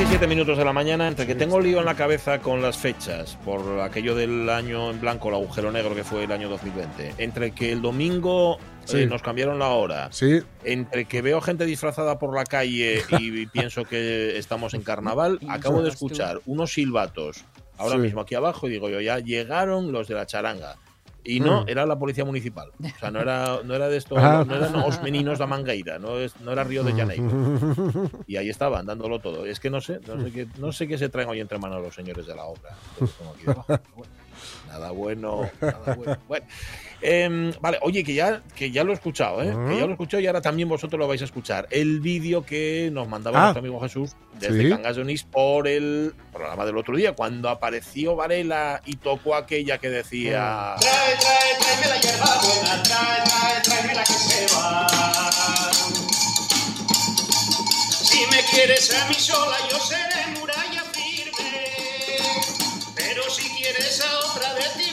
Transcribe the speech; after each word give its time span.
Las 0.00 0.06
11 0.08 0.14
y 0.14 0.18
7 0.18 0.26
minutos 0.28 0.56
de 0.56 0.64
la 0.64 0.72
mañana, 0.72 1.06
entre 1.08 1.26
que 1.26 1.34
tengo 1.34 1.60
lío 1.60 1.78
en 1.80 1.84
la 1.84 1.94
cabeza 1.94 2.38
con 2.38 2.62
las 2.62 2.78
fechas, 2.78 3.36
por 3.44 3.80
aquello 3.80 4.14
del 4.14 4.48
año 4.48 4.90
en 4.90 4.98
blanco, 4.98 5.28
el 5.28 5.34
agujero 5.34 5.70
negro 5.70 5.94
que 5.94 6.04
fue 6.04 6.24
el 6.24 6.32
año 6.32 6.48
2020, 6.48 7.16
entre 7.18 7.50
que 7.50 7.70
el 7.70 7.82
domingo 7.82 8.58
Sí. 8.86 9.00
eh, 9.02 9.06
nos 9.06 9.20
cambiaron 9.20 9.58
la 9.58 9.68
hora, 9.68 10.08
Sí, 10.10 10.40
entre 10.64 11.04
que 11.04 11.20
veo 11.20 11.42
gente 11.42 11.66
disfrazada 11.66 12.18
por 12.18 12.34
la 12.34 12.44
calle 12.44 13.02
y 13.18 13.46
pienso 13.52 13.84
que 13.84 14.38
estamos 14.38 14.72
en 14.72 14.80
carnaval, 14.82 15.38
acabo 15.50 15.82
de 15.82 15.90
escuchar 15.90 16.40
unos 16.46 16.72
silbatos 16.72 17.44
ahora 17.76 17.96
Sí. 17.96 18.00
mismo 18.00 18.22
aquí 18.22 18.34
abajo 18.34 18.68
y 18.68 18.70
digo 18.70 18.88
yo, 18.88 19.00
ya 19.02 19.18
llegaron 19.18 19.92
los 19.92 20.08
de 20.08 20.14
la 20.14 20.24
charanga. 20.24 20.76
Y 21.24 21.40
no, 21.40 21.62
Mm. 21.64 21.68
era 21.68 21.84
la 21.86 21.98
policía 21.98 22.24
municipal. 22.24 22.70
O 22.82 22.98
sea, 22.98 23.10
no 23.10 23.20
era, 23.20 23.60
no 23.64 23.74
era 23.74 23.88
de 23.88 23.96
estos, 23.98 24.18
Ah. 24.18 24.44
no 24.46 24.54
eran 24.56 24.74
os 24.76 25.02
meninos 25.02 25.38
da 25.38 25.46
Mangueira, 25.46 25.98
no, 25.98 26.18
es, 26.18 26.40
no 26.40 26.52
era 26.52 26.64
Río 26.64 26.82
de 26.82 26.92
Janeiro. 26.92 27.24
Y 28.26 28.36
ahí 28.36 28.48
estaban, 28.48 28.86
dándolo 28.86 29.18
todo. 29.18 29.44
Es 29.44 29.60
que 29.60 29.68
no 29.70 29.80
sé, 29.80 30.00
no 30.06 30.22
sé 30.22 30.32
qué, 30.32 30.46
no 30.58 30.72
sé 30.72 30.88
qué 30.88 30.96
se 30.98 31.08
traen 31.08 31.28
hoy 31.28 31.40
entre 31.40 31.58
manos 31.58 31.82
los 31.82 31.94
señores 31.94 32.26
de 32.26 32.34
la 32.34 32.44
obra. 32.44 32.70
Los 33.00 33.10
aquí 33.34 33.44
debajo, 33.46 33.66
bueno, 33.94 34.12
nada 34.68 34.90
bueno, 34.92 35.50
nada 35.60 35.94
bueno. 35.94 36.16
Bueno, 36.28 36.46
em, 37.02 37.52
vale, 37.60 37.78
oye, 37.82 38.02
que 38.04 38.14
ya, 38.14 38.42
que 38.54 38.70
ya 38.70 38.84
lo 38.84 38.92
he 38.92 38.94
escuchado, 38.94 39.42
¿eh? 39.42 39.46
Que 39.68 39.76
ya 39.76 39.82
lo 39.82 39.88
he 39.88 39.92
escuchado 39.92 40.20
y 40.22 40.26
ahora 40.26 40.40
también 40.40 40.68
vosotros 40.68 40.98
lo 40.98 41.06
vais 41.08 41.20
a 41.22 41.24
escuchar. 41.26 41.66
El 41.70 42.00
vídeo 42.00 42.44
que 42.44 42.90
nos 42.92 43.08
mandaba 43.08 43.38
Ah. 43.38 43.42
nuestro 43.42 43.60
amigo 43.60 43.80
Jesús 43.80 44.12
desde 44.38 44.62
Sí. 44.62 44.68
Cangas 44.70 44.96
de 44.96 45.00
por 45.30 45.66
el 45.68 46.14
programa 46.32 46.64
del 46.66 46.76
otro 46.76 46.96
día, 46.96 47.12
cuando 47.14 47.48
apareció 47.48 48.16
Varela 48.16 48.80
y 48.86 48.96
tocó 48.96 49.34
aquella 49.34 49.78
que 49.78 49.90
decía. 49.90 50.76
Trae, 50.80 51.16
trae, 51.18 51.58
tráeme 51.58 51.86
la 51.88 52.00
hierba 52.00 52.40
buena, 52.42 52.82
trae, 52.82 53.22
trae, 53.24 53.62
tráeme 53.62 53.94
la 53.94 54.04
que 54.04 54.12
se 54.12 54.46
va. 54.54 54.86
Si 58.02 58.26
me 58.26 58.42
quieres 58.50 58.94
a 58.94 59.08
mí 59.08 59.14
sola, 59.14 59.56
yo 59.70 59.78
seré 59.78 60.38
muralla 60.38 60.82
firme. 60.92 61.66
Pero 62.94 63.22
si 63.30 63.48
quieres 63.50 64.00
a 64.02 64.18
otra 64.30 64.54
de 64.54 64.62
ti, 64.78 64.92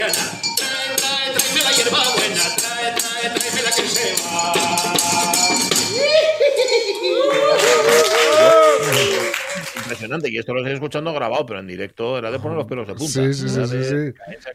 tráeme 0.00 0.49
Impresionante, 10.10 10.30
y 10.30 10.38
esto 10.38 10.52
lo 10.54 10.60
estoy 10.60 10.74
escuchando 10.74 11.12
grabado, 11.12 11.46
pero 11.46 11.60
en 11.60 11.66
directo 11.68 12.18
era 12.18 12.30
de 12.30 12.38
poner 12.40 12.58
los 12.58 12.66
pelos 12.66 12.86
de 12.88 12.94
punta. 12.94 13.12
Sí, 13.12 13.32
sí, 13.34 13.48
sí, 13.48 13.64
sí, 13.66 13.94
de 13.94 14.14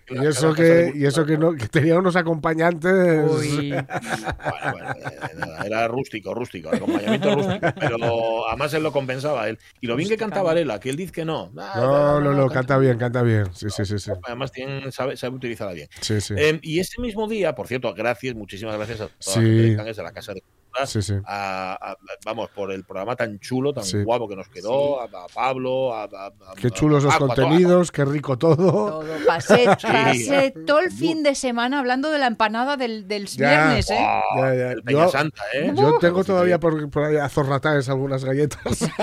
y 0.10 0.26
eso 0.26 0.54
que, 0.54 0.92
y 0.94 1.06
eso 1.06 1.26
que, 1.26 1.38
no, 1.38 1.54
que 1.54 1.68
tenía 1.68 1.98
unos 1.98 2.16
acompañantes. 2.16 3.30
Uy. 3.32 3.74
Bueno, 3.86 4.72
bueno, 4.72 4.92
eh, 4.92 5.66
era 5.66 5.88
rústico, 5.88 6.34
rústico, 6.34 6.70
acompañamiento 6.70 7.34
rústico, 7.36 7.68
pero 7.80 8.48
además 8.48 8.74
él 8.74 8.84
lo 8.84 8.92
compensaba 8.92 9.48
él. 9.50 9.58
Y 9.82 9.88
lo 9.88 9.96
bien 9.96 10.10
que 10.10 10.18
cantaba 10.18 10.44
Varela, 10.48 10.80
que 10.80 10.90
él 10.90 10.96
dice 10.96 11.12
que 11.12 11.26
no. 11.26 11.52
Ah, 11.58 11.74
No, 11.76 12.20
no, 12.22 12.32
no, 12.34 12.48
canta- 12.48 12.54
canta 12.54 12.78
bien, 12.78 12.98
canta 12.98 13.22
bien. 13.24 13.46
Sí, 13.54 13.68
sí, 13.70 13.86
sí, 13.86 13.98
sí. 14.00 14.12
Además 14.24 14.52
tiene- 14.52 14.92
sabe, 14.92 15.18
sabe 15.18 15.36
utilizarla 15.36 15.74
bien. 15.74 15.88
Sí, 16.02 16.22
sí. 16.22 16.34
Eh, 16.38 16.60
y 16.62 16.80
ese 16.80 17.02
mismo 17.02 17.28
día, 17.28 17.56
por 17.56 17.68
cierto, 17.68 17.94
gracias, 17.94 18.36
muchísimas 18.36 18.76
gracias 18.78 19.02
a 19.02 19.08
toda 19.08 19.16
Sí. 19.20 19.40
la 19.40 19.46
gente 19.46 19.62
de 19.70 19.76
Cangas 19.76 19.98
de 19.98 20.04
la 20.04 20.12
Casa 20.12 20.34
de 20.34 20.44
Sí, 20.86 21.02
sí. 21.02 21.13
a- 21.25 21.74
a- 21.81 21.97
vamos, 22.25 22.50
por 22.52 22.72
el 22.72 22.84
programa 22.84 23.16
tan 23.16 23.40
chulo, 23.40 23.74
tan 23.74 23.84
Sí. 23.84 24.03
guapo 24.03 24.28
que 24.28 24.36
nos 24.36 24.47
quedó, 24.50 25.00
a, 25.02 25.06
a 25.06 25.28
Pablo, 25.34 25.94
a, 25.94 26.03
a- 26.03 26.28
a- 26.28 26.56
Qué 26.56 26.69
chulos 26.72 27.03
los 27.03 27.16
contenidos, 27.18 27.91
qué 27.91 28.03
rico 28.06 28.38
todo. 28.38 28.56
Todo. 28.56 29.03
Pasé, 29.25 29.66
Sí. 29.80 29.88
pasé 29.88 30.52
todo 30.66 30.80
el 30.80 30.91
fin 30.91 31.24
de 31.24 31.36
semana 31.36 31.80
hablando 31.80 32.12
de 32.12 32.19
la 32.19 32.28
empanada 32.28 32.78
del, 32.78 33.08
del 33.08 33.28
Ya. 33.28 33.50
viernes, 33.50 33.90
¿eh? 33.90 33.97
Ah, 34.00 34.22
Ya, 34.38 34.53
ya. 34.56 34.72
el 34.72 34.84
Yo- 34.88 35.09
Santa, 35.09 35.41
¿eh? 35.53 35.72
Yo 35.75 35.97
tengo 36.00 36.24
todavía 36.24 36.59
por, 36.59 36.90
por 36.90 37.03
ahí 37.06 37.18
azorrataes 37.18 37.90
algunas 37.90 38.24
galletas. 38.25 38.80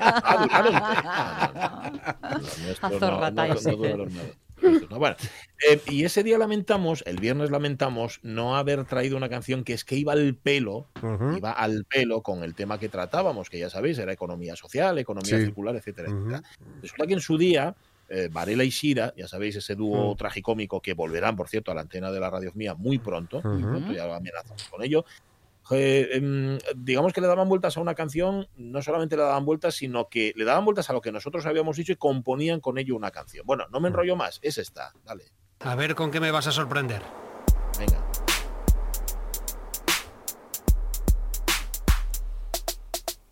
Ah, 0.00 0.36
duraron. 0.42 0.74
No, 2.82 2.98
no, 3.00 3.20
no, 3.20 4.06
no, 4.06 4.06
no. 4.90 4.98
Bueno, 4.98 5.16
eh, 5.68 5.82
y 5.86 6.04
ese 6.04 6.22
día 6.22 6.38
lamentamos, 6.38 7.02
el 7.06 7.18
viernes 7.18 7.50
lamentamos, 7.50 8.20
no 8.22 8.56
haber 8.56 8.84
traído 8.86 9.16
una 9.16 9.28
canción 9.28 9.64
que 9.64 9.72
es 9.74 9.84
que 9.84 9.96
iba 9.96 10.12
al 10.12 10.36
pelo, 10.38 10.90
iba 11.28 11.52
al 11.52 11.84
pelo 11.88 12.22
con 12.22 12.42
el 12.44 12.54
tema 12.54 12.78
que 12.78 12.88
tratábamos, 12.88 13.50
que 13.50 13.58
ya 13.58 13.70
sabéis, 13.70 13.98
era 13.98 14.12
economía 14.12 14.56
social, 14.56 14.98
economía 14.98 15.38
Sí. 15.38 15.40
circular, 15.40 15.76
etcétera, 15.76 16.08
Ujú. 16.08 16.16
etcétera. 16.26 16.42
Resulta 16.80 17.06
que 17.06 17.14
en 17.14 17.20
su 17.20 17.36
día, 17.38 17.76
eh, 18.08 18.28
Varela 18.30 18.64
y 18.64 18.70
Sira, 18.70 19.12
ya 19.16 19.28
sabéis, 19.28 19.56
ese 19.56 19.74
dúo 19.74 20.14
Mm. 20.14 20.16
tragicómico 20.16 20.80
que 20.80 20.94
volverán, 20.94 21.36
por 21.36 21.48
cierto, 21.48 21.70
a 21.72 21.74
la 21.74 21.82
antena 21.82 22.10
de 22.12 22.20
la 22.20 22.30
radio 22.30 22.52
mía 22.54 22.74
muy 22.74 22.98
pronto, 23.00 23.46
muy 23.50 23.64
pronto, 23.66 23.92
ya 23.92 24.06
lo 24.06 24.14
amenazamos 24.14 24.68
con 24.70 24.82
ello. 24.84 25.04
Eh, 25.70 26.08
em, 26.12 26.58
digamos 26.76 27.12
que 27.12 27.20
le 27.20 27.26
daban 27.26 27.48
vueltas 27.48 27.76
a 27.76 27.80
una 27.80 27.94
canción, 27.94 28.48
no 28.56 28.82
solamente 28.82 29.16
le 29.16 29.22
daban 29.22 29.44
vueltas, 29.44 29.74
sino 29.74 30.08
que 30.08 30.32
le 30.36 30.44
daban 30.44 30.64
vueltas 30.64 30.88
a 30.90 30.92
lo 30.92 31.00
que 31.00 31.12
nosotros 31.12 31.46
habíamos 31.46 31.76
dicho 31.76 31.92
y 31.92 31.96
componían 31.96 32.60
con 32.60 32.78
ello 32.78 32.96
una 32.96 33.10
canción. 33.10 33.44
Bueno, 33.46 33.66
no 33.70 33.80
me 33.80 33.88
enrollo 33.88 34.16
más, 34.16 34.38
es 34.42 34.58
esta, 34.58 34.92
dale, 35.04 35.32
A 35.60 35.74
ver 35.74 35.94
con 35.94 36.10
qué 36.10 36.20
me 36.20 36.30
vas 36.30 36.46
a 36.46 36.52
sorprender. 36.52 37.02
venga. 37.78 38.02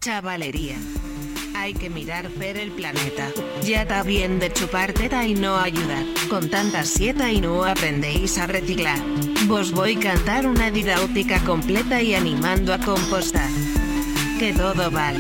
Chavalería. 0.00 0.76
Hay 1.66 1.74
que 1.74 1.90
mirar 1.90 2.30
ver 2.38 2.56
el 2.58 2.70
planeta. 2.70 3.28
Ya 3.64 3.82
está 3.82 4.04
bien 4.04 4.38
de 4.38 4.52
chupar 4.52 4.92
teta 4.92 5.26
y 5.26 5.34
no 5.34 5.56
ayudar. 5.56 6.04
Con 6.28 6.48
tanta 6.48 6.84
sieta 6.84 7.32
y 7.32 7.40
no 7.40 7.64
aprendéis 7.64 8.38
a 8.38 8.46
reciclar. 8.46 9.00
Vos 9.48 9.72
voy 9.72 9.96
a 9.96 9.98
cantar 9.98 10.46
una 10.46 10.70
didáutica 10.70 11.40
completa 11.40 12.00
y 12.00 12.14
animando 12.14 12.72
a 12.72 12.78
compostar. 12.78 13.50
Que 14.38 14.52
todo 14.52 14.92
vale. 14.92 15.18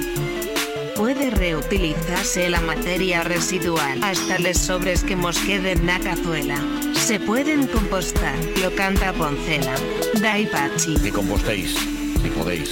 Puede 0.94 1.30
reutilizarse 1.30 2.48
la 2.48 2.60
materia 2.60 3.24
residual 3.24 4.00
hasta 4.04 4.38
les 4.38 4.56
sobres 4.56 5.02
que 5.02 5.16
mos 5.16 5.38
queden 5.38 5.84
na 5.84 5.98
cazuela. 5.98 6.62
Se 6.94 7.18
pueden 7.18 7.66
compostar, 7.66 8.36
lo 8.62 8.72
canta 8.76 9.12
Poncela. 9.12 9.74
Dai 10.22 10.46
Pachi. 10.46 10.94
Que 11.02 11.10
compostéis, 11.10 11.74
si 12.22 12.30
podéis. 12.30 12.70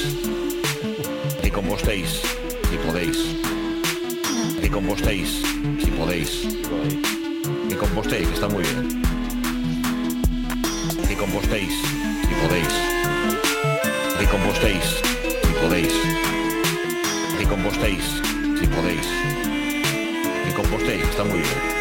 Que 1.42 1.50
compostéis, 1.50 2.22
si 2.70 2.76
podéis. 2.86 3.53
Compostéis, 4.74 5.40
si 5.78 5.90
podéis. 5.92 6.42
Que 7.68 7.76
compostéis, 7.76 8.26
que 8.26 8.34
está 8.34 8.48
muy 8.48 8.64
bien. 8.64 9.02
Que 11.06 11.14
compostéis, 11.14 11.72
si 12.26 12.34
podéis. 12.42 12.74
Que 14.18 14.26
compostéis, 14.26 14.84
si 15.44 15.52
podéis. 15.62 15.94
Que 17.38 17.46
compostéis, 17.46 18.04
si 18.58 18.66
podéis. 18.66 19.06
Que 20.44 20.52
compostéis, 20.52 21.04
está 21.04 21.22
muy 21.22 21.38
bien. 21.38 21.73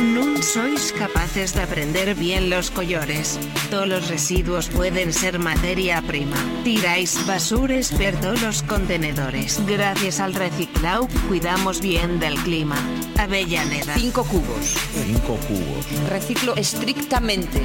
No 0.00 0.42
sois 0.42 0.92
capaces 0.92 1.54
de 1.54 1.62
aprender 1.62 2.14
bien 2.14 2.50
los 2.50 2.70
collores. 2.70 3.38
Todos 3.70 3.88
los 3.88 4.08
residuos 4.08 4.68
pueden 4.68 5.12
ser 5.12 5.38
materia 5.38 6.02
prima. 6.02 6.36
Tiráis 6.64 7.26
basures 7.26 7.92
por 7.92 8.12
todos 8.20 8.42
los 8.42 8.62
contenedores. 8.62 9.64
Gracias 9.66 10.20
al 10.20 10.34
reciclado, 10.34 11.08
cuidamos 11.28 11.80
bien 11.80 12.20
del 12.20 12.36
clima. 12.40 12.76
Avellaneda. 13.18 13.94
Cinco 13.94 14.24
cubos. 14.24 14.76
Cinco 14.92 15.38
cubos. 15.48 16.08
Reciclo 16.10 16.54
estrictamente. 16.56 17.62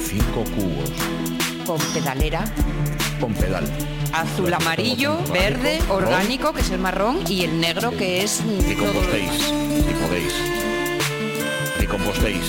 Cinco 0.00 0.44
cubos. 0.54 0.90
Con 1.66 1.78
pedalera. 1.94 2.44
Con 3.20 3.32
pedal. 3.32 3.64
Azul, 4.12 4.52
amarillo, 4.52 5.18
verde, 5.32 5.78
orgánico, 5.88 6.52
que 6.52 6.62
es 6.62 6.70
el 6.70 6.80
marrón, 6.80 7.20
y 7.28 7.42
el 7.42 7.60
negro, 7.60 7.92
que 7.92 8.22
es 8.22 8.42
Que 8.66 8.74
compostéis, 8.74 9.52
compostéis, 11.90 12.44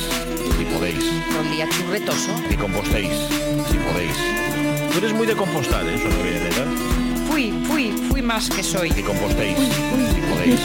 si 0.58 0.66
podéis. 0.66 1.04
El 1.40 1.52
día 1.52 1.68
churretoso. 1.68 2.32
Que 2.48 2.56
compostéis, 2.56 3.12
si 3.70 3.78
podéis. 3.78 4.16
Tú 4.92 5.00
eres 5.00 5.14
muy 5.14 5.26
de 5.26 5.36
compostar, 5.36 5.84
¿eh? 5.88 5.96
eso 5.96 6.08
no 6.08 6.24
viene 6.24 6.40
de 6.40 6.52
Fui, 7.28 7.52
fui, 7.68 7.92
fui 8.10 8.22
más 8.22 8.50
que 8.50 8.62
soy. 8.62 8.92
Que 8.92 9.04
compostéis, 9.04 9.58
si 9.58 10.22
podéis. 10.22 10.60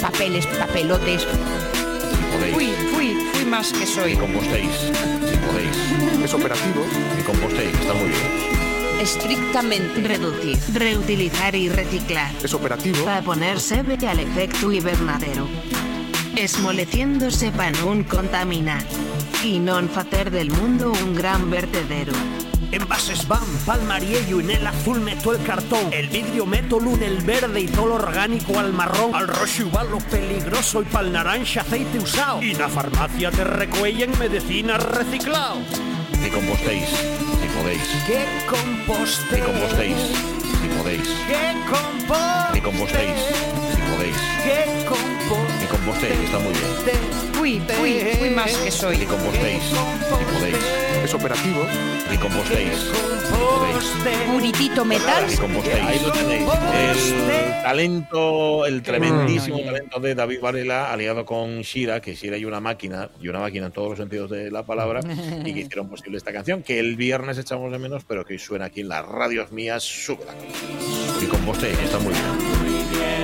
Papeles, 0.00 0.46
papelotes. 0.46 1.22
Si 1.22 2.22
podéis. 2.32 2.54
Fui, 2.54 2.72
fui, 2.94 3.16
fui 3.34 3.44
más 3.44 3.72
que 3.72 3.86
soy. 3.86 4.12
Que 4.12 4.18
compostéis, 4.18 4.72
si 5.30 5.36
podéis. 5.44 6.24
Es 6.24 6.34
operativo. 6.34 6.82
Que 7.16 7.24
compostéis, 7.24 7.74
está 7.74 7.92
muy 7.92 8.08
bien. 8.08 9.00
Estrictamente. 9.02 10.00
Reducir, 10.00 10.58
reutilizar 10.72 11.54
y 11.54 11.68
reciclar. 11.68 12.32
Es 12.42 12.54
operativo. 12.54 13.04
Para 13.04 13.20
ponerse 13.20 13.80
al 13.80 14.20
efecto 14.20 14.72
hibernadero. 14.72 15.46
Esmoleciéndose 16.36 17.52
para 17.52 17.70
non 17.78 18.02
contaminar. 18.02 18.82
Y 19.46 19.62
non 19.62 19.86
facer 19.86 20.34
del 20.34 20.50
mundo 20.50 20.90
un 20.90 21.14
gran 21.14 21.46
vertedero. 21.46 22.10
Envases 22.74 23.22
van, 23.28 23.46
palmariello, 23.64 24.40
en 24.40 24.50
el 24.50 24.66
azul 24.66 24.98
meto 24.98 25.30
el 25.30 25.40
cartón. 25.46 25.92
El 25.92 26.08
vidrio 26.08 26.44
meto 26.44 26.80
lun 26.80 27.00
el 27.04 27.22
verde 27.22 27.60
y 27.60 27.66
todo 27.68 27.86
lo 27.86 27.94
orgánico 27.94 28.58
al 28.58 28.72
marrón. 28.72 29.14
Al 29.14 29.28
rojo 29.28 29.62
igual 29.62 29.90
lo 29.92 29.98
peligroso 29.98 30.82
y 30.82 30.86
pa'l 30.86 31.12
naranja 31.12 31.60
aceite 31.60 32.00
usado. 32.02 32.42
Y 32.42 32.52
na 32.54 32.68
farmacia 32.68 33.30
te 33.30 33.44
recuellen 33.44 34.10
medicinas 34.18 34.82
reciclado. 34.82 35.62
Que 36.18 36.30
compostéis, 36.34 36.90
si 37.38 37.48
podéis. 37.54 37.86
Que 38.10 38.26
composte. 38.50 39.36
Que 39.36 39.42
compostéis, 39.42 40.00
si 40.58 40.68
podéis. 40.74 41.08
Que 41.30 41.42
composte. 41.70 42.52
Que 42.54 42.62
compostéis, 42.62 43.18
si 43.70 43.80
podéis. 43.86 44.18
Que 44.42 44.84
composte. 44.88 45.03
Compostéis, 45.84 46.18
está 46.20 46.38
muy 46.38 46.52
bien. 46.54 46.64
Fui, 47.34 47.60
fui, 47.78 48.00
fui 48.18 48.30
más 48.30 48.56
que 48.56 48.70
soy. 48.70 48.96
Que 48.96 49.04
compostéis, 49.04 49.62
si 49.64 50.24
podéis. 50.34 50.56
Es 51.04 51.12
operativo. 51.12 51.66
Que 52.08 52.18
compostéis, 52.18 52.78
si 52.78 53.32
podéis. 53.34 54.26
Puritito 54.26 54.84
metal. 54.86 55.26
Que 55.26 55.36
compostéis. 55.36 55.84
Ahí 55.84 56.00
lo 56.02 56.10
tenéis. 56.10 56.48
El 57.28 57.62
talento, 57.62 58.64
el 58.64 58.82
tremendísimo 58.82 59.60
talento 59.60 60.00
de 60.00 60.14
David 60.14 60.40
Varela, 60.40 60.90
aliado 60.90 61.26
con 61.26 61.60
Shira, 61.60 62.00
que 62.00 62.14
Shira 62.14 62.38
y 62.38 62.46
una 62.46 62.60
máquina, 62.60 63.10
y 63.20 63.28
una 63.28 63.40
máquina 63.40 63.66
en 63.66 63.72
todos 63.72 63.90
los 63.90 63.98
sentidos 63.98 64.30
de 64.30 64.50
la 64.50 64.64
palabra, 64.64 65.00
y 65.44 65.52
que 65.52 65.60
hicieron 65.60 65.90
posible 65.90 66.16
esta 66.16 66.32
canción, 66.32 66.62
que 66.62 66.78
el 66.78 66.96
viernes 66.96 67.36
echamos 67.36 67.70
de 67.70 67.78
menos, 67.78 68.04
pero 68.08 68.24
que 68.24 68.32
hoy 68.32 68.38
suena 68.38 68.66
aquí 68.66 68.80
en 68.80 68.88
las 68.88 69.04
radios 69.04 69.52
mías, 69.52 69.86
cosa. 70.06 70.32
Que 71.20 71.28
compostéis, 71.28 71.78
está 71.78 71.98
muy 71.98 72.14
bien. 72.14 73.23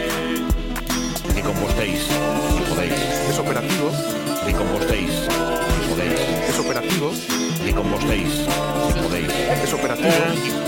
Que 1.40 1.46
compostéis, 1.46 2.00
si 2.02 2.62
podéis. 2.68 2.92
Es 3.30 3.38
operativo. 3.38 3.90
Que 4.44 4.52
compostéis, 4.52 5.10
si 5.10 5.88
podéis. 5.88 6.20
Es 6.50 6.58
operativo. 6.58 7.10
Que 7.64 7.72
compostéis, 7.72 8.28
si 8.92 9.00
podéis. 9.00 9.28
Es 9.64 9.72
operativo. 9.72 10.08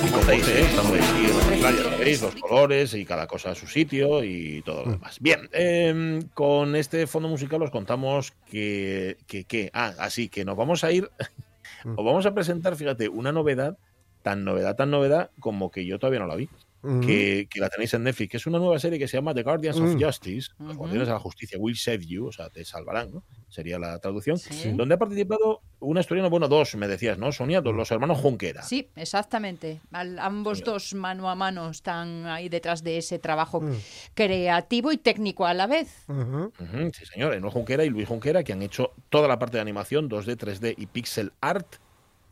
Y 0.06 0.10
compostéis, 0.10 0.48
¿eh? 0.48 0.60
está 0.62 0.82
muy 0.84 0.98
bien. 0.98 2.22
Los 2.22 2.34
colores 2.36 2.94
y 2.94 3.04
cada 3.04 3.26
cosa 3.26 3.50
a 3.50 3.54
su 3.54 3.66
sitio 3.66 4.24
y 4.24 4.62
todo 4.62 4.86
lo 4.86 4.92
demás. 4.92 5.18
Bien, 5.20 5.46
eh, 5.52 6.20
con 6.32 6.74
este 6.74 7.06
fondo 7.06 7.28
musical 7.28 7.60
os 7.62 7.70
contamos 7.70 8.32
que, 8.50 9.18
que, 9.26 9.44
que- 9.44 9.70
ah, 9.74 9.92
así 9.98 10.30
que 10.30 10.46
nos 10.46 10.56
vamos 10.56 10.84
a 10.84 10.90
ir, 10.92 11.10
os 11.84 11.96
vamos 12.04 12.24
a 12.24 12.32
presentar, 12.32 12.76
fíjate, 12.76 13.10
una 13.10 13.30
novedad, 13.30 13.76
tan 14.22 14.42
novedad, 14.44 14.74
tan 14.76 14.90
novedad, 14.90 15.30
como 15.38 15.70
que 15.70 15.84
yo 15.84 15.98
todavía 15.98 16.20
no 16.20 16.26
la 16.28 16.36
vi. 16.36 16.48
Que, 16.82 17.46
que 17.48 17.60
la 17.60 17.68
tenéis 17.68 17.94
en 17.94 18.02
Netflix, 18.02 18.30
que 18.32 18.36
es 18.38 18.46
una 18.46 18.58
nueva 18.58 18.76
serie 18.80 18.98
que 18.98 19.06
se 19.06 19.16
llama 19.16 19.32
The 19.32 19.44
Guardians 19.44 19.78
of 19.78 19.94
Mm. 19.94 20.02
Justice, 20.02 20.50
los 20.58 20.76
guardianes 20.76 21.06
de 21.06 21.14
la 21.14 21.20
justicia, 21.20 21.56
will 21.60 21.76
save 21.76 22.04
you, 22.06 22.26
o 22.26 22.32
sea, 22.32 22.48
te 22.50 22.64
salvarán, 22.64 23.12
¿no? 23.12 23.22
Sería 23.48 23.78
la 23.78 23.98
traducción. 24.00 24.36
Sí. 24.36 24.72
Donde 24.72 24.94
ha 24.96 24.98
participado 24.98 25.60
una 25.78 26.00
historia, 26.00 26.26
bueno, 26.28 26.48
dos, 26.48 26.74
me 26.74 26.88
decías, 26.88 27.18
¿no? 27.18 27.30
Sonia, 27.30 27.60
dos, 27.60 27.74
los 27.74 27.90
hermanos 27.92 28.18
Junquera. 28.18 28.62
Sí, 28.62 28.88
exactamente. 28.96 29.80
Al- 29.92 30.18
ambos 30.18 30.58
Sí. 30.58 30.64
dos 30.64 30.94
mano 30.94 31.30
a 31.30 31.34
mano 31.36 31.70
están 31.70 32.26
ahí 32.26 32.48
detrás 32.48 32.82
de 32.82 32.98
ese 32.98 33.18
trabajo 33.20 33.60
Mm. 33.60 33.74
creativo 34.14 34.90
y 34.92 34.96
técnico 34.98 35.46
a 35.46 35.54
la 35.54 35.66
vez. 35.66 36.04
Sí, 36.92 37.06
señor. 37.06 37.34
Enoch 37.34 37.52
Junquera 37.52 37.84
y 37.84 37.90
Luis 37.90 38.08
Junquera, 38.08 38.42
que 38.42 38.52
han 38.52 38.62
hecho 38.62 38.92
toda 39.08 39.28
la 39.28 39.38
parte 39.38 39.56
de 39.56 39.60
animación, 39.60 40.08
2D, 40.08 40.36
3D 40.36 40.74
y 40.76 40.86
pixel 40.86 41.32
art. 41.40 41.76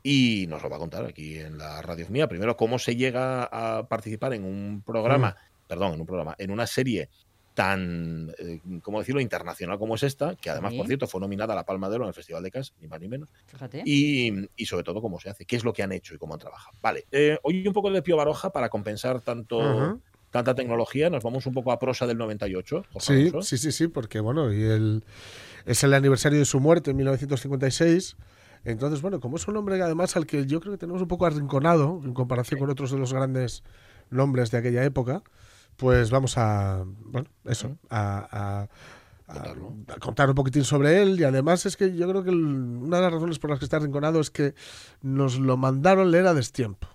Y 0.02 0.46
nos 0.48 0.62
lo 0.62 0.70
va 0.70 0.76
a 0.76 0.78
contar 0.78 1.04
aquí 1.04 1.38
en 1.38 1.58
la 1.58 1.82
radio 1.82 2.06
mía. 2.08 2.26
Primero, 2.28 2.56
cómo 2.56 2.78
se 2.78 2.96
llega 2.96 3.44
a 3.44 3.86
participar 3.88 4.32
en 4.34 4.44
un 4.44 4.82
programa, 4.84 5.36
perdón, 5.66 5.94
en 5.94 6.00
un 6.00 6.06
programa, 6.06 6.34
en 6.38 6.50
una 6.50 6.66
serie 6.66 7.08
tan, 7.52 8.32
eh, 8.38 8.60
¿cómo 8.82 9.00
decirlo?, 9.00 9.20
internacional 9.20 9.78
como 9.78 9.96
es 9.96 10.02
esta, 10.04 10.36
que 10.36 10.48
además, 10.48 10.72
Sí. 10.72 10.78
por 10.78 10.86
cierto, 10.86 11.06
fue 11.06 11.20
nominada 11.20 11.52
a 11.52 11.56
la 11.56 11.64
Palma 11.66 11.90
de 11.90 11.96
Oro 11.96 12.04
en 12.04 12.08
el 12.08 12.14
Festival 12.14 12.42
de 12.42 12.50
Cannes, 12.50 12.72
ni 12.80 12.86
más 12.88 13.00
ni 13.00 13.08
menos. 13.08 13.28
Fíjate. 13.46 13.82
Y, 13.84 14.32
y 14.56 14.66
sobre 14.66 14.84
todo 14.84 15.02
cómo 15.02 15.20
se 15.20 15.28
hace, 15.30 15.44
qué 15.44 15.56
es 15.56 15.64
lo 15.64 15.72
que 15.72 15.82
han 15.82 15.92
hecho 15.92 16.14
y 16.14 16.18
cómo 16.18 16.32
han 16.34 16.40
trabajado. 16.40 16.78
Vale, 16.80 17.06
eh, 17.10 17.38
hoy 17.42 17.66
un 17.66 17.74
poco 17.74 17.90
de 17.90 18.00
Pío 18.02 18.16
Baroja 18.16 18.50
para 18.50 18.70
compensar 18.70 19.20
tanto, 19.20 20.00
tanta 20.30 20.54
tecnología. 20.54 21.10
Nos 21.10 21.24
vamos 21.24 21.44
un 21.44 21.52
poco 21.52 21.72
a 21.72 21.78
prosa 21.78 22.06
del 22.06 22.16
98. 22.16 22.84
Jorge 22.92 23.30
Sí, 23.30 23.32
sí, 23.42 23.58
sí, 23.58 23.72
sí, 23.72 23.88
porque 23.88 24.20
bueno, 24.20 24.52
y 24.54 24.62
el, 24.62 25.04
es 25.66 25.82
el 25.82 25.92
aniversario 25.92 26.38
de 26.38 26.44
su 26.46 26.60
muerte 26.60 26.92
en 26.92 26.96
1956. 26.98 28.16
Entonces, 28.64 29.00
bueno, 29.02 29.20
como 29.20 29.36
es 29.36 29.48
un 29.48 29.56
hombre 29.56 29.80
además 29.82 30.16
al 30.16 30.26
que 30.26 30.46
yo 30.46 30.60
creo 30.60 30.72
que 30.72 30.78
tenemos 30.78 31.00
un 31.02 31.08
poco 31.08 31.26
arrinconado 31.26 32.00
en 32.04 32.12
comparación 32.14 32.60
con 32.60 32.70
otros 32.70 32.90
de 32.90 32.98
los 32.98 33.12
grandes 33.12 33.62
nombres 34.10 34.50
de 34.50 34.58
aquella 34.58 34.84
época, 34.84 35.22
pues 35.76 36.10
vamos 36.10 36.36
a, 36.36 36.84
bueno, 37.04 37.28
eso, 37.44 37.78
a, 37.88 38.18
a- 38.30 38.68
a- 39.32 39.54
a 39.94 39.98
contar 40.00 40.28
un 40.28 40.34
poquitín 40.34 40.64
sobre 40.64 41.00
él 41.00 41.18
y 41.20 41.22
además 41.24 41.64
es 41.64 41.76
que 41.76 41.94
yo 41.96 42.08
creo 42.08 42.24
que 42.24 42.30
el- 42.30 42.44
una 42.44 42.96
de 42.96 43.02
las 43.04 43.12
razones 43.12 43.38
por 43.38 43.48
las 43.50 43.60
que 43.60 43.64
está 43.64 43.76
arrinconado 43.76 44.20
es 44.20 44.28
que 44.30 44.54
nos 45.02 45.38
lo 45.38 45.56
mandaron 45.56 46.10
leer 46.10 46.26
a 46.26 46.34
destiempo, 46.34 46.88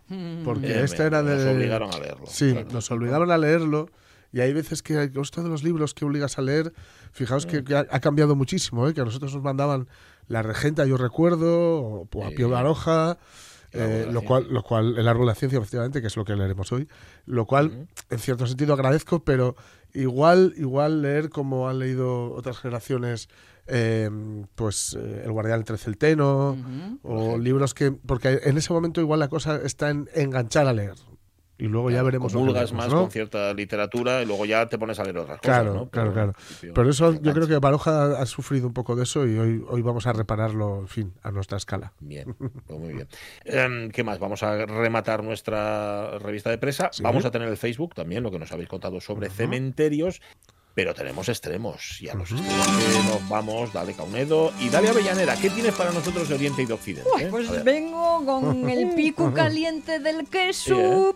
porque 0.44 0.67
Eh, 0.67 0.83
este 0.83 1.03
era 1.03 1.23
de... 1.23 1.35
Nos 1.45 1.56
obligaron 1.56 1.94
a 1.94 1.97
leerlo. 1.97 2.25
Sí, 2.27 2.51
claro. 2.51 2.67
nos 2.73 2.91
obligaban 2.91 3.31
a 3.31 3.38
leerlo 3.38 3.89
y 4.33 4.41
hay 4.41 4.51
veces 4.51 4.83
que 4.83 5.09
esto 5.15 5.44
de 5.44 5.50
los 5.50 5.63
libros 5.63 5.94
que 5.94 6.03
obligas 6.03 6.38
a 6.38 6.41
leer, 6.41 6.73
fijaos 7.13 7.45
que, 7.45 7.63
que 7.63 7.74
ha, 7.77 7.88
ha 7.89 8.00
cambiado 8.01 8.36
muchísimo, 8.36 8.86
¿eh? 8.89 8.93
que 8.93 9.00
a 9.00 9.05
nosotros 9.05 9.34
nos 9.34 9.41
mandaban 9.43 9.88
La 10.27 10.41
Regenta, 10.41 10.86
yo 10.86 10.98
recuerdo, 10.98 11.82
o, 11.82 12.08
o 12.13 12.25
a. 12.25 12.29
Pío 12.32 12.50
Baroja, 12.50 13.17
eh, 13.75 14.08
lo, 14.10 14.22
cual, 14.22 14.48
lo 14.50 14.63
cual, 14.63 14.98
el 14.98 15.08
árbol 15.08 15.25
de 15.25 15.32
la 15.32 15.36
ciencia, 15.36 15.58
efectivamente, 15.58 16.01
que 16.01 16.08
es 16.08 16.15
lo 16.15 16.24
que 16.24 16.36
leeremos 16.36 16.72
hoy, 16.72 16.88
lo 17.25 17.46
cual, 17.46 17.88
en 18.10 18.20
cierto 18.20 18.48
sentido, 18.48 18.74
agradezco, 18.74 19.24
pero 19.24 19.55
igual, 19.94 20.53
igual 20.58 21.01
leer 21.01 21.29
como 21.29 21.67
han 21.67 21.79
leído 21.79 22.34
otras 22.34 22.58
generaciones, 22.60 23.27
eh, 23.67 24.10
pues 24.55 24.98
eh, 25.00 25.24
El 25.25 25.32
Guardián 25.32 25.60
entre 25.60 25.77
Celteno, 25.77 26.58
o 27.03 27.38
libros 27.38 27.74
que, 27.74 27.91
porque 27.91 28.39
en 28.44 28.58
ese 28.58 28.72
momento 28.72 29.01
igual 29.01 29.20
la 29.20 29.27
cosa 29.27 29.58
está 29.58 29.89
en 29.89 30.10
enganchar 30.13 30.67
a 30.67 30.74
leer. 30.74 30.96
Y 31.57 31.67
luego 31.67 31.89
ya 31.89 31.95
Claro, 31.95 32.05
veremos 32.07 32.33
Comulgas 32.33 32.74
más 32.74 32.89
¿no? 32.89 33.01
con 33.03 33.12
cierta 33.12 33.53
literatura 33.53 34.21
y 34.21 34.25
luego 34.25 34.45
ya 34.45 34.67
te 34.67 34.77
pones 34.77 35.00
a 35.00 35.03
leer 35.03 35.17
otras 35.19 35.39
Claro, 35.39 35.71
cosas. 35.71 35.81
¿no? 35.83 35.89
claro, 35.89 36.09
Pero, 36.09 36.13
claro. 36.13 36.33
principio, 36.33 36.74
Pero 36.74 36.89
eso 36.89 37.13
yo 37.21 37.33
creo 37.33 37.47
que 37.47 37.57
Baroja 37.59 38.03
ha, 38.17 38.21
ha 38.21 38.25
sufrido 38.25 38.67
un 38.67 38.74
poco 38.74 38.95
de 38.95 39.03
eso 39.03 39.25
y 39.25 39.38
hoy, 39.38 39.63
hoy 39.69 39.81
vamos 39.81 40.05
a 40.05 40.13
repararlo, 40.13 40.79
en 40.79 40.88
fin, 40.88 41.13
a 41.24 41.31
nuestra 41.31 41.57
escala. 41.57 41.93
Bien, 42.01 42.35
pues 42.67 42.79
muy 42.79 42.93
bien. 42.93 43.07
Em, 43.45 43.89
¿Qué 43.91 44.03
más? 44.03 44.19
Vamos 44.19 44.43
a 44.43 44.65
rematar 44.65 45.24
nuestra 45.24 46.19
revista 46.19 46.50
de 46.50 46.57
presa. 46.57 46.89
Sí. 46.91 47.03
Vamos 47.03 47.24
a 47.25 47.31
tener 47.31 47.47
el 47.47 47.57
Facebook 47.57 47.95
también, 47.95 48.21
lo 48.24 48.31
que 48.31 48.39
nos 48.39 48.51
habéis 48.51 48.67
contado 48.67 49.00
sobre 49.00 49.29
cementerios. 49.29 50.21
Pero 50.75 50.94
tenemos 50.94 51.29
extremos. 51.29 52.01
Y 52.01 52.10
a 52.10 52.13
los 52.15 52.29
extremos 52.32 52.67
que 52.67 53.10
nos 53.10 53.29
vamos, 53.29 53.72
dale 53.74 53.94
Caunedo 53.94 54.51
y 54.60 54.67
dale 54.70 54.89
Avellanera. 54.89 55.36
¿Qué 55.38 55.50
tienes 55.50 55.74
para 55.74 55.91
nosotros 55.91 56.27
de 56.29 56.36
Oriente 56.36 56.62
y 56.63 56.65
de 56.65 56.74
Occidente? 56.74 57.10
Uy, 57.15 57.24
eh? 57.24 57.27
Pues 57.32 57.63
vengo 57.63 58.24
con 58.25 58.70
el 58.70 58.94
pico 58.94 59.34
caliente 59.34 60.00
del 60.00 60.27
queso, 60.27 61.15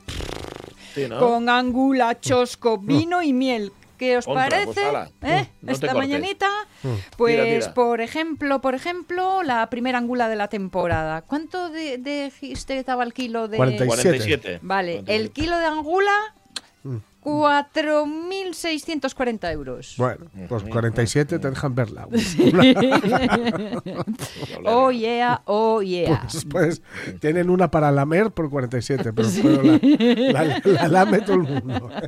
Sí, 0.95 1.07
¿no? 1.09 1.19
con 1.19 1.49
angula, 1.49 2.19
chosco, 2.19 2.77
vino 2.77 3.21
y 3.21 3.33
miel. 3.33 3.71
¿Qué 3.97 4.15
os 4.17 4.23
Contra, 4.25 4.47
pues, 4.63 4.77
parece? 4.77 4.85
ala, 4.85 5.11
¿Eh? 5.23 5.49
no 5.61 5.67
te 5.67 5.73
Esta 5.73 5.87
cortes. 5.87 5.93
mañanita, 6.09 6.47
pues 7.17 7.35
Tira, 7.35 7.59
tira. 7.59 7.73
por 7.73 7.99
ejemplo, 7.99 8.61
por 8.61 8.73
ejemplo, 8.73 9.43
la 9.43 9.69
primera 9.69 9.97
angula 9.97 10.29
de 10.29 10.37
la 10.37 10.47
temporada. 10.47 11.21
¿Cuánto 11.23 11.69
de, 11.69 11.97
dijiste 11.97 12.75
que 12.75 12.79
estaba 12.79 13.03
el 13.03 13.13
kilo 13.13 13.49
de 13.49 13.57
47. 13.57 13.87
47. 13.87 14.59
Vale, 14.61 14.91
47. 15.03 15.15
el 15.21 15.31
kilo 15.31 15.57
de 15.57 15.65
angula 15.65 16.13
4.640 17.23 19.51
euros. 19.51 19.95
Bueno, 19.97 20.25
pues 20.47 20.63
47 20.63 21.39
te 21.39 21.49
dejan 21.49 21.75
verla. 21.75 22.07
oh 24.65 24.91
yeah, 24.91 25.41
oh 25.45 25.81
yeah. 25.81 26.21
Pues, 26.21 26.45
pues 26.49 26.81
tienen 27.19 27.49
una 27.49 27.69
para 27.71 27.91
lamer 27.91 28.31
por 28.31 28.49
47, 28.49 29.11
pero, 29.13 29.27
pero 29.41 29.63
la, 29.63 29.79
la- 30.43 30.61
la 30.63 30.87
lame 30.87 31.19
todo 31.21 31.35
el 31.35 31.41
mundo. 31.43 31.89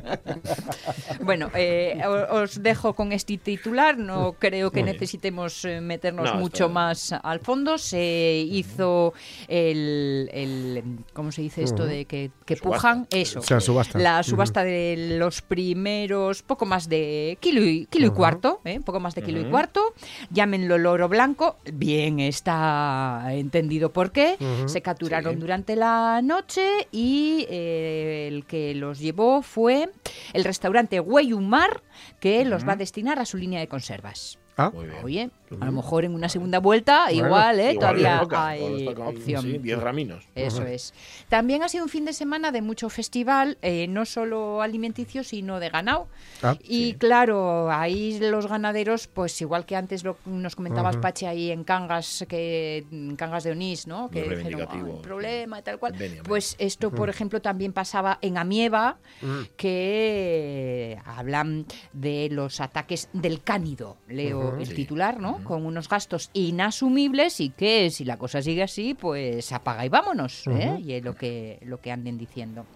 Bueno, 1.22 1.50
eh, 1.54 2.00
os 2.30 2.62
dejo 2.62 2.94
con 2.94 3.12
este 3.12 3.38
titular. 3.38 3.96
No 3.96 4.34
creo 4.38 4.70
que 4.72 4.82
necesitemos 4.82 5.64
eh, 5.64 5.80
meternos 5.80 6.34
No, 6.34 6.40
mucho 6.40 6.68
más 6.68 7.12
al 7.12 7.38
fondo. 7.40 7.78
Se 7.78 8.44
hizo 8.50 9.14
el, 9.46 10.28
el- 10.32 10.82
¿cómo 11.12 11.30
se 11.30 11.42
dice 11.42 11.62
esto 11.62 11.84
de 11.86 12.06
que, 12.06 12.32
que 12.44 12.56
Subasta. 12.56 12.76
pujan? 12.76 13.06
Eso. 13.10 13.38
O 13.38 13.42
sea, 13.42 13.60
subasta. 13.60 13.98
La 14.00 14.22
subasta 14.24 14.64
de 14.64 15.11
los 15.18 15.42
primeros, 15.42 16.42
poco 16.42 16.66
más 16.66 16.88
de 16.88 17.36
kilo 17.40 17.62
y, 17.62 17.86
kilo 17.86 18.06
y 18.06 18.10
cuarto, 18.10 18.60
¿eh? 18.64 18.80
poco 18.84 19.00
más 19.00 19.14
de 19.14 19.22
kilo 19.22 19.40
y 19.40 19.44
cuarto. 19.44 19.94
Llámenlo 20.30 20.78
loro 20.78 21.08
blanco. 21.08 21.56
Bien 21.72 22.20
está 22.20 23.24
entendido 23.30 23.92
por 23.92 24.12
qué. 24.12 24.36
Se 24.66 24.82
capturaron 24.82 25.34
Sí. 25.34 25.40
durante 25.40 25.76
la 25.76 26.20
noche 26.22 26.88
y 26.90 27.46
eh, 27.48 28.28
el 28.30 28.44
que 28.46 28.74
los 28.74 28.98
llevó 28.98 29.42
fue 29.42 29.88
el 30.32 30.44
restaurante 30.44 30.98
Güeyumar, 31.00 31.82
que 32.20 32.44
los 32.44 32.66
va 32.66 32.72
a 32.72 32.76
destinar 32.76 33.18
a 33.18 33.24
su 33.24 33.36
línea 33.36 33.60
de 33.60 33.68
conservas. 33.68 34.38
Ah, 34.56 34.70
Muy 34.74 34.86
bien. 34.86 34.98
Oye, 35.04 35.30
a 35.60 35.66
lo 35.66 35.72
mejor 35.72 36.04
en 36.04 36.14
una 36.14 36.28
segunda 36.28 36.58
vuelta, 36.58 37.04
Bueno, 37.10 37.26
igual, 37.26 37.60
¿eh? 37.60 37.72
Igual 37.72 37.78
todavía 37.78 38.20
toca, 38.20 38.46
hay 38.48 38.86
opción. 38.88 39.42
Sí, 39.42 39.58
10 39.58 39.78
raminos. 39.80 40.28
Eso 40.34 40.64
es. 40.64 40.94
También 41.28 41.62
ha 41.62 41.68
sido 41.68 41.84
un 41.84 41.90
fin 41.90 42.04
de 42.04 42.12
semana 42.12 42.52
de 42.52 42.62
mucho 42.62 42.88
festival, 42.88 43.58
eh, 43.62 43.86
no 43.88 44.04
solo 44.04 44.62
alimenticio, 44.62 45.24
sino 45.24 45.60
de 45.60 45.68
ganado. 45.70 46.08
Ah, 46.42 46.56
y 46.62 46.94
claro, 46.94 47.70
ahí 47.70 48.18
los 48.20 48.46
ganaderos, 48.46 49.06
pues 49.08 49.40
igual 49.40 49.66
que 49.66 49.76
antes 49.76 50.04
lo, 50.04 50.16
nos 50.26 50.56
comentabas, 50.56 50.96
Pache, 50.96 51.26
ahí 51.26 51.50
en 51.50 51.64
Cangas, 51.64 52.24
que 52.28 52.84
en 52.90 53.16
Cangas 53.16 53.44
de 53.44 53.52
Onís, 53.52 53.86
¿no? 53.86 54.10
Que 54.10 54.22
dijeron, 54.22 54.66
"Ah, 54.68 54.72
sí. 54.72 55.02
problema 55.02 55.58
y 55.58 55.62
tal 55.62 55.78
cual. 55.78 55.94
Pues 56.24 56.56
esto, 56.58 56.90
por 56.90 57.08
ejemplo, 57.10 57.40
también 57.42 57.72
pasaba 57.72 58.18
en 58.22 58.38
Amieva, 58.38 58.96
que 59.56 60.92
eh, 60.94 60.98
hablan 61.04 61.66
de 61.92 62.28
los 62.30 62.60
ataques 62.60 63.08
del 63.12 63.42
cánido, 63.42 63.96
leo 64.08 64.56
el 64.58 64.66
Sí. 64.66 64.74
titular, 64.74 65.20
¿no? 65.20 65.40
Con 65.44 65.66
unos 65.66 65.88
gastos 65.88 66.30
inasumibles 66.32 67.40
y 67.40 67.50
que 67.50 67.90
si 67.90 68.04
la 68.04 68.16
cosa 68.16 68.42
sigue 68.42 68.62
así, 68.62 68.94
pues 68.94 69.52
apaga 69.52 69.84
y 69.84 69.88
vámonos, 69.88 70.46
¿eh? 70.46 70.78
Y 70.84 70.92
es 70.92 71.04
lo 71.04 71.14
que, 71.14 71.58
lo 71.62 71.80
que 71.80 71.92
anden 71.92 72.18
diciendo. 72.18 72.66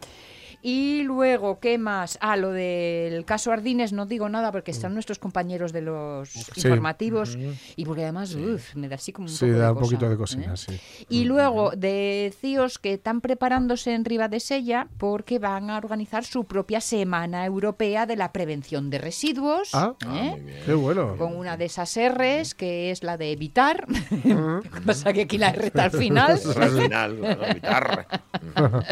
Y 0.62 1.02
luego, 1.02 1.60
¿qué 1.60 1.78
más? 1.78 2.18
Ah, 2.20 2.36
lo 2.36 2.50
del 2.50 3.24
caso 3.24 3.52
Ardines, 3.52 3.92
no 3.92 4.06
digo 4.06 4.28
nada 4.28 4.52
porque 4.52 4.70
están 4.70 4.94
nuestros 4.94 5.18
compañeros 5.18 5.72
de 5.72 5.82
los 5.82 6.34
informativos 6.56 7.38
y 7.76 7.84
porque 7.84 8.02
además 8.02 8.34
uf, 8.34 8.74
me 8.74 8.88
da 8.88 8.96
así 8.96 9.12
como 9.12 9.28
un 9.28 9.34
sí, 9.34 9.46
poco 9.46 9.58
da 9.58 9.66
de 9.66 9.72
un 9.72 9.78
poquito 9.78 10.08
de 10.08 10.14
¿eh? 10.14 10.18
cocina, 10.18 10.56
sí. 10.56 10.78
Y 11.08 11.24
luego 11.24 11.70
de 11.70 12.34
CIOs 12.40 12.78
que 12.78 12.94
están 12.94 13.20
preparándose 13.20 13.94
en 13.94 14.04
Riva 14.04 14.28
de 14.28 14.40
Sella 14.40 14.88
porque 14.98 15.38
van 15.38 15.70
a 15.70 15.76
organizar 15.76 16.24
su 16.24 16.44
propia 16.44 16.80
Semana 16.80 17.44
Europea 17.44 18.06
de 18.06 18.16
la 18.16 18.32
Prevención 18.32 18.90
de 18.90 18.98
Residuos. 18.98 19.70
Ah. 19.74 19.94
¿eh? 20.04 20.30
muy 20.30 20.40
bien. 20.40 20.62
Qué 20.64 20.74
bueno. 20.74 21.16
con 21.16 21.36
una 21.36 21.56
de 21.56 21.66
esas 21.66 21.96
R's, 21.96 22.54
que 22.54 22.90
es 22.90 23.02
la 23.02 23.16
de 23.16 23.32
evitar. 23.32 23.86
Pasa 24.86 25.12
que 25.12 25.22
aquí 25.22 25.38
la 25.38 25.50
R 25.50 25.66
está 25.66 25.84
al 25.84 25.90
final. 25.90 26.40
Al 26.56 26.70
final, 26.70 27.38
guitarra. 27.54 28.06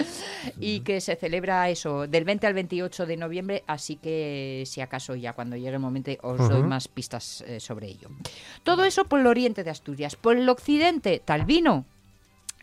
y 0.60 0.80
que 0.80 1.00
se 1.00 1.16
celebra 1.16 1.53
eso 1.68 2.06
del 2.06 2.24
20 2.24 2.46
al 2.46 2.54
28 2.54 3.06
de 3.06 3.16
noviembre, 3.16 3.64
así 3.66 3.96
que 3.96 4.64
si 4.66 4.80
acaso 4.80 5.14
ya 5.14 5.32
cuando 5.32 5.56
llegue 5.56 5.70
el 5.70 5.78
momento 5.78 6.10
os 6.22 6.48
doy 6.48 6.62
más 6.62 6.88
pistas 6.88 7.42
eh, 7.46 7.60
sobre 7.60 7.88
ello. 7.88 8.08
Todo 8.62 8.84
eso 8.84 9.04
por 9.04 9.20
el 9.20 9.26
oriente 9.26 9.64
de 9.64 9.70
Asturias. 9.70 10.16
Por 10.16 10.36
el 10.36 10.48
occidente, 10.48 11.20
tal 11.24 11.44
vino, 11.44 11.84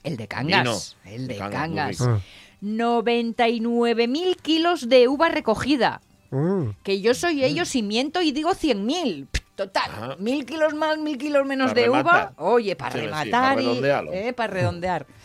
el 0.04 0.18
de 0.18 0.28
Cangas. 0.28 0.96
Vino. 1.04 1.16
El 1.16 1.28
de 1.28 1.34
De 1.34 1.40
Cangas, 1.40 1.62
Cangas. 1.62 2.00
rico. 2.00 2.22
99.000 2.62 4.36
kilos 4.42 4.88
de 4.90 5.08
uva 5.08 5.30
recogida. 5.30 6.02
Mm. 6.32 6.70
Que 6.84 7.02
yo 7.02 7.14
soy 7.14 7.44
ellos 7.44 7.76
y 7.76 7.84
miento 7.84 8.22
y 8.22 8.32
digo 8.32 8.52
100.000. 8.52 9.28
Pff, 9.32 9.42
Total, 9.56 9.92
Ajá. 9.92 10.16
mil 10.18 10.44
kilos 10.46 10.74
más, 10.74 10.98
mil 10.98 11.18
kilos 11.20 11.46
menos 11.46 11.76
de 11.76 11.84
rematar. 11.84 12.34
uva. 12.38 12.44
Oye, 12.52 12.76
para 12.76 12.94
Sí, 12.94 13.00
sí, 13.00 13.06
rematar 13.06 13.62
y 13.62 13.80
eh, 14.12 14.34
para 14.36 14.52
redondear. 14.54 15.06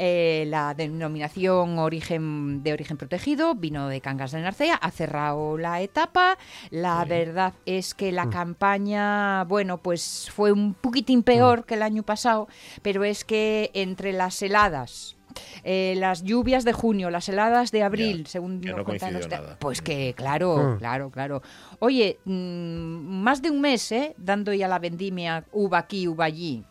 Eh, 0.00 0.44
la 0.46 0.74
denominación 0.74 1.78
origen 1.80 2.62
de 2.62 2.72
origen 2.72 2.96
protegido, 2.96 3.56
vino 3.56 3.88
de 3.88 4.00
Cangas 4.00 4.30
de 4.30 4.40
Narcea, 4.40 4.76
ha 4.76 4.90
cerrado 4.92 5.58
la 5.58 5.80
etapa. 5.82 6.38
La 6.70 7.04
verdad 7.04 7.54
es 7.66 7.94
que 7.94 8.12
la 8.12 8.30
campaña, 8.30 9.42
bueno, 9.44 9.78
pues 9.78 10.30
fue 10.32 10.52
un 10.52 10.74
poquitín 10.74 11.24
peor 11.24 11.64
que 11.64 11.74
el 11.74 11.82
año 11.82 12.04
pasado, 12.04 12.46
pero 12.82 13.02
es 13.02 13.24
que 13.24 13.72
entre 13.74 14.12
las 14.12 14.40
heladas, 14.40 15.16
eh, 15.64 15.94
las 15.96 16.22
lluvias 16.22 16.64
de 16.64 16.72
junio, 16.72 17.10
las 17.10 17.28
heladas 17.28 17.72
de 17.72 17.82
abril, 17.82 18.24
Ya, 18.24 18.30
según 18.30 18.60
nos 18.60 18.76
no 18.76 18.84
cuentan. 18.84 19.18
Pues 19.58 19.82
que, 19.82 20.14
claro, 20.16 20.74
Mm. 20.74 20.78
claro, 20.78 21.10
claro. 21.10 21.42
Oye, 21.80 22.18
mm, 22.24 22.30
más 22.32 23.42
de 23.42 23.50
un 23.50 23.60
mes, 23.60 23.90
¿eh? 23.92 24.14
Dando 24.16 24.52
ya 24.52 24.68
la 24.68 24.78
vendimia 24.78 25.44
uva 25.52 25.78
aquí, 25.78 26.06
uva 26.06 26.24
allí. 26.26 26.64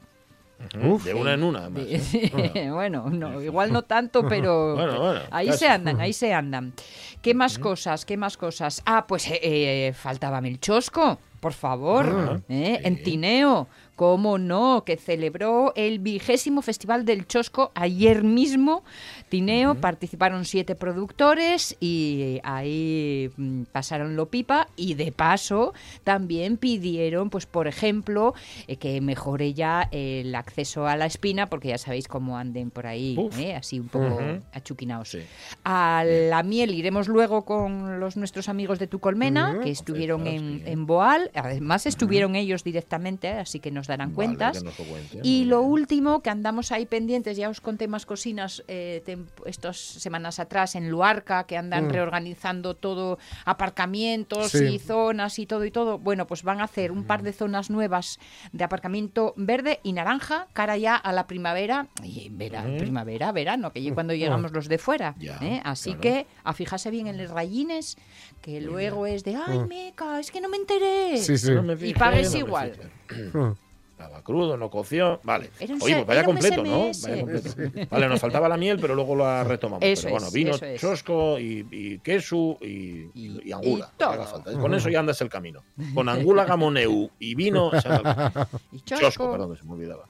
Uf. 0.84 1.04
De 1.04 1.14
una 1.14 1.34
en 1.34 1.44
una, 1.44 1.60
además. 1.66 1.86
De- 1.88 2.70
bueno, 2.74 3.10
no, 3.10 3.42
igual 3.42 3.72
no 3.72 3.84
tanto, 3.84 4.26
pero 4.30 4.76
Bueno, 4.76 5.00
bueno, 5.00 5.20
ahí 5.32 5.48
casi. 5.48 5.60
se 5.60 5.68
andan, 5.70 6.02
ahí 6.02 6.14
se 6.14 6.34
andan. 6.34 6.74
¿Qué 7.22 7.34
más 7.34 7.60
cosas? 7.60 8.06
¿Qué 8.06 8.18
más 8.18 8.38
cosas? 8.38 8.82
Ah, 8.86 9.06
pues 9.08 9.28
eh, 9.30 9.40
eh, 9.42 9.94
faltaba 9.94 10.40
el 10.40 10.60
chosco, 10.60 11.20
por 11.40 11.54
favor, 11.54 12.06
Ah, 12.08 12.40
¿eh? 12.50 12.78
sí. 12.82 12.88
en 12.88 13.04
Tineo. 13.04 13.68
¿Cómo 13.98 14.38
no? 14.38 14.84
Que 14.86 14.96
celebró 14.96 15.74
el 15.76 15.98
vigésimo 15.98 16.62
Festival 16.62 17.04
del 17.04 17.26
Chosco 17.26 17.72
ayer 17.74 18.24
mismo. 18.24 18.84
Tineo, 19.30 19.74
participaron 19.74 20.46
siete 20.46 20.76
productores 20.76 21.76
y 21.80 22.40
ahí 22.44 23.32
mm, 23.38 23.64
pasaron 23.72 24.16
lo 24.16 24.28
pipa 24.28 24.68
y 24.76 24.94
de 24.94 25.12
paso 25.12 25.74
también 26.04 26.58
pidieron, 26.58 27.32
pues 27.32 27.48
por 27.48 27.68
ejemplo, 27.68 28.36
eh, 28.68 28.76
que 28.76 29.02
mejore 29.02 29.56
ya 29.56 29.90
el 29.92 30.36
acceso 30.36 30.86
a 30.86 30.96
la 30.96 31.08
espina, 31.08 31.48
porque 31.48 31.70
ya 31.70 31.80
sabéis 31.80 32.08
cómo 32.08 32.38
anden 32.38 32.70
por 32.70 32.86
ahí. 32.86 33.18
¿eh? 33.40 33.56
así 33.56 33.80
un 33.80 33.88
poco 33.88 34.06
Ujú. 34.14 34.44
achuquinaos. 34.54 35.10
Sí. 35.10 35.22
A 35.64 36.04
la 36.06 36.44
miel 36.44 36.76
iremos 36.76 37.08
luego 37.08 37.46
con 37.46 38.00
los 38.00 38.16
nuestros 38.16 38.48
amigos 38.48 38.78
de 38.78 38.86
Tu 38.86 39.00
Colmena, 39.00 39.60
que 39.64 39.72
estuvieron 39.72 40.28
en, 40.28 40.62
en 40.68 40.86
Boal. 40.86 41.32
Además 41.34 41.88
estuvieron 41.88 42.36
ellos 42.36 42.64
directamente, 42.64 43.30
así 43.30 43.60
que 43.60 43.72
nos 43.72 43.87
darán 43.88 44.10
Vale, 44.10 44.16
cuentas. 44.16 44.64
nos 44.64 44.74
Y 45.24 45.46
lo 45.46 45.60
bien. 45.62 45.72
último, 45.72 46.22
que 46.22 46.30
andamos 46.30 46.72
ahí 46.72 46.86
pendientes, 46.86 47.38
ya 47.38 47.50
os 47.50 47.62
conté 47.62 47.88
más 47.88 48.06
cocinas 48.06 48.64
eh, 48.68 49.04
estas 49.46 49.78
semanas 49.78 50.40
atrás 50.40 50.76
en 50.76 50.90
Luarca, 50.90 51.46
que 51.46 51.58
andan 51.58 51.90
reorganizando 51.90 52.76
todo, 52.76 53.18
aparcamientos 53.46 54.52
Sí. 54.52 54.66
y 54.66 54.80
zonas 54.80 55.40
y 55.40 55.46
todo 55.46 55.66
y 55.66 55.72
todo. 55.72 55.98
Bueno, 56.00 56.28
pues 56.28 56.44
van 56.44 56.62
a 56.62 56.66
hacer 56.66 56.92
un 56.92 57.04
par 57.06 57.24
de 57.24 57.34
zonas 57.34 57.70
nuevas 57.70 58.20
de 58.52 58.64
aparcamiento 58.64 59.34
verde 59.38 59.80
y 59.84 59.94
naranja, 59.94 60.48
cara 60.54 60.78
ya 60.78 60.96
a 60.96 61.12
la 61.14 61.28
primavera, 61.28 61.88
y 62.04 62.30
vera- 62.30 62.64
primavera, 62.78 63.32
verano, 63.32 63.72
que 63.72 63.82
ya 63.82 63.94
cuando 63.94 64.14
llegamos 64.14 64.52
los 64.52 64.68
de 64.68 64.78
fuera. 64.78 65.16
Ya, 65.20 65.38
¿eh? 65.42 65.62
Así 65.64 65.92
claro. 65.92 66.02
que 66.02 66.28
a 66.44 66.54
fijarse 66.54 66.92
bien 66.92 67.08
en 67.08 67.18
los 67.18 67.30
rayines, 67.32 67.98
que 68.42 68.62
luego 68.62 69.06
es 69.06 69.24
de, 69.24 69.36
ay, 69.36 69.60
meca, 69.68 70.20
es 70.20 70.32
que 70.32 70.42
no 70.42 70.50
me 70.50 70.58
enteré. 70.58 71.18
Sí, 71.18 71.38
sí. 71.38 71.52
No 71.52 71.64
me 71.64 71.74
Y 71.74 71.94
pagues 71.94 72.28
no 72.28 72.34
me 72.34 72.40
igual. 72.40 72.74
Estaba 74.00 74.22
crudo, 74.22 74.58
no 74.58 74.70
coció. 74.70 75.20
Vale. 75.24 75.50
Oye, 75.82 75.96
pues 75.96 76.06
vaya 76.06 76.24
completo, 76.24 76.64
¿no? 76.64 76.92
Vaya 77.02 77.20
completo. 77.20 77.50
Vale, 77.90 78.08
nos 78.08 78.22
faltaba 78.22 78.48
la 78.48 78.56
miel, 78.56 78.78
pero 78.80 78.94
luego 78.94 79.16
la 79.16 79.44
retomamos. 79.44 79.84
Eso 79.84 80.04
pero 80.04 80.14
bueno, 80.14 80.28
es, 80.28 80.34
vino 80.34 80.54
es. 80.56 80.80
chosco 80.80 81.40
y, 81.40 81.66
y 81.72 81.98
queso 82.00 82.60
y, 82.62 83.10
Y- 83.16 83.42
y 83.46 83.52
angula. 83.52 83.90
falta. 83.98 84.52
Con 84.54 84.76
eso 84.76 84.90
ya 84.90 85.00
andas 85.00 85.20
el 85.22 85.30
camino. 85.30 85.64
Con 85.96 86.10
angula, 86.10 86.46
gamoneu 86.46 87.10
y 87.18 87.34
vino. 87.34 87.72
Y 88.72 88.82
Chosco, 88.82 89.06
chosco. 89.06 89.32
perdón, 89.32 89.54
que 89.56 89.62
se 89.62 89.66
me 89.68 89.74
olvidaba. 89.74 90.04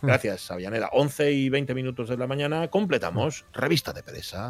Gracias, 0.00 0.48
Avianeda. 0.52 0.88
11 0.92 1.32
y 1.32 1.48
20 1.48 1.74
minutos 1.74 2.08
de 2.08 2.16
la 2.16 2.28
mañana 2.28 2.68
completamos 2.68 3.44
Revista 3.52 3.92
de 3.92 4.02
Presa. 4.04 4.48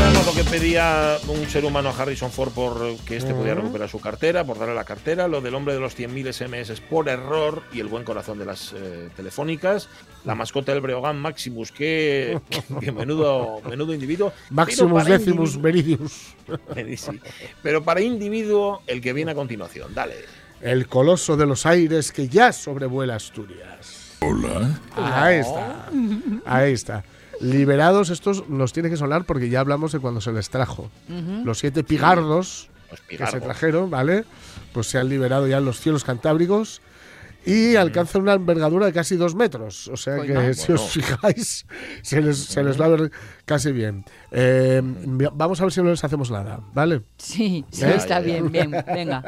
Sabemos 0.00 0.24
lo 0.24 0.32
que 0.32 0.44
pedía 0.44 1.18
un 1.28 1.46
ser 1.50 1.62
humano 1.66 1.90
a 1.90 1.92
Harrison 1.92 2.30
Ford 2.30 2.52
por 2.52 2.96
que 3.04 3.18
este 3.18 3.34
pudiera 3.34 3.56
recuperar 3.56 3.86
su 3.86 4.00
cartera, 4.00 4.44
por 4.44 4.58
darle 4.58 4.74
la 4.74 4.84
cartera, 4.84 5.28
lo 5.28 5.42
del 5.42 5.54
hombre 5.54 5.74
de 5.74 5.80
los 5.80 5.94
100.000 5.94 6.32
SMS 6.32 6.80
por 6.80 7.10
error 7.10 7.62
y 7.70 7.80
el 7.80 7.88
buen 7.88 8.02
corazón 8.04 8.38
de 8.38 8.46
las 8.46 8.72
eh, 8.72 9.10
telefónicas, 9.14 9.90
la 10.24 10.34
mascota 10.34 10.72
del 10.72 10.80
Breogán 10.80 11.18
Maximus, 11.18 11.70
que, 11.70 12.40
que 12.80 12.92
menudo, 12.92 13.60
menudo 13.68 13.92
individuo. 13.92 14.32
Maximus 14.48 15.04
Decimus 15.04 15.58
Meridius. 15.58 16.34
Sí. 16.96 17.20
Pero 17.62 17.84
para 17.84 18.00
individuo, 18.00 18.82
el 18.86 19.02
que 19.02 19.12
viene 19.12 19.32
a 19.32 19.34
continuación. 19.34 19.94
Dale. 19.94 20.14
El 20.62 20.88
coloso 20.88 21.36
de 21.36 21.46
los 21.46 21.66
aires 21.66 22.10
que 22.10 22.26
ya 22.26 22.52
sobrevuela 22.52 23.16
Asturias. 23.16 24.16
Ahí 24.96 25.36
está. 25.36 25.90
Ahí 26.46 26.72
está. 26.72 27.04
Liberados, 27.40 28.10
estos 28.10 28.48
nos 28.48 28.72
tiene 28.72 28.90
que 28.90 28.96
sonar 28.96 29.24
porque 29.24 29.48
ya 29.48 29.60
hablamos 29.60 29.92
de 29.92 29.98
cuando 29.98 30.20
se 30.20 30.32
les 30.32 30.50
trajo. 30.50 30.90
Los 31.44 31.58
siete 31.58 31.82
pigardos 31.82 32.68
Los 32.90 33.00
que 33.02 33.26
se 33.26 33.40
trajeron, 33.40 33.90
¿vale? 33.90 34.24
Pues 34.72 34.86
se 34.88 34.98
han 34.98 35.08
liberado 35.08 35.46
ya 35.46 35.58
en 35.58 35.64
los 35.64 35.80
cielos 35.80 36.04
cantábricos 36.04 36.80
y 37.46 37.76
alcanzan 37.76 38.22
una 38.22 38.34
envergadura 38.34 38.86
de 38.86 38.92
casi 38.92 39.16
dos 39.16 39.34
metros. 39.34 39.88
O 39.88 39.96
sea 39.96 40.20
que 40.20 40.34
Coño. 40.34 40.54
si 40.54 40.72
os 40.72 40.90
fijáis, 40.90 41.66
se 42.02 42.20
les, 42.20 42.38
se 42.38 42.62
les 42.62 42.80
va 42.80 42.86
a 42.86 42.88
ver 42.88 43.10
casi 43.44 43.72
bien. 43.72 44.04
Eh, 44.30 44.80
vamos 45.32 45.60
a 45.60 45.64
ver 45.64 45.72
si 45.72 45.82
no 45.82 45.90
les 45.90 46.04
hacemos 46.04 46.30
nada, 46.30 46.60
¿vale? 46.72 47.02
Sí, 47.18 47.64
sí, 47.70 47.84
¿Eh? 47.84 47.94
está 47.96 48.20
bien, 48.20 48.50
bien. 48.52 48.70
Venga. 48.86 49.18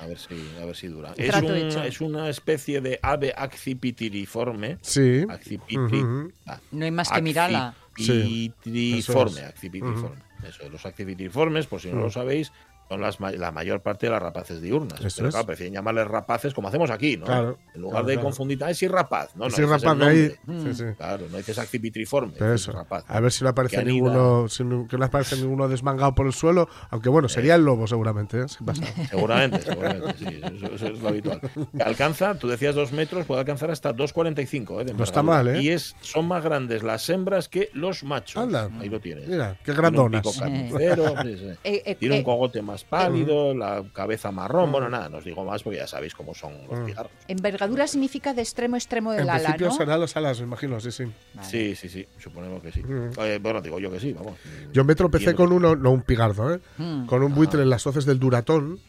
A 0.00 0.06
ver 0.06 0.18
si, 0.18 0.34
a 0.60 0.64
ver 0.66 0.76
si 0.76 0.88
dura. 0.88 1.14
Es, 1.16 2.00
un- 2.00 2.14
una 2.14 2.28
especie 2.28 2.80
de 2.80 2.98
ave 3.02 3.32
accipitiriforme. 3.36 4.78
Sí. 4.82 5.24
Accipitri. 5.28 6.02
Ah, 6.46 6.58
No 6.72 6.84
hay 6.84 6.90
más 6.90 7.08
que 7.10 7.22
mirarla. 7.22 7.74
Accipitiriforme. 7.92 9.32
Sí, 9.32 9.40
accipitiriforme. 9.40 10.16
Eso, 10.48 10.68
los 10.70 10.84
accipitiriformes, 10.84 11.66
por 11.68 11.80
si 11.80 11.90
no 11.92 12.00
lo 12.00 12.10
sabéis, 12.10 12.50
son 12.88 13.00
las, 13.00 13.20
ma- 13.20 13.30
la 13.32 13.50
mayor 13.52 13.80
parte 13.80 14.06
de 14.06 14.12
las 14.12 14.22
rapaces 14.22 14.60
diurnas. 14.60 15.00
Eso 15.00 15.16
Pero 15.16 15.28
es. 15.28 15.34
claro, 15.34 15.46
prefieren 15.46 15.72
llamarles 15.74 16.06
rapaces 16.06 16.52
como 16.52 16.68
hacemos 16.68 16.90
aquí, 16.90 17.16
¿no? 17.16 17.24
Claro, 17.24 17.58
En 17.74 17.80
lugar 17.80 18.02
claro, 18.04 18.06
de 18.18 18.20
confundir, 18.24 18.62
ah, 18.64 18.70
es 18.70 18.82
rapaz. 18.90 19.34
No, 19.34 19.48
no, 19.48 19.56
el 19.56 19.68
rapaz 19.68 19.98
de 19.98 20.04
ahí. 20.06 20.32
nombre. 20.46 20.74
Sí, 20.74 20.84
sí. 20.84 20.94
Claro, 20.96 21.26
no 21.30 21.36
dices 21.38 21.58
accipitriforme. 21.58 22.34
Pero 22.38 22.52
eso, 22.54 22.72
rapaz. 22.72 23.04
a 23.08 23.20
ver 23.20 23.32
si 23.32 23.44
no 23.44 23.50
aparece 23.50 23.82
ninguno, 23.84 24.48
si 24.48 24.62
no- 24.64 24.86
que 24.86 24.98
no 24.98 25.04
aparece 25.06 25.36
ninguno 25.36 25.68
desmangado 25.68 26.14
por 26.14 26.26
el 26.26 26.32
suelo, 26.32 26.68
aunque 26.90 27.08
bueno, 27.08 27.28
sería 27.28 27.54
el 27.54 27.64
lobo 27.64 27.86
seguramente, 27.86 28.40
¿eh? 28.40 28.48
sin 28.48 28.66
pasar. 28.66 28.86
Seguramente, 29.10 29.60
seguramente, 29.62 30.14
sí, 30.18 30.40
eso, 30.42 30.66
eso 30.74 30.86
es 30.88 31.00
lo 31.00 31.08
habitual. 31.08 31.40
Alcanza, 31.84 32.34
tú 32.34 32.48
decías 32.48 32.74
dos 32.74 32.92
metros, 32.92 33.24
puede 33.26 33.40
alcanzar 33.40 33.70
hasta 33.70 33.94
2,45. 33.94 34.82
¿eh? 34.90 34.94
No 34.96 35.04
está 35.04 35.22
mal, 35.22 35.48
¿eh? 35.48 35.62
Y 35.62 35.70
es, 35.70 35.96
son 36.00 36.26
más 36.28 36.44
grandes 36.44 36.82
las 36.82 37.08
hembras 37.08 37.48
que 37.48 37.70
los 37.72 38.04
machos. 38.04 38.42
Anda. 38.42 38.68
Ahí 38.80 38.88
lo 38.88 39.00
tienes. 39.00 39.28
Mira, 39.28 39.56
qué 39.64 39.72
Tiene 39.72 39.78
un 39.78 39.82
grandonas. 39.82 40.22
pico 40.22 40.34
carnicero, 40.38 41.14
sí, 41.22 41.36
sí. 41.38 41.46
Eh, 41.64 41.82
eh, 41.86 41.94
Tiene 41.94 42.16
eh, 42.16 42.18
un 42.18 42.24
cogote 42.24 42.62
más 42.62 42.81
pálido, 42.84 43.54
la 43.54 43.82
cabeza 43.92 44.30
marrón. 44.30 44.72
Bueno, 44.72 44.88
nada, 44.88 45.08
no 45.08 45.18
os 45.18 45.24
digo 45.24 45.44
más 45.44 45.62
porque 45.62 45.78
ya 45.78 45.86
sabéis 45.86 46.14
cómo 46.14 46.34
son 46.34 46.52
los 46.68 46.80
pigarros. 46.80 47.12
envergadura 47.28 47.86
significa 47.86 48.34
de 48.34 48.42
extremo 48.42 48.76
a 48.76 48.78
extremo 48.78 49.12
del 49.12 49.22
En 49.22 49.30
ala, 49.30 49.40
principio 49.40 49.68
¿no? 49.68 49.72
serán 49.74 50.00
las 50.00 50.16
alas, 50.16 50.40
me 50.40 50.46
imagino, 50.46 50.80
sí, 50.80 50.90
sí. 50.92 51.04
Vale. 51.34 51.48
Sí, 51.48 51.74
sí, 51.76 51.88
sí, 51.88 52.06
suponemos 52.18 52.62
que 52.62 52.72
sí. 52.72 52.82
Eh, 53.20 53.38
bueno, 53.42 53.60
digo 53.60 53.78
yo 53.78 53.90
que 53.90 54.00
sí, 54.00 54.12
vamos. 54.12 54.34
Yo 54.72 54.84
me 54.84 54.94
tropecé 54.94 55.34
con 55.34 55.52
uno, 55.52 55.76
no 55.76 55.90
un 55.90 56.02
pigardo, 56.02 56.54
¿eh? 56.54 56.60
Mm. 56.78 57.06
con 57.06 57.22
un 57.22 57.34
buitre 57.34 57.62
en 57.62 57.70
las 57.70 57.86
hoces 57.86 58.04
del 58.04 58.18
Duratón, 58.18 58.80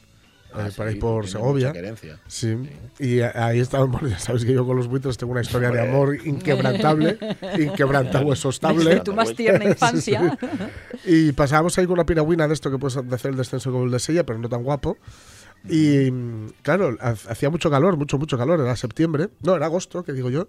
Ah, 0.55 0.67
eh, 0.67 0.72
por 0.75 0.88
ahí 0.88 0.93
sí, 0.93 1.00
por 1.00 1.27
Segovia. 1.27 1.72
querencia. 1.74 2.19
Sí, 2.27 2.55
y 3.00 3.19
a- 3.22 3.48
ahí 3.48 3.60
estaban, 3.60 3.91
bueno, 3.91 4.07
ya 4.07 4.19
sabes 4.19 4.45
que 4.45 4.53
yo 4.53 4.65
con 4.65 4.77
los 4.77 4.88
buitres 4.88 5.17
tengo 5.17 5.31
una 5.31 5.41
historia 5.41 5.72
de 5.72 5.81
amor 5.81 6.15
inquebrantable, 6.25 7.17
inquebrantable, 7.60 8.33
estable. 8.50 8.83
Desde 8.86 9.00
tu 9.01 9.13
más 9.13 9.33
tierna 9.33 9.65
infancia. 9.65 10.38
Y 11.05 11.31
pasábamos 11.33 11.77
ahí 11.77 11.86
con 11.86 11.93
una 11.93 12.05
piragüina 12.05 12.48
de 12.48 12.53
esto 12.53 12.72
que 12.72 12.77
puedes 12.77 12.95
hacer 12.98 13.31
el 13.31 13.38
descenso 13.38 13.72
como 13.72 13.83
el 13.86 13.91
de 13.91 14.00
Sella, 14.00 14.25
pero 14.25 14.39
no 14.39 14.48
tan 14.48 14.63
guapo. 14.63 14.98
Y 15.69 16.12
mm, 16.12 16.48
claro, 16.62 16.95
ha- 17.01 17.10
hacía 17.10 17.50
mucho 17.50 17.69
calor, 17.69 17.98
mucho, 17.98 18.17
mucho 18.17 18.38
calor, 18.38 18.60
era 18.60 18.75
septiembre, 18.75 19.29
no, 19.41 19.55
era 19.55 19.65
agosto, 19.65 20.03
que 20.03 20.13
digo 20.13 20.29
yo. 20.29 20.48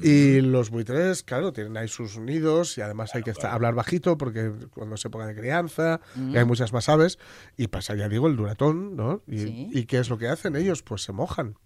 Y 0.00 0.40
los 0.40 0.70
buitres, 0.70 1.22
claro, 1.24 1.52
tienen 1.52 1.76
ahí 1.76 1.88
sus 1.88 2.18
nidos 2.18 2.78
y 2.78 2.82
además 2.82 3.14
hay 3.14 3.22
que 3.22 3.30
estar- 3.32 3.50
hablar 3.52 3.74
bajito 3.74 4.16
porque 4.16 4.52
cuando 4.72 4.96
se 4.96 5.10
ponga 5.10 5.26
de 5.26 5.34
crianza, 5.34 6.00
y 6.16 6.36
hay 6.36 6.44
muchas 6.44 6.72
más 6.72 6.88
aves, 6.88 7.18
y 7.56 7.66
pasa, 7.68 7.94
ya 7.96 8.08
digo, 8.08 8.28
el 8.28 8.36
duratón, 8.36 8.94
¿no? 8.96 9.22
Y, 9.26 9.38
Sí. 9.38 9.70
¿y 9.72 9.84
qué 9.86 9.98
es 9.98 10.08
lo 10.08 10.16
que 10.18 10.28
hacen 10.28 10.54
ellos? 10.56 10.82
Pues 10.82 11.02
se 11.02 11.12
mojan. 11.12 11.56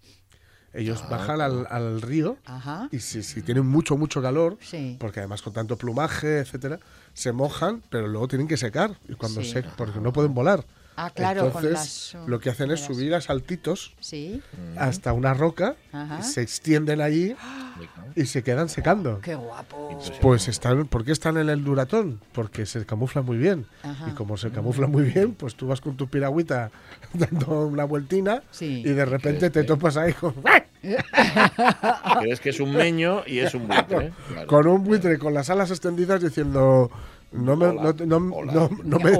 Ellos 0.75 1.07
bajan 1.07 1.39
al, 1.39 1.67
al 1.69 2.01
río 2.01 2.37
Ajá. 2.45 2.89
y 2.91 2.97
si, 2.97 3.21
si 3.21 3.43
tienen 3.43 3.67
mucho, 3.67 3.95
mucho 3.95 4.23
calor, 4.23 4.57
Sí. 4.59 4.97
porque 4.99 5.19
además 5.19 5.43
con 5.43 5.53
tanto 5.53 5.77
plumaje, 5.77 6.39
etcétera, 6.39 6.79
se 7.13 7.31
mojan, 7.31 7.83
pero 7.91 8.07
luego 8.07 8.27
tienen 8.27 8.47
que 8.47 8.57
secar. 8.57 8.97
Y 9.07 9.13
cuando 9.13 9.41
Sí. 9.43 9.51
se, 9.51 9.61
porque 9.77 9.99
no 9.99 10.11
pueden 10.11 10.33
volar. 10.33 10.65
Ah, 10.95 11.09
claro, 11.09 11.51
con 11.51 11.65
Entonces, 11.65 12.13
las, 12.13 12.23
uh, 12.23 12.29
lo 12.29 12.39
que 12.39 12.49
hacen 12.49 12.69
es 12.71 12.79
subir 12.81 13.13
a 13.15 13.21
saltitos 13.21 13.93
Sí. 13.99 14.41
hasta 14.77 15.11
una 15.13 15.33
roca, 15.33 15.75
Ajá. 15.91 16.21
se 16.21 16.41
extienden 16.41 17.01
allí 17.01 17.35
y 18.15 18.25
se 18.25 18.43
quedan 18.43 18.69
secando. 18.69 19.19
Qué 19.21 19.35
guapo. 19.35 19.99
Pues 20.21 20.47
están, 20.47 20.85
¿por 20.87 21.03
qué 21.03 21.11
están 21.11 21.37
en 21.37 21.49
el 21.49 21.63
duratón? 21.63 22.19
Porque 22.31 22.65
se 22.65 22.85
camuflan 22.85 23.25
muy 23.25 23.37
bien. 23.37 23.65
Ajá. 23.81 24.09
Y 24.09 24.11
como 24.11 24.37
se 24.37 24.51
camuflan 24.51 24.91
muy 24.91 25.03
bien, 25.03 25.33
pues 25.33 25.55
tú 25.55 25.67
vas 25.67 25.81
con 25.81 25.97
tu 25.97 26.07
piragüita 26.07 26.69
dando 27.13 27.65
una 27.67 27.85
vueltina 27.85 28.43
Sí. 28.51 28.81
y 28.85 28.89
de 28.89 29.05
repente 29.05 29.49
te 29.49 29.63
topas 29.63 29.97
ahí 29.97 30.13
con, 30.13 30.33
Crees 32.19 32.39
que 32.41 32.49
es 32.49 32.59
un 32.59 32.73
meño 32.73 33.23
y 33.25 33.39
es 33.39 33.53
un 33.53 33.67
buitre. 33.67 34.11
claro. 34.27 34.47
con 34.47 34.67
un 34.67 34.83
buitre 34.83 35.17
con 35.17 35.33
las 35.33 35.49
alas 35.49 35.71
extendidas 35.71 36.21
diciendo 36.21 36.91
no 37.33 37.55
me, 37.55 37.65
Hola, 37.67 37.93
no, 38.05 38.19
no- 38.19 38.35
hola. 38.35 38.53
no- 38.53 38.69
no 38.83 38.99
me, 38.99 39.11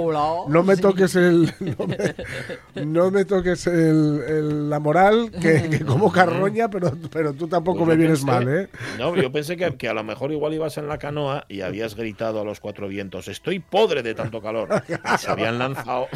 no 0.48 0.62
me 0.62 0.76
toques 0.76 1.16
el 1.16 1.52
no 1.60 1.86
me, 1.86 2.84
no 2.86 3.10
me 3.10 3.24
toques 3.24 3.66
el, 3.66 4.22
el- 4.26 4.70
la 4.70 4.78
moral 4.78 5.30
que, 5.40 5.68
que 5.68 5.84
como 5.84 6.10
carroña 6.12 6.68
pero, 6.70 6.92
pero 7.10 7.32
tú 7.32 7.48
tampoco 7.48 7.78
Pues 7.84 7.88
me 7.90 7.96
vienes 7.96 8.22
pensé- 8.22 8.26
mal 8.26 8.48
¿eh? 8.48 8.68
No, 8.98 9.14
yo 9.16 9.30
pensé 9.32 9.56
que, 9.56 9.76
que 9.76 9.88
a 9.88 9.94
lo 9.94 10.04
mejor 10.04 10.30
igual 10.32 10.54
ibas 10.54 10.78
en 10.78 10.86
la 10.88 10.98
canoa 10.98 11.44
y 11.48 11.60
habías 11.62 11.94
gritado 11.96 12.40
a 12.40 12.44
los 12.44 12.60
cuatro 12.60 12.88
vientos, 12.88 13.28
estoy 13.28 13.58
podre 13.58 14.02
de 14.02 14.14
tanto 14.14 14.40
calor. 14.40 14.68
Y 14.88 15.18
se 15.18 15.30
habían 15.30 15.58
lanzado, 15.58 16.06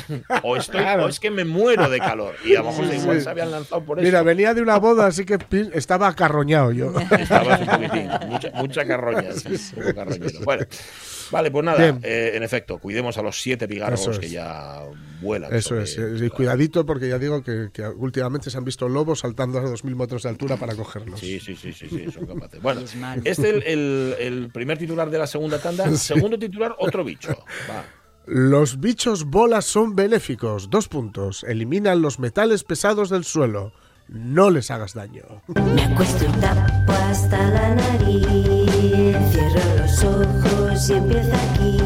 o, 0.43 0.57
estoy, 0.57 0.81
Claro. 0.81 1.05
o 1.07 1.09
es 1.09 1.19
que 1.21 1.31
me 1.31 1.45
muero 1.45 1.89
de 1.91 1.99
calor. 1.99 2.35
Y 2.45 2.55
a 2.55 2.61
lo 2.63 2.71
mejor 2.71 2.87
Sí, 2.87 2.97
igual 2.97 3.17
sí. 3.19 3.25
se 3.25 3.31
habían 3.31 3.51
lanzado 3.51 3.83
por 3.83 3.99
eso. 3.99 4.05
mira 4.07 4.23
venía 4.23 4.55
de 4.55 4.63
una 4.63 4.79
boda 4.79 5.07
así 5.07 5.25
que 5.25 5.39
estaba 5.75 6.09
acarroñado 6.09 6.73
yo 6.73 6.93
Estabas 7.19 7.61
un 7.61 7.67
poquitín, 7.67 8.09
mucha, 8.29 8.51
mucha 8.55 8.87
carroña. 8.87 9.33
sí, 9.33 9.75
carroñero. 9.95 10.41
Bueno, 10.45 10.67
vale, 11.31 11.51
pues 11.51 11.65
nada, 11.65 11.99
eh, 12.03 12.33
en 12.35 12.43
efecto, 12.43 12.79
cuidemos 12.79 13.19
a 13.19 13.23
los 13.23 13.41
siete 13.41 13.67
pigarros 13.69 14.07
es. 14.07 14.19
que 14.19 14.29
ya 14.31 14.83
vuelan. 15.21 15.55
eso 15.55 15.71
sobre- 15.71 15.83
es 15.85 16.23
y 16.23 16.29
cuidadito 16.31 16.85
porque 16.87 17.09
ya 17.09 17.19
digo 17.19 17.43
que, 17.43 17.71
que 17.73 17.87
últimamente 17.87 18.51
se 18.51 18.59
han 18.59 18.65
visto 18.65 18.89
lobos 18.89 19.21
saltando 19.21 19.59
a 19.59 19.63
2.000 19.63 19.95
metros 19.97 20.23
de 20.23 20.29
altura 20.29 20.57
para 20.57 20.75
cogerlos 20.75 21.19
Sí, 21.21 21.41
sí, 21.41 21.57
sí, 21.57 21.73
sí, 21.73 21.89
sí, 21.89 22.07
son 22.13 22.27
capaces. 22.27 22.61
Bueno, 22.63 22.81
este 22.83 23.31
es 23.31 23.39
el, 23.39 23.63
el- 23.65 24.15
el 24.19 24.51
primer 24.53 24.79
titular 24.79 25.11
de 25.11 25.19
la 25.19 25.27
segunda 25.27 25.59
tanda. 25.59 25.91
Segundo 25.97 26.39
titular, 26.39 26.75
otro 26.79 27.05
bicho. 27.05 27.31
Va. 27.71 27.85
Los 28.27 28.79
bichos 28.81 29.25
bolas 29.25 29.65
son 29.65 29.97
benéficos. 29.97 30.69
Dos 30.69 30.89
puntos. 30.89 31.45
Eliminan 31.45 32.03
los 32.03 32.19
metales 32.19 32.63
pesados 32.63 33.09
del 33.11 33.25
suelo. 33.25 33.73
No 34.09 34.51
les 34.51 34.71
hagas 34.71 34.95
daño. 34.95 35.23
Me 35.75 35.83
acuesto 35.85 36.25
y 36.25 36.41
tapo 36.41 36.93
hasta 36.93 37.51
la 37.51 37.75
nariz. 37.75 39.17
Cierro 39.33 39.77
los 39.79 40.05
ojos 40.05 40.58
y 40.87 40.93
empieza 40.93 41.37
aquí. 41.51 41.83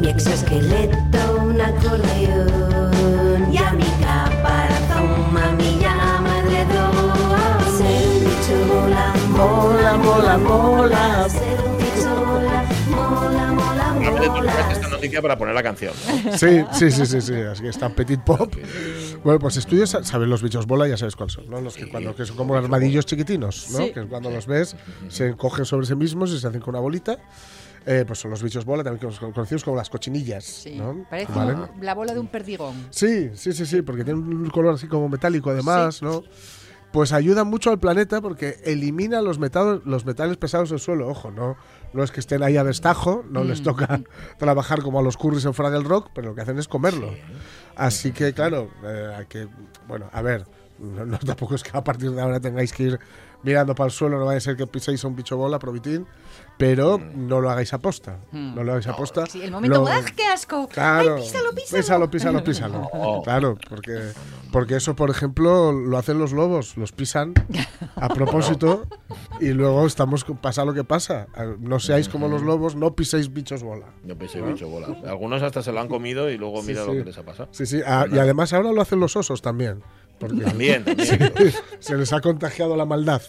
Mi 0.00 0.08
exoesqueleto, 0.08 1.42
un 1.42 1.60
acordeón. 1.60 3.52
Y 3.52 3.58
a 3.58 3.72
mi 3.72 3.84
caparazón, 4.00 5.32
mami, 5.32 5.78
llama 5.78 6.38
alrededor. 6.40 7.62
Ser 7.76 8.08
un 8.08 8.20
bicho 8.20 8.56
bola, 8.66 9.14
mola, 9.28 9.96
mola, 9.98 10.38
mola. 10.38 11.28
Ser 11.28 11.60
un 11.60 11.76
bicho 11.76 12.14
bola, 12.24 12.64
mola, 12.90 13.52
mola, 13.52 13.84
Rápidamente, 13.94 14.26
tú 14.26 14.32
mola. 14.32 14.72
esta 14.72 14.88
noticia 14.88 15.20
para 15.22 15.36
poner 15.36 15.54
la 15.54 15.62
canción. 15.62 15.92
¿no? 16.24 16.32
Sí, 16.38 16.64
sí, 16.72 16.90
sí, 16.90 17.04
sí, 17.06 17.20
sí. 17.20 17.34
Así 17.34 17.62
que 17.62 17.68
está 17.68 17.90
Petit 17.90 18.20
Pop. 18.20 18.54
Bueno, 19.22 19.38
pues 19.38 19.56
estudios, 19.58 19.90
saben 20.02 20.30
los 20.30 20.42
bichos 20.42 20.66
bola, 20.66 20.88
ya 20.88 20.96
sabes 20.96 21.14
cuáles 21.14 21.34
son, 21.34 21.48
¿no? 21.48 21.60
Los 21.60 21.76
que, 21.76 21.88
cuando, 21.88 22.16
que 22.16 22.24
son 22.24 22.36
como 22.36 22.56
armadillos 22.56 23.04
chiquitinos, 23.06 23.68
¿no? 23.70 23.78
Sí. 23.78 23.92
Que 23.92 24.02
cuando 24.06 24.30
los 24.30 24.46
ves, 24.46 24.74
se 25.08 25.28
encogen 25.28 25.64
sobre 25.66 25.86
sí 25.86 25.94
mismos 25.94 26.32
y 26.32 26.40
se 26.40 26.46
hacen 26.48 26.60
con 26.60 26.74
una 26.74 26.80
bolita. 26.80 27.18
Eh, 27.86 28.04
pues 28.06 28.20
son 28.20 28.30
los 28.30 28.42
bichos 28.42 28.64
bola, 28.64 28.84
también 28.84 29.10
con- 29.18 29.32
conocidos 29.32 29.64
como 29.64 29.76
las 29.76 29.90
cochinillas, 29.90 30.44
Sí. 30.44 30.76
¿no? 30.76 31.04
Parece 31.10 31.32
¿Vale? 31.32 31.56
la 31.80 31.94
bola 31.94 32.12
de 32.14 32.20
un 32.20 32.28
perdigón. 32.28 32.74
Sí, 32.90 33.30
sí, 33.34 33.52
sí, 33.52 33.66
sí, 33.66 33.82
porque 33.82 34.04
tiene 34.04 34.20
un 34.20 34.50
color 34.50 34.74
así 34.74 34.86
como 34.86 35.08
metálico 35.08 35.50
además, 35.50 36.00
¿no? 36.02 36.22
Pues 36.92 37.12
ayuda 37.12 37.42
mucho 37.44 37.70
al 37.70 37.78
planeta 37.80 38.20
porque 38.20 38.58
elimina 38.64 39.22
los, 39.22 39.38
metados, 39.38 39.80
los 39.86 40.04
metales 40.04 40.36
pesados 40.36 40.68
del 40.68 40.78
suelo. 40.78 41.08
Ojo, 41.08 41.30
no, 41.30 41.56
no 41.94 42.02
es 42.04 42.10
que 42.12 42.20
estén 42.20 42.42
ahí 42.42 42.58
a 42.58 42.64
destajo, 42.64 43.24
no 43.30 43.44
les 43.44 43.62
toca 43.62 44.02
trabajar 44.38 44.82
como 44.82 44.98
a 45.00 45.02
los 45.02 45.16
curris 45.16 45.46
en 45.46 45.54
Fraggle 45.54 45.84
Rock, 45.88 46.10
pero 46.14 46.28
lo 46.28 46.34
que 46.34 46.42
hacen 46.42 46.58
es 46.58 46.68
comerlo. 46.68 47.08
Así 47.76 48.12
que, 48.12 48.34
claro, 48.34 48.68
eh, 48.84 49.14
hay 49.16 49.26
que, 49.26 49.48
bueno, 49.88 50.10
a 50.12 50.20
ver, 50.20 50.44
no, 50.78 51.06
no 51.06 51.18
tampoco 51.18 51.54
es 51.54 51.62
que 51.62 51.70
a 51.76 51.82
partir 51.82 52.10
de 52.12 52.20
ahora 52.20 52.38
tengáis 52.40 52.72
que 52.74 52.82
ir 52.82 53.00
mirando 53.42 53.74
para 53.74 53.86
el 53.86 53.92
suelo, 53.92 54.18
no 54.18 54.26
vaya 54.26 54.36
a 54.38 54.40
ser 54.40 54.56
que 54.56 54.66
piséis 54.66 55.02
a 55.04 55.08
un 55.08 55.16
bicho 55.16 55.36
bola, 55.38 55.58
probitín, 55.58 56.06
pero 56.58 57.00
no 57.14 57.40
lo 57.40 57.50
hagáis 57.50 57.72
aposta. 57.72 58.18
No 58.30 58.62
lo 58.62 58.72
hagáis 58.72 58.86
aposta. 58.86 59.26
Sí, 59.26 59.42
el 59.42 59.50
momento, 59.50 59.80
Lo- 59.80 59.86
¡ah, 59.88 60.00
qué 60.16 60.24
asco! 60.24 60.68
Claro. 60.68 61.16
¡Ay, 61.16 61.22
písalo, 61.22 61.50
písalo! 61.52 61.80
Písalo, 61.82 62.10
písalo, 62.10 62.44
písalo. 62.44 62.90
No. 62.94 63.22
Claro, 63.22 63.56
porque, 63.68 64.12
porque 64.52 64.76
eso, 64.76 64.94
por 64.94 65.10
ejemplo, 65.10 65.72
lo 65.72 65.98
hacen 65.98 66.18
los 66.18 66.32
lobos, 66.32 66.76
los 66.76 66.92
pisan 66.92 67.34
a 67.96 68.08
propósito 68.14 68.86
y 69.40 69.48
luego 69.48 69.86
estamos 69.86 70.24
pasa 70.40 70.64
lo 70.64 70.72
que 70.74 70.84
pasa. 70.84 71.26
No 71.58 71.80
seáis 71.80 72.08
como 72.08 72.28
los 72.28 72.42
lobos, 72.42 72.76
no 72.76 72.94
piséis 72.94 73.32
bichos 73.32 73.62
bola. 73.62 73.86
Yo 74.04 74.16
pensé 74.16 74.40
bicho 74.40 74.68
bola. 74.68 74.88
Algunos 75.06 75.42
hasta 75.42 75.62
se 75.62 75.72
lo 75.72 75.80
han 75.80 75.88
comido 75.88 76.30
y 76.30 76.38
luego 76.38 76.60
Sí, 76.62 76.68
mira 76.68 76.84
lo 76.84 76.92
que 76.92 77.04
les 77.04 77.18
ha 77.18 77.24
pasado. 77.24 77.48
Sí, 77.52 77.66
sí, 77.66 77.80
ah, 77.84 78.06
y 78.10 78.18
además 78.18 78.52
ahora 78.52 78.72
lo 78.72 78.80
hacen 78.80 79.00
los 79.00 79.16
osos 79.16 79.42
también. 79.42 79.82
Porque 80.22 80.44
También, 80.44 80.84
también. 80.84 81.52
se 81.80 81.96
les 81.96 82.12
ha 82.12 82.20
contagiado 82.20 82.76
la 82.76 82.84
maldad. 82.86 83.20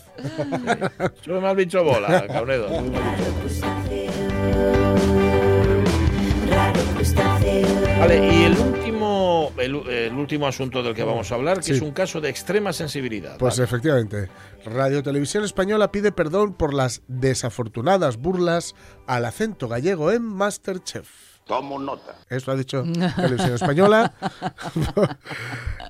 Sube 1.25 1.39
más 1.41 1.55
bicho 1.55 1.83
bola, 1.83 2.25
Caunedo. 2.27 2.69
Vale, 7.99 8.33
y 8.33 8.43
el 8.43 8.57
último, 8.57 9.51
el, 9.57 9.75
el 9.87 10.13
último 10.13 10.47
asunto 10.47 10.83
del 10.83 10.93
que 10.93 11.03
vamos 11.03 11.31
a 11.31 11.35
hablar, 11.35 11.57
que 11.57 11.63
Sí. 11.63 11.71
es 11.73 11.81
un 11.81 11.91
caso 11.91 12.19
de 12.21 12.29
extrema 12.29 12.73
sensibilidad. 12.73 13.37
Pues 13.37 13.55
Vale. 13.57 13.65
efectivamente, 13.65 14.29
Radio 14.65 15.01
Televisión 15.03 15.43
Española 15.43 15.91
pide 15.91 16.11
perdón 16.11 16.53
por 16.53 16.73
las 16.73 17.01
desafortunadas 17.07 18.17
burlas 18.17 18.75
al 19.07 19.25
acento 19.25 19.67
gallego 19.67 20.11
en 20.11 20.23
Masterchef. 20.23 21.32
Tomo 21.45 21.77
nota. 21.79 22.15
Esto 22.29 22.51
ha 22.51 22.55
dicho 22.55 22.83
Televisión 23.15 23.53
Española. 23.55 24.13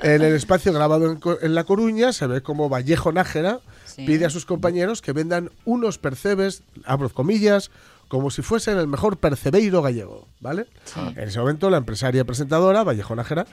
en 0.02 0.22
el 0.22 0.34
espacio 0.36 0.74
grabado 0.74 1.10
en, 1.12 1.18
Co- 1.20 1.38
en 1.42 1.56
La 1.56 1.64
Coruña 1.64 2.12
se 2.14 2.28
ve 2.28 2.42
como 2.42 2.70
Vallejo 2.70 3.12
Nájera 3.12 3.60
Sí. 3.86 4.06
pide 4.08 4.26
a 4.26 4.32
sus 4.32 4.46
compañeros 4.48 5.04
que 5.04 5.14
vendan 5.14 5.52
unos 5.66 6.00
percebes, 6.00 6.64
abro 6.84 7.10
comillas, 7.10 7.70
como 8.08 8.32
si 8.32 8.42
fuesen 8.42 8.80
el 8.80 8.88
mejor 8.88 9.18
percebeiro 9.18 9.84
gallego, 9.84 10.28
¿vale? 10.40 10.66
En 11.16 11.20
ese 11.28 11.40
momento 11.40 11.70
la 11.70 11.78
empresaria 11.78 12.26
presentadora, 12.26 12.84
Vallejo 12.84 13.16
Nájera, 13.16 13.46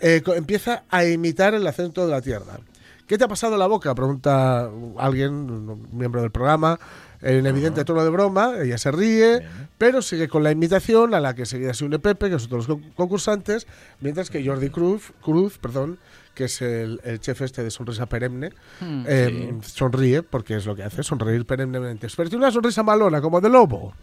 eh, 0.00 0.22
empieza 0.36 0.84
a 0.88 1.04
imitar 1.04 1.54
el 1.54 1.66
acento 1.66 2.06
de 2.06 2.12
la 2.12 2.20
tierra. 2.22 2.60
¿Qué 3.08 3.18
te 3.18 3.24
ha 3.24 3.28
pasado 3.28 3.54
en 3.54 3.58
la 3.58 3.66
boca? 3.66 3.92
Pregunta 3.96 4.70
alguien, 4.98 5.32
un 5.50 5.88
miembro 5.90 6.20
del 6.22 6.30
programa, 6.30 6.78
en 7.22 7.46
evidente 7.46 7.84
tono 7.84 8.02
de 8.04 8.10
broma, 8.10 8.54
ella 8.62 8.78
se 8.78 8.90
ríe, 8.90 9.42
pero 9.78 10.02
sigue 10.02 10.28
con 10.28 10.42
la 10.42 10.50
imitación 10.50 11.14
a 11.14 11.20
la 11.20 11.34
que 11.34 11.46
seguía 11.46 11.72
se 11.74 11.84
une 11.84 11.98
Pepe, 11.98 12.28
que 12.30 12.38
son 12.38 12.48
todos 12.48 12.68
los 12.68 12.78
con- 12.78 12.90
concursantes, 12.92 13.66
mientras 14.00 14.28
que 14.30 14.44
Jordi 14.44 14.70
Cruz, 14.70 15.12
Cruz 15.22 15.58
perdón, 15.58 15.98
que 16.34 16.44
es 16.44 16.62
el, 16.62 17.00
el 17.04 17.20
chef 17.20 17.42
este 17.42 17.62
de 17.62 17.70
sonrisa 17.70 18.06
perenne, 18.06 18.50
Hmm. 18.80 19.04
eh, 19.06 19.58
sonríe, 19.62 20.22
porque 20.22 20.56
es 20.56 20.66
lo 20.66 20.74
que 20.74 20.82
hace, 20.82 21.02
sonreír 21.02 21.44
perennemente. 21.44 22.08
Pero 22.16 22.28
tiene 22.30 22.44
una 22.44 22.52
sonrisa 22.52 22.82
malona, 22.82 23.20
como 23.20 23.40
de 23.40 23.48
lobo. 23.50 23.94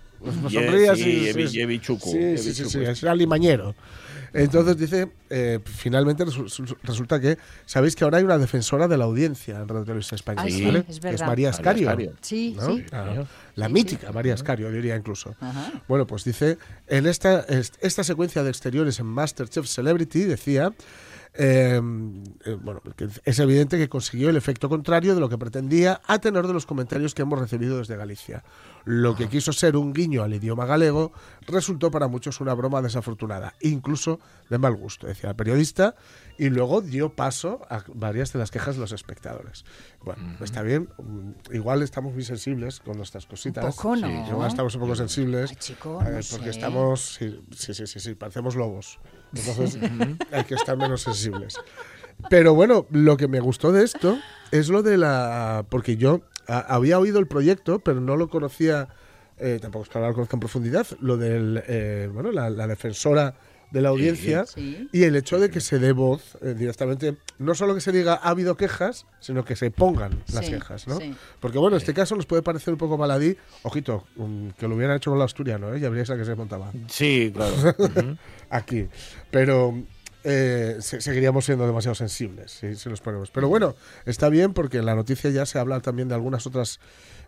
Sonríe 0.49 0.84
sí, 0.84 0.88
así. 0.88 1.03
Sí, 1.03 1.19
sí, 1.25 1.34
sí, 1.34 1.47
sí, 1.47 1.53
Yevichuku. 1.58 2.10
sí, 2.38 2.79
es 2.84 3.03
alimañero. 3.03 3.73
Entonces 4.34 4.78
dice, 4.78 5.12
eh, 5.30 5.60
finalmente 5.63 6.26
resu- 6.26 6.46
resu- 6.46 6.78
resulta 6.84 7.20
que, 7.20 7.38
¿sabéis 7.65 7.96
que 7.96 8.04
ahora 8.04 8.18
hay 8.20 8.24
una 8.24 8.38
defensora 8.38 8.88
de 8.88 8.98
la 8.98 9.06
audiencia 9.06 9.58
en 9.60 9.68
Radio 9.68 9.84
Televisión 9.84 10.15
Española? 10.15 10.46
Ah, 10.48 10.52
sí, 10.52 10.65
¿vale? 10.65 10.86
es 10.88 11.00
verdad. 11.00 11.28
María 11.28 11.52
María 11.52 11.89
Escario. 11.89 12.13
Sí, 12.22 12.56
¿no? 12.58 12.76
sí. 12.76 12.84
Claro. 12.84 13.28
La 13.56 13.68
Sí, 13.68 13.74
mítica 13.74 14.12
María 14.12 14.34
Escario, 14.34 14.72
diría 14.72 14.96
incluso. 14.96 15.36
Ajá. 15.39 15.72
Bueno, 15.88 16.06
pues 16.08 16.24
dice, 16.24 16.58
en 16.88 17.06
esta, 17.08 17.42
est- 17.42 17.76
esta 17.82 18.04
secuencia 18.04 18.44
de 18.44 18.50
exteriores 18.50 19.00
en 19.00 19.06
Masterchef 19.08 19.65
Celebrity, 19.68 20.24
decía, 20.24 20.74
eh, 21.34 21.80
eh, 22.46 22.58
bueno, 22.62 22.82
es 23.24 23.39
evidente 23.39 23.78
que 23.78 23.88
consiguió 23.88 24.30
el 24.30 24.38
efecto 24.38 24.68
contrario 24.68 25.13
de 25.13 25.22
lo 25.22 25.30
que 25.30 25.38
pretendía 25.38 26.02
a 26.06 26.20
tenor 26.20 26.48
de 26.48 26.54
los 26.54 26.65
comentarios 26.65 27.13
que 27.13 27.22
hemos 27.22 27.39
recibido 27.39 27.78
desde 27.78 27.96
Galicia. 27.96 28.44
Lo 28.86 29.15
que 29.15 29.30
quiso 29.30 29.54
ser 29.54 29.78
un 29.78 29.94
guiño 29.94 30.24
al 30.24 30.34
idioma 30.34 30.65
galego 30.65 31.12
resultó 31.48 31.92
para 31.92 32.08
muchos 32.08 32.42
una 32.42 32.54
broma 32.54 32.82
desafortunada, 32.82 33.54
incluso 33.62 34.20
de 34.50 34.58
mal 34.58 34.76
gusto, 34.76 35.08
decía 35.08 35.30
la 35.30 35.36
periodista, 35.36 35.96
y 36.39 36.49
luego 36.49 36.82
dio 36.82 37.10
paso 37.13 37.62
a 37.69 37.84
varias 37.93 38.34
de 38.34 38.39
las 38.39 38.49
quejas 38.49 38.75
de 38.75 38.82
los 38.82 38.91
espectadores. 38.93 39.65
Bueno, 40.04 40.23
está 40.41 40.62
bien, 40.63 40.89
mm, 40.97 41.54
igual 41.54 41.84
estamos 41.84 42.13
muy 42.13 42.23
sensibles 42.23 42.80
con 42.80 42.97
nuestras 42.97 43.25
cositas. 43.25 43.63
Un 43.65 43.71
poco, 43.71 43.95
¿no? 43.97 44.08
Sí, 44.08 44.30
igual 44.32 44.47
estamos 44.47 44.73
un 44.75 44.82
poco 44.82 44.95
sensibles. 44.95 45.52
Ay, 45.52 45.56
chico, 45.58 46.02
eh, 46.02 46.06
no 46.06 46.19
porque 46.32 46.45
sé. 46.45 46.49
estamos. 46.49 47.02
Sí, 47.19 47.41
sí, 47.56 47.73
sí, 47.73 47.86
sí, 47.86 47.99
sí, 47.99 48.15
parecemos 48.15 48.56
lobos. 48.56 48.99
Entonces 49.36 49.78
hay 50.32 50.43
que 50.45 50.56
estar 50.56 50.75
menos 50.78 51.02
sensibles. 51.04 51.56
Pero 52.30 52.54
bueno, 52.56 52.86
lo 52.89 53.15
que 53.17 53.28
me 53.28 53.39
gustó 53.39 53.71
de 53.71 53.84
esto 53.84 54.17
es 54.52 54.69
lo 54.69 54.82
de 54.82 54.97
la. 54.97 55.65
Porque 55.69 55.97
yo 55.97 56.21
a- 56.47 56.60
había 56.75 56.99
oído 56.99 57.19
el 57.19 57.28
proyecto, 57.28 57.80
pero 57.80 58.02
no 58.02 58.15
lo 58.17 58.30
conocía. 58.30 58.88
eh, 59.38 59.60
tampoco 59.62 59.84
es 59.84 59.89
que 59.89 59.97
ahora 59.97 60.10
lo 60.10 60.15
conozca 60.15 60.36
en 60.36 60.39
profundidad. 60.41 60.88
Lo 61.02 61.17
del. 61.17 61.63
eh, 61.67 62.10
bueno, 62.13 62.32
la, 62.32 62.49
la 62.49 62.67
defensora 62.67 63.36
de 63.71 63.82
la 63.82 63.89
audiencia 63.89 64.45
Sí. 64.45 64.89
y 64.91 65.03
el 65.03 65.15
hecho 65.15 65.39
de 65.39 65.49
que 65.49 65.60
se 65.62 65.77
dé 65.79 65.91
voz 65.91 66.38
eh, 66.41 66.55
directamente, 66.58 67.17
no 67.38 67.53
solo 67.55 67.75
que 67.75 67.82
se 67.82 67.91
diga 67.91 68.13
ha 68.15 68.29
habido 68.29 68.58
quejas, 68.58 69.05
sino 69.19 69.45
que 69.45 69.55
se 69.55 69.69
pongan 69.71 70.23
las 70.34 70.45
Sí, 70.45 70.51
quejas, 70.53 70.88
¿no? 70.88 70.97
sí. 70.97 71.13
Porque 71.39 71.58
bueno, 71.60 71.77
este 71.77 71.93
caso 71.93 72.15
nos 72.15 72.25
puede 72.25 72.41
parecer 72.41 72.73
un 72.73 72.77
poco 72.79 72.97
baladí, 72.97 73.38
ojito, 73.63 74.05
um, 74.15 74.51
que 74.53 74.67
lo 74.67 74.75
hubieran 74.75 74.97
hecho 74.97 75.12
con 75.12 75.19
la 75.19 75.25
asturiano, 75.25 75.73
¿eh? 75.73 75.79
ya 75.79 75.89
veríais 75.89 76.10
a 76.10 76.17
que 76.17 76.25
se 76.25 76.36
montaba 76.36 76.71
Sí, 76.88 77.32
claro. 77.34 77.53
Aquí, 78.49 78.88
pero 79.32 79.73
eh, 80.23 80.77
se- 80.79 80.99
seguiríamos 81.01 81.45
siendo 81.45 81.65
demasiado 81.65 81.95
sensibles 81.95 82.51
si, 82.51 82.75
si 82.75 82.89
nos 82.89 82.99
ponemos. 83.01 83.32
Pero 83.32 83.47
bueno, 83.47 83.75
está 84.05 84.29
bien 84.29 84.53
porque 84.53 84.79
en 84.79 84.86
la 84.86 84.95
noticia 84.95 85.29
ya 85.29 85.45
se 85.45 85.60
habla 85.60 85.79
también 85.79 86.10
de 86.10 86.15
algunas 86.15 86.45
otras 86.47 86.79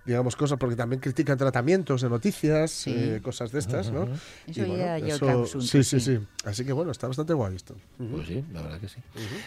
digamos 0.05 0.35
cosas 0.35 0.57
porque 0.57 0.75
también 0.75 0.99
critican 0.99 1.37
tratamientos 1.37 2.01
de 2.01 2.09
noticias 2.09 2.71
Sí. 2.71 2.91
eh, 2.95 3.21
ya 3.23 3.51
destas, 3.51 3.91
¿no? 3.91 4.03
Eso 4.47 4.65
Y 4.65 4.77
ya- 4.77 4.97
ya 4.97 5.15
eso- 5.15 5.25
otro 5.25 5.43
asunto, 5.43 5.67
sí, 5.67 5.83
sí, 5.83 5.99
sí. 5.99 6.17
sí. 6.17 6.25
Así 6.43 6.65
que 6.65 6.73
bueno, 6.73 6.91
está 6.91 7.07
bastante 7.07 7.33
guay 7.33 7.55
esto. 7.55 7.75
Pues 7.97 8.27
sí, 8.27 8.43
la 8.51 8.61
verdad 8.63 8.79
que 8.79 8.87
sí. 8.89 8.97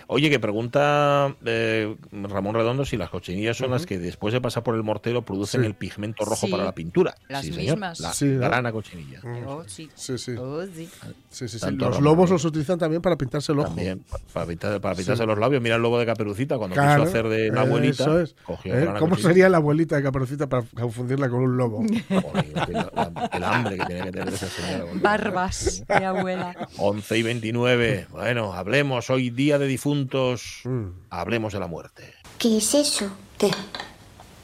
Oye, 0.07 0.31
que 0.31 0.39
pregunta 0.39 1.35
eh, 1.45 1.97
Ramón 2.13 2.55
Redondo 2.55 2.85
si 2.85 2.97
las 2.97 3.11
cochinillas 3.11 3.57
son 3.57 3.71
las 3.73 3.85
que 3.87 3.99
después 3.99 4.33
de 4.33 4.41
pasar 4.41 4.63
por 4.63 4.75
el 4.77 4.83
mortero 4.85 5.23
producen 5.23 5.63
Sí. 5.63 5.67
el 5.67 5.75
pigmento 5.75 6.25
rojo 6.25 6.47
Sí, 6.47 6.53
para 6.53 6.65
la 6.65 6.73
pintura. 6.75 7.15
las 7.29 7.45
sí, 7.45 7.53
señor. 7.53 7.77
mismas. 7.77 8.01
La 8.01 8.13
Sí, 8.13 8.27
¿no? 8.27 8.41
grana 8.41 8.71
cochinilla. 8.73 9.21
Oh, 9.47 9.65
sí. 9.67 9.91
Sí, 9.95 10.17
sí. 10.19 10.33
Oh, 10.39 10.65
sí. 10.67 10.89
Sí, 11.31 11.49
sí, 11.49 11.59
sí. 11.59 11.61
Tanto 11.61 11.89
Los 11.91 12.01
lobos 12.01 12.31
los 12.31 12.45
utilizan 12.45 12.79
también 12.79 13.03
para 13.03 13.17
pintarse 13.17 13.51
el 13.53 13.59
ojo. 13.59 13.69
También, 13.69 14.01
pa- 14.09 14.21
para, 14.33 14.47
pintar- 14.47 14.81
para 14.81 14.95
pintarse 14.95 15.27
los 15.27 15.39
labios. 15.39 15.61
Mira 15.63 15.77
el 15.77 15.83
lobo 15.83 15.99
de 15.99 16.07
Caperucita 16.07 16.59
cuando 16.59 16.75
Claro, 16.75 17.03
quiso 17.05 17.11
hacer 17.19 17.29
de 17.29 17.51
la 17.51 17.63
abuelita. 17.63 18.05
eso 18.05 18.21
es. 18.21 18.37
cogió 18.45 18.73
¿Eh? 18.75 18.81
grana 18.83 18.99
¿Cómo 19.01 19.11
cochinilla. 19.11 19.29
sería 19.31 19.49
la 19.49 19.57
abuelita 19.57 19.97
de 19.97 20.03
Caperucita 20.03 20.44
para 20.49 20.63
confundirla 20.81 21.29
con 21.29 21.41
un 21.43 21.57
lobo? 21.57 21.79
Joder, 22.09 22.69
la- 22.71 23.31
el 23.33 23.45
hambre 23.45 23.79
que 23.79 23.87
tiene 23.87 24.03
que 24.05 24.13
tener 24.13 24.35
esa 24.35 24.49
señora. 24.49 24.85
Barbas 24.95 25.83
de 25.87 26.05
abuela. 26.05 26.69
11 26.79 27.19
y 27.19 27.23
29. 27.23 28.07
Bueno, 28.11 28.53
hablemos. 28.53 29.11
Hoy 29.11 29.31
día 29.31 29.59
de 29.59 29.67
difuntos. 29.67 30.61
Mm. 30.65 30.87
Hablemos 31.11 31.53
de 31.53 31.61
la 31.61 31.67
muerte. 31.67 32.13
¿Qué 32.39 32.59
es 32.59 32.75
eso? 32.75 33.09
¿Qué? 33.39 33.51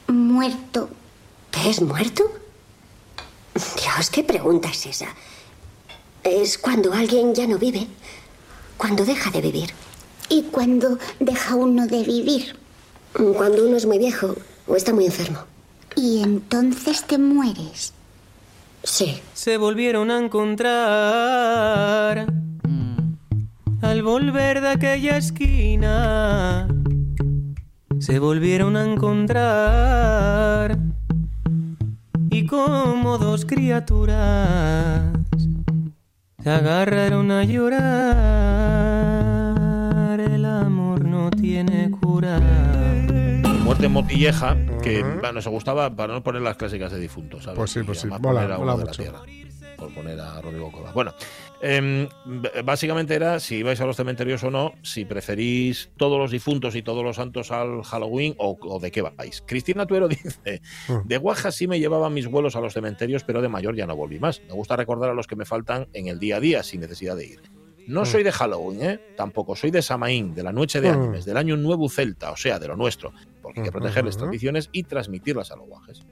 Muerto. 0.07 0.89
¿Qué 1.51 1.69
es 1.69 1.81
muerto? 1.81 2.23
Dios, 3.53 4.09
¿qué 4.09 4.23
pregunta 4.23 4.69
es 4.69 4.85
esa? 4.85 5.07
Es 6.23 6.57
cuando 6.57 6.93
alguien 6.93 7.33
ya 7.35 7.47
no 7.47 7.57
vive, 7.57 7.87
cuando 8.77 9.05
deja 9.05 9.29
de 9.31 9.41
vivir, 9.41 9.71
¿Y 10.29 10.43
cuando 10.43 10.97
deja 11.19 11.55
uno 11.55 11.87
de 11.87 12.03
vivir? 12.03 12.55
cuando 13.35 13.65
uno 13.67 13.75
es 13.75 13.85
muy 13.85 13.97
viejo 13.97 14.33
o 14.65 14.75
está 14.77 14.93
muy 14.93 15.05
enfermo. 15.05 15.39
Y 15.95 16.21
entonces 16.21 17.05
te 17.05 17.17
mueres. 17.17 17.93
Sí, 18.83 19.21
Se 19.33 19.57
volvieron 19.57 20.09
a 20.09 20.17
encontrar 20.17 20.71
al 23.81 24.03
volver 24.03 24.61
de 24.61 24.69
aquella 24.69 25.17
esquina. 25.17 26.67
Se 27.99 28.19
volvieron 28.19 28.77
a 28.77 28.85
encontrar 28.85 30.79
y 32.31 32.47
como 32.47 33.17
dos 33.17 33.45
criaturas 33.45 35.03
se 36.41 36.49
agarraron 36.49 37.29
a 37.31 37.43
llorar. 37.43 39.20
Muerte 43.71 43.87
motilleja, 43.87 44.57
que 44.83 45.01
bueno, 45.01 45.41
se 45.41 45.47
gustaba 45.49 45.95
para 45.95 46.11
no 46.13 46.21
poner 46.21 46.41
las 46.41 46.57
clásicas 46.57 46.91
de 46.91 46.99
difuntos. 46.99 47.43
¿sabes? 47.45 47.57
Pues 47.57 47.71
sí, 47.71 47.79
pues 47.83 48.01
sí, 48.01 48.07
mola, 48.07 48.19
poner 48.21 48.51
a 48.51 48.57
mola 48.57 48.75
mucho. 48.75 49.01
tierra, 49.01 49.21
por 49.77 49.93
poner 49.93 50.19
a 50.19 50.41
Rodrigo 50.41 50.69
Coba. 50.73 50.91
Bueno, 50.91 51.13
b- 51.61 52.51
básicamente 52.65 53.15
era 53.15 53.39
si 53.39 53.63
vais 53.63 53.79
a 53.79 53.85
los 53.85 53.95
cementerios 53.95 54.43
o 54.43 54.51
no, 54.51 54.73
si 54.83 55.05
preferís 55.05 55.89
todos 55.95 56.19
los 56.19 56.31
difuntos 56.31 56.75
y 56.75 56.81
todos 56.81 57.01
los 57.01 57.15
santos 57.15 57.49
al 57.51 57.81
Halloween 57.83 58.35
o, 58.39 58.57
o 58.59 58.79
de 58.81 58.91
qué 58.91 59.03
vais. 59.03 59.41
Cristina 59.47 59.85
Tuero 59.85 60.07
dice: 60.09 60.61
Mm. 60.89 61.07
De 61.07 61.17
Guaja 61.17 61.49
sí 61.53 61.65
me 61.65 61.79
llevaban 61.79 62.13
mis 62.13 62.27
vuelos 62.27 62.57
a 62.57 62.59
los 62.59 62.73
cementerios, 62.73 63.23
pero 63.23 63.41
de 63.41 63.47
mayor 63.47 63.73
ya 63.77 63.87
no 63.87 63.95
volví 63.95 64.19
más. 64.19 64.41
Me 64.49 64.53
gusta 64.53 64.75
recordar 64.75 65.11
a 65.11 65.13
los 65.13 65.27
que 65.27 65.37
me 65.37 65.45
faltan 65.45 65.87
en 65.93 66.07
el 66.09 66.19
día 66.19 66.35
a 66.35 66.39
día, 66.41 66.61
sin 66.63 66.81
necesidad 66.81 67.15
de 67.15 67.25
ir. 67.25 67.41
No 67.87 68.01
Mm. 68.01 68.05
soy 68.05 68.23
de 68.23 68.31
Halloween, 68.33 68.81
¿eh? 68.83 68.99
Tampoco 69.15 69.55
soy 69.55 69.71
de 69.71 69.81
Samaín, 69.81 70.33
de 70.35 70.43
la 70.43 70.51
noche 70.51 70.81
de 70.81 70.91
Mm. 70.91 70.93
ánimes, 71.01 71.25
del 71.25 71.37
año 71.37 71.55
nuevo 71.57 71.89
celta, 71.89 72.31
o 72.31 72.37
sea, 72.37 72.59
de 72.59 72.67
lo 72.67 72.75
nuestro. 72.75 73.11
Porque 73.41 73.61
hay 73.61 73.65
que 73.65 73.71
proteger 73.71 74.05
las 74.05 74.17
tradiciones 74.17 74.69
y 74.71 74.83
transmitirlas 74.83 75.51
a 75.51 75.55
los 75.55 75.67
guajes. 75.67 76.03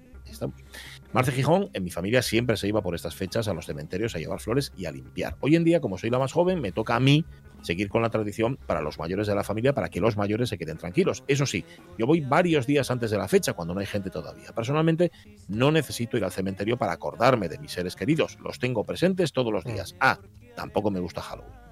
Marce 1.12 1.32
Gijón, 1.32 1.70
en 1.74 1.84
mi 1.84 1.90
familia 1.90 2.22
siempre 2.22 2.56
se 2.56 2.68
iba 2.68 2.82
por 2.82 2.96
estas 2.96 3.16
fechas 3.16 3.48
a 3.48 3.54
los 3.54 3.66
cementerios 3.66 4.16
a 4.16 4.20
llevar 4.20 4.40
flores 4.40 4.72
y 4.78 4.86
a 4.86 4.92
limpiar. 4.92 5.38
Hoy 5.42 5.56
en 5.56 5.64
día, 5.64 5.82
como 5.82 5.98
soy 5.98 6.10
la 6.10 6.20
más 6.20 6.34
joven, 6.34 6.62
me 6.62 6.72
toca 6.72 6.96
a 6.96 7.00
mí 7.00 7.26
seguir 7.62 7.90
con 7.90 8.02
la 8.02 8.10
tradición 8.10 8.58
para 8.68 8.82
los 8.82 9.00
mayores 9.00 9.28
de 9.28 9.36
la 9.36 9.44
familia 9.44 9.74
para 9.74 9.90
que 9.90 10.00
los 10.00 10.18
mayores 10.18 10.50
se 10.50 10.58
queden 10.58 10.78
tranquilos. 10.78 11.24
Eso 11.28 11.46
sí, 11.46 11.66
yo 11.98 12.06
voy 12.06 12.22
varios 12.22 12.66
días 12.68 12.90
antes 12.92 13.12
de 13.12 13.18
la 13.18 13.28
fecha 13.28 13.54
cuando 13.54 13.74
no 13.74 13.80
hay 13.80 13.86
gente 13.86 14.10
todavía. 14.10 14.52
Personalmente 14.54 15.12
no 15.48 15.72
necesito 15.72 16.16
ir 16.16 16.24
al 16.24 16.32
cementerio 16.32 16.78
para 16.78 16.94
acordarme 16.94 17.50
de 17.50 17.58
mis 17.58 17.72
seres 17.72 17.96
queridos. 17.96 18.38
Los 18.42 18.60
tengo 18.60 18.84
presentes 18.84 19.34
todos 19.34 19.52
los 19.52 19.64
días. 19.64 19.96
Ah, 20.00 20.20
tampoco 20.56 20.92
me 20.92 21.00
gusta 21.00 21.22
Halloween. 21.22 21.69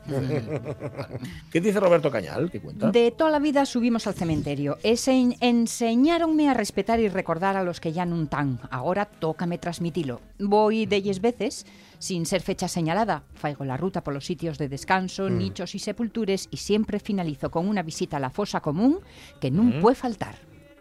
¿Qué 1.51 1.61
dice 1.61 1.79
Roberto 1.79 2.09
Cañal? 2.11 2.49
¿Qué 2.51 2.59
cuenta? 2.59 2.91
De 2.91 3.11
toda 3.11 3.31
la 3.31 3.39
vida 3.39 3.65
subimos 3.65 4.07
al 4.07 4.13
cementerio. 4.13 4.77
Ese 4.83 5.35
enseñaronme 5.41 6.49
a 6.49 6.53
respetar 6.53 6.99
y 6.99 7.09
recordar 7.09 7.55
a 7.57 7.63
los 7.63 7.79
que 7.79 7.91
ya 7.93 8.05
no 8.05 8.27
tan. 8.27 8.59
Ahora 8.71 9.05
tócame 9.05 9.57
transmitilo. 9.57 10.21
Voy 10.39 10.85
de 10.85 11.01
diez 11.01 11.21
veces 11.21 11.65
sin 11.99 12.25
ser 12.25 12.41
fecha 12.41 12.67
señalada. 12.67 13.23
Faigo 13.33 13.65
la 13.65 13.77
ruta 13.77 14.03
por 14.03 14.13
los 14.13 14.25
sitios 14.25 14.57
de 14.57 14.69
descanso, 14.69 15.29
Mm. 15.29 15.37
nichos 15.37 15.75
y 15.75 15.79
sepultures 15.79 16.47
y 16.51 16.57
siempre 16.57 16.99
finalizo 16.99 17.49
con 17.51 17.67
una 17.67 17.83
visita 17.83 18.17
a 18.17 18.19
la 18.19 18.29
fosa 18.29 18.59
común 18.61 18.99
que 19.41 19.51
no 19.51 19.63
Mm. 19.63 19.81
puede 19.81 19.95
faltar. 19.95 20.35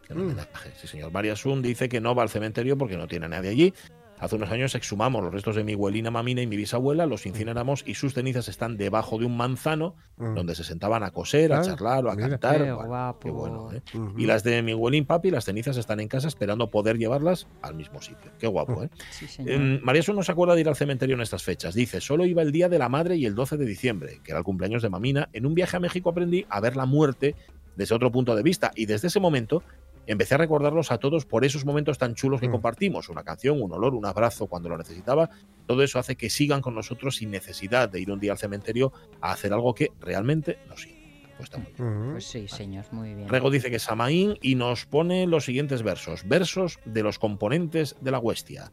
El 0.08 0.20
homenaje, 0.20 0.70
sí, 0.80 0.86
señor. 0.86 1.10
María 1.10 1.34
Sun 1.34 1.62
dice 1.62 1.88
que 1.88 2.00
no 2.00 2.14
va 2.14 2.22
al 2.22 2.28
cementerio 2.28 2.78
porque 2.78 2.96
no 2.96 3.08
tiene 3.08 3.26
a 3.26 3.28
nadie 3.28 3.50
allí. 3.50 3.74
Hace 4.18 4.36
unos 4.36 4.50
años 4.50 4.74
exhumamos 4.74 5.22
los 5.22 5.32
restos 5.32 5.56
de 5.56 5.64
mi 5.64 5.74
abuelina 5.74 6.10
mamina 6.10 6.40
y 6.40 6.46
mi 6.46 6.56
bisabuela, 6.56 7.04
los 7.06 7.26
incineramos 7.26 7.84
y 7.86 7.94
sus 7.94 8.14
cenizas 8.14 8.48
están 8.48 8.76
debajo 8.78 9.18
de 9.18 9.26
un 9.26 9.36
manzano 9.36 9.94
Mm. 10.18 10.34
donde 10.34 10.54
se 10.54 10.64
sentaban 10.64 11.02
a 11.02 11.10
coser, 11.10 11.52
a 11.52 11.58
Ah, 11.58 11.62
charlar 11.62 12.06
o 12.06 12.10
a 12.10 12.14
mira. 12.14 12.30
cantar. 12.30 12.56
Qué 12.56 12.72
Bueno, 12.72 12.86
guapo. 12.88 13.18
qué 13.20 13.30
bueno, 13.30 13.72
¿eh? 13.72 13.82
Y 14.16 14.24
las 14.24 14.42
de 14.42 14.62
mi 14.62 14.72
abuelín 14.72 15.04
papi, 15.04 15.30
las 15.30 15.44
cenizas 15.44 15.76
están 15.76 16.00
en 16.00 16.08
casa 16.08 16.28
esperando 16.28 16.70
poder 16.70 16.96
llevarlas 16.96 17.46
al 17.60 17.74
mismo 17.74 18.00
sitio. 18.00 18.30
Qué 18.38 18.46
guapo, 18.46 18.82
¿eh? 18.84 18.90
Sí, 19.10 19.26
señor. 19.28 19.52
Em, 19.52 19.80
María 19.82 20.02
Sun 20.02 20.16
no 20.16 20.22
se 20.22 20.32
acuerda 20.32 20.54
de 20.54 20.62
ir 20.62 20.68
al 20.68 20.76
cementerio 20.76 21.14
en 21.16 21.20
estas 21.20 21.42
fechas. 21.42 21.74
Dice, 21.74 22.00
solo 22.00 22.24
iba 22.24 22.40
el 22.40 22.52
día 22.52 22.70
de 22.70 22.78
la 22.78 22.88
madre 22.88 23.16
y 23.16 23.26
el 23.26 23.34
12 23.34 23.58
de 23.58 23.66
diciembre, 23.66 24.20
que 24.24 24.30
era 24.32 24.38
el 24.38 24.44
cumpleaños 24.44 24.82
de 24.82 24.88
Mamina. 24.88 25.28
En 25.34 25.44
un 25.44 25.54
viaje 25.54 25.76
a 25.76 25.80
México 25.80 26.08
aprendí 26.08 26.46
a 26.48 26.60
ver 26.60 26.76
la 26.76 26.86
muerte 26.86 27.34
desde 27.76 27.94
otro 27.94 28.10
punto 28.10 28.34
de 28.34 28.42
vista 28.42 28.70
y 28.74 28.86
desde 28.86 29.08
ese 29.08 29.20
momento 29.20 29.62
empecé 30.06 30.34
a 30.34 30.38
recordarlos 30.38 30.90
a 30.92 30.98
todos 30.98 31.24
por 31.26 31.44
esos 31.44 31.64
momentos 31.64 31.98
tan 31.98 32.14
chulos 32.14 32.40
que 32.40 32.48
Mm. 32.48 32.52
compartimos. 32.52 33.08
Una 33.08 33.22
canción, 33.24 33.60
un 33.60 33.72
olor, 33.72 33.94
un 33.94 34.06
abrazo 34.06 34.46
cuando 34.46 34.68
lo 34.68 34.78
necesitaba. 34.78 35.30
Todo 35.66 35.82
eso 35.82 35.98
hace 35.98 36.16
que 36.16 36.30
sigan 36.30 36.60
con 36.60 36.74
nosotros 36.74 37.16
sin 37.16 37.30
necesidad 37.30 37.88
de 37.88 38.00
ir 38.00 38.10
un 38.10 38.20
día 38.20 38.32
al 38.32 38.38
cementerio 38.38 38.92
a 39.20 39.32
hacer 39.32 39.52
algo 39.52 39.74
que 39.74 39.90
realmente 40.00 40.58
nos 40.68 40.82
sirve. 40.82 40.96
Pues 41.36 41.50
está 41.50 41.58
muy 41.58 41.72
bien. 41.76 42.10
Pues 42.12 42.24
sí, 42.26 42.48
señor, 42.48 42.86
muy 42.92 43.14
bien. 43.14 43.28
Rego 43.28 43.50
dice 43.50 43.68
que 43.68 43.76
es 43.76 43.82
Samaín 43.82 44.38
y 44.40 44.54
nos 44.54 44.86
pone 44.86 45.26
los 45.26 45.44
siguientes 45.44 45.82
versos. 45.82 46.26
Versos 46.26 46.78
de 46.86 47.02
los 47.02 47.18
componentes 47.18 47.94
de 48.00 48.10
la 48.10 48.18
huestia. 48.18 48.72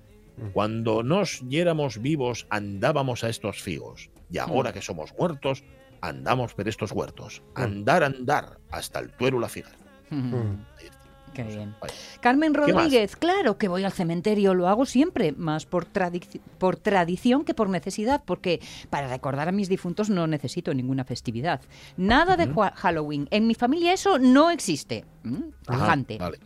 Cuando 0.53 1.03
nos 1.03 1.41
yéramos 1.47 2.01
vivos 2.01 2.47
andábamos 2.49 3.23
a 3.23 3.29
estos 3.29 3.61
figos. 3.61 4.09
Y 4.31 4.37
ahora 4.39 4.73
que 4.73 4.81
somos 4.81 5.13
muertos, 5.19 5.63
andamos 6.01 6.53
por 6.55 6.67
estos 6.67 6.91
huertos. 6.91 7.43
Andar, 7.53 8.03
andar, 8.03 8.57
hasta 8.71 8.99
el 8.99 9.11
tuero 9.11 9.39
la 9.39 9.47
figar. 9.49 9.73
Mm. 10.09 10.33
Ahí. 10.79 10.87
Qué 11.33 11.43
bien. 11.43 11.75
Vaya. 11.81 11.93
Carmen. 12.21 12.53
Rodríguez, 12.53 13.15
claro 13.15 13.57
que 13.57 13.67
voy 13.67 13.83
al 13.83 13.91
cementerio, 13.91 14.53
lo 14.53 14.67
hago 14.67 14.85
siempre, 14.85 15.31
más 15.31 15.65
por, 15.65 15.85
tradic- 15.91 16.39
por 16.57 16.75
tradición 16.77 17.43
que 17.43 17.53
por 17.53 17.69
necesidad, 17.69 18.21
porque 18.25 18.61
para 18.89 19.07
recordar 19.07 19.49
a 19.49 19.51
mis 19.51 19.69
difuntos 19.69 20.09
no 20.09 20.27
necesito 20.27 20.73
ninguna 20.73 21.03
festividad. 21.03 21.61
Nada 21.97 22.37
de 22.37 22.47
Halloween. 22.75 23.27
En 23.31 23.47
mi 23.47 23.55
familia 23.55 23.93
eso 23.93 24.19
no 24.19 24.51
existe. 24.51 25.05
¿Mm? 25.23 25.35
Ajá, 25.67 25.79
Tajante. 25.79 26.17
vale. 26.17 26.39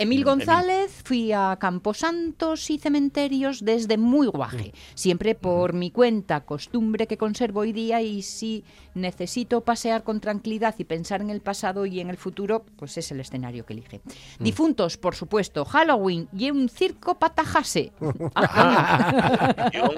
Emil 0.00 0.22
Mm, 0.22 0.24
González, 0.24 1.02
fui 1.04 1.30
a 1.32 1.58
camposantos 1.60 2.70
y 2.70 2.78
cementerios 2.78 3.62
desde 3.62 3.98
muy 3.98 4.28
guaje, 4.28 4.72
siempre 4.94 5.34
por 5.34 5.74
mi 5.74 5.90
cuenta, 5.90 6.40
costumbre 6.46 7.06
que 7.06 7.18
conservo 7.18 7.60
hoy 7.60 7.72
día 7.72 8.00
y 8.00 8.22
si 8.22 8.64
necesito 8.94 9.60
pasear 9.60 10.02
con 10.02 10.20
tranquilidad 10.20 10.74
y 10.78 10.84
pensar 10.84 11.20
en 11.20 11.28
el 11.28 11.42
pasado 11.42 11.84
y 11.84 12.00
en 12.00 12.08
el 12.08 12.16
futuro, 12.16 12.64
pues 12.76 12.96
es 12.96 13.12
el 13.12 13.20
escenario 13.20 13.66
que 13.66 13.74
elige. 13.74 14.00
Difuntos, 14.38 14.96
por 14.96 15.14
supuesto, 15.14 15.66
Halloween 15.66 16.28
y 16.32 16.50
un 16.50 16.70
circo 16.70 17.18
patajase. 17.18 17.92
Guión, 18.00 19.90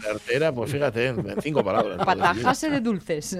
Certera, 0.00 0.50
pues 0.52 0.72
fíjate, 0.72 1.14
cinco 1.42 1.62
palabras. 1.62 1.98
patajase 2.04 2.70
de 2.70 2.80
dulces. 2.80 3.38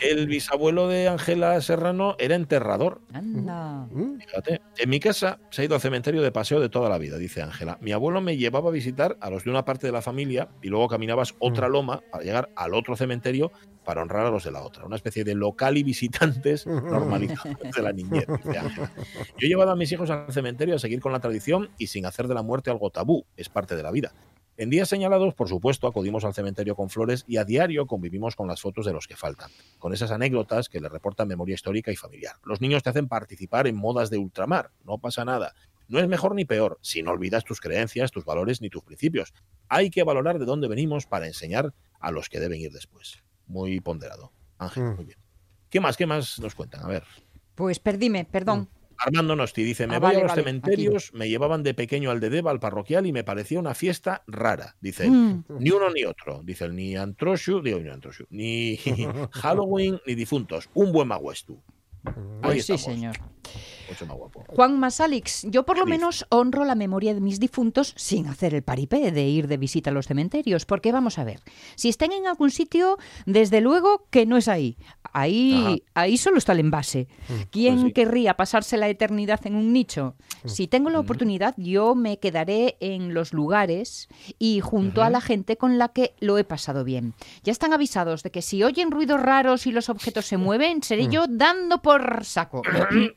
El 0.00 0.26
bisabuelo 0.26 0.88
de 0.88 1.06
Ángela 1.08 1.60
Serrano 1.60 2.16
era 2.18 2.34
enterrador. 2.34 3.02
Anda. 3.12 3.86
Fíjate, 4.18 4.60
en 4.78 4.88
mi 4.90 4.98
casa 4.98 5.38
se 5.50 5.62
ha 5.62 5.64
ido 5.64 5.74
al 5.74 5.80
cementerio 5.80 6.22
de 6.22 6.32
paseo 6.32 6.60
de 6.60 6.68
toda 6.68 6.88
la 6.88 6.98
vida, 6.98 7.18
dice 7.18 7.42
Ángela. 7.42 7.78
Mi 7.80 7.92
abuelo 7.92 8.20
me 8.20 8.36
llevaba 8.36 8.70
a 8.70 8.72
visitar 8.72 9.16
a 9.20 9.30
los 9.30 9.44
de 9.44 9.50
una 9.50 9.64
parte 9.64 9.86
de 9.86 9.92
la 9.92 10.02
familia 10.02 10.48
y 10.62 10.68
luego 10.68 10.88
caminabas 10.88 11.34
otra 11.38 11.68
loma 11.68 12.02
para 12.10 12.24
llegar 12.24 12.50
al 12.56 12.74
otro 12.74 12.96
cementerio 12.96 13.50
para 13.84 14.02
honrar 14.02 14.26
a 14.26 14.30
los 14.30 14.44
de 14.44 14.52
la 14.52 14.62
otra. 14.62 14.84
Una 14.84 14.96
especie 14.96 15.24
de 15.24 15.34
local 15.34 15.76
y 15.76 15.82
visitantes 15.82 16.66
normalizados 16.66 17.58
de 17.74 17.82
la 17.82 17.92
niñez, 17.92 18.26
dice 18.44 18.58
Ángela. 18.58 18.92
Yo 19.38 19.46
he 19.46 19.48
llevado 19.48 19.72
a 19.72 19.76
mis 19.76 19.90
hijos 19.90 20.10
al 20.10 20.32
cementerio 20.32 20.76
a 20.76 20.78
seguir 20.78 21.00
con 21.00 21.12
la 21.12 21.20
tradición 21.20 21.70
y 21.78 21.88
sin 21.88 22.06
hacer 22.06 22.28
de 22.28 22.34
la 22.34 22.42
muerte 22.42 22.70
algo 22.70 22.90
tabú, 22.90 23.24
es 23.36 23.48
parte 23.48 23.76
de 23.76 23.82
la 23.82 23.90
vida. 23.90 24.12
En 24.60 24.68
días 24.68 24.90
señalados, 24.90 25.32
por 25.32 25.48
supuesto, 25.48 25.86
acudimos 25.86 26.22
al 26.26 26.34
cementerio 26.34 26.76
con 26.76 26.90
flores 26.90 27.24
y 27.26 27.38
a 27.38 27.46
diario 27.46 27.86
convivimos 27.86 28.36
con 28.36 28.46
las 28.46 28.60
fotos 28.60 28.84
de 28.84 28.92
los 28.92 29.06
que 29.06 29.16
faltan, 29.16 29.50
con 29.78 29.94
esas 29.94 30.10
anécdotas 30.10 30.68
que 30.68 30.82
le 30.82 30.90
reportan 30.90 31.28
memoria 31.28 31.54
histórica 31.54 31.90
y 31.90 31.96
familiar. 31.96 32.34
Los 32.44 32.60
niños 32.60 32.82
te 32.82 32.90
hacen 32.90 33.08
participar 33.08 33.66
en 33.68 33.76
modas 33.76 34.10
de 34.10 34.18
ultramar, 34.18 34.70
no 34.84 34.98
pasa 34.98 35.24
nada. 35.24 35.54
No 35.88 35.98
es 35.98 36.06
mejor 36.08 36.34
ni 36.34 36.44
peor 36.44 36.78
si 36.82 37.02
no 37.02 37.12
olvidas 37.12 37.42
tus 37.44 37.58
creencias, 37.58 38.10
tus 38.10 38.26
valores 38.26 38.60
ni 38.60 38.68
tus 38.68 38.82
principios. 38.82 39.32
Hay 39.70 39.88
que 39.88 40.02
valorar 40.02 40.38
de 40.38 40.44
dónde 40.44 40.68
venimos 40.68 41.06
para 41.06 41.26
enseñar 41.26 41.72
a 41.98 42.10
los 42.10 42.28
que 42.28 42.38
deben 42.38 42.60
ir 42.60 42.70
después. 42.70 43.22
Muy 43.46 43.80
ponderado. 43.80 44.30
Ángel, 44.58 44.82
Mm. 44.84 44.96
muy 44.96 45.04
bien. 45.06 45.18
¿Qué 45.70 45.80
más? 45.80 45.96
¿Qué 45.96 46.04
más 46.04 46.38
nos 46.38 46.54
cuentan? 46.54 46.82
A 46.84 46.86
ver. 46.86 47.04
Pues 47.54 47.78
perdime, 47.78 48.26
perdón. 48.26 48.68
Armando 49.04 49.34
Nosti 49.36 49.62
dice, 49.62 49.86
me 49.86 49.96
Ah, 49.96 49.98
voy 49.98 50.08
vale, 50.08 50.18
a 50.18 50.22
los 50.22 50.30
vale, 50.32 50.42
cementerios, 50.42 51.12
me 51.14 51.28
llevaban 51.28 51.62
de 51.62 51.74
pequeño 51.74 52.10
al 52.10 52.20
de 52.20 52.30
Deva, 52.30 52.50
al 52.50 52.60
parroquial, 52.60 53.06
y 53.06 53.12
me 53.12 53.24
parecía 53.24 53.58
una 53.58 53.74
fiesta 53.74 54.22
rara. 54.26 54.76
Dice, 54.80 55.04
él. 55.06 55.10
Mm. 55.10 55.44
ni 55.58 55.70
uno 55.70 55.90
ni 55.90 56.04
otro. 56.04 56.42
Dice, 56.44 56.66
él, 56.66 56.76
ni 56.76 56.96
Antroshu, 56.96 57.62
digo, 57.62 57.80
ni 57.80 57.88
Antroshu, 57.88 58.26
ni 58.30 58.76
Halloween, 59.32 60.00
ni 60.06 60.14
difuntos. 60.14 60.68
Un 60.74 60.92
buen 60.92 61.08
maguestu. 61.08 61.60
Ahí 62.04 62.12
Pues 62.42 62.66
sí, 62.66 62.78
señor. 62.78 63.16
Mucho 63.88 64.06
más 64.06 64.16
guapo. 64.16 64.44
Juan 64.48 64.78
Masalix, 64.78 65.46
yo 65.50 65.64
por 65.64 65.78
lo 65.78 65.86
menos 65.86 66.26
honro 66.30 66.64
la 66.64 66.74
memoria 66.74 67.14
de 67.14 67.20
mis 67.20 67.40
difuntos 67.40 67.92
sin 67.96 68.26
hacer 68.28 68.54
el 68.54 68.62
paripé 68.62 69.10
de 69.10 69.26
ir 69.28 69.48
de 69.48 69.56
visita 69.56 69.90
a 69.90 69.92
los 69.92 70.06
cementerios, 70.06 70.64
porque 70.66 70.92
vamos 70.92 71.18
a 71.18 71.24
ver, 71.24 71.40
si 71.74 71.88
están 71.88 72.12
en 72.12 72.26
algún 72.26 72.50
sitio, 72.50 72.98
desde 73.26 73.60
luego 73.60 74.06
que 74.10 74.26
no 74.26 74.36
es 74.36 74.48
ahí. 74.48 74.76
Ahí, 75.12 75.82
ahí 75.94 76.16
solo 76.16 76.38
está 76.38 76.52
el 76.52 76.60
envase. 76.60 77.08
¿Quién 77.50 77.74
Pues 77.76 77.86
sí. 77.88 77.92
querría 77.92 78.34
pasarse 78.36 78.76
la 78.76 78.88
eternidad 78.88 79.40
en 79.46 79.56
un 79.56 79.72
nicho? 79.72 80.14
Si 80.44 80.68
tengo 80.68 80.88
la 80.88 81.00
oportunidad, 81.00 81.54
yo 81.56 81.94
me 81.94 82.18
quedaré 82.18 82.76
en 82.80 83.12
los 83.12 83.32
lugares 83.32 84.08
y 84.38 84.60
junto 84.60 85.02
a 85.02 85.10
la 85.10 85.20
gente 85.20 85.56
con 85.56 85.78
la 85.78 85.88
que 85.88 86.14
lo 86.20 86.38
he 86.38 86.44
pasado 86.44 86.84
bien. 86.84 87.14
Ya 87.42 87.52
están 87.52 87.72
avisados 87.72 88.22
de 88.22 88.30
que 88.30 88.40
si 88.40 88.62
oyen 88.62 88.90
ruidos 88.90 89.20
raros 89.20 89.66
y 89.66 89.72
los 89.72 89.88
objetos 89.88 90.26
se 90.26 90.36
mueven, 90.36 90.82
seré 90.82 91.08
yo 91.08 91.26
dando 91.28 91.82
por 91.82 92.24
saco. 92.24 92.62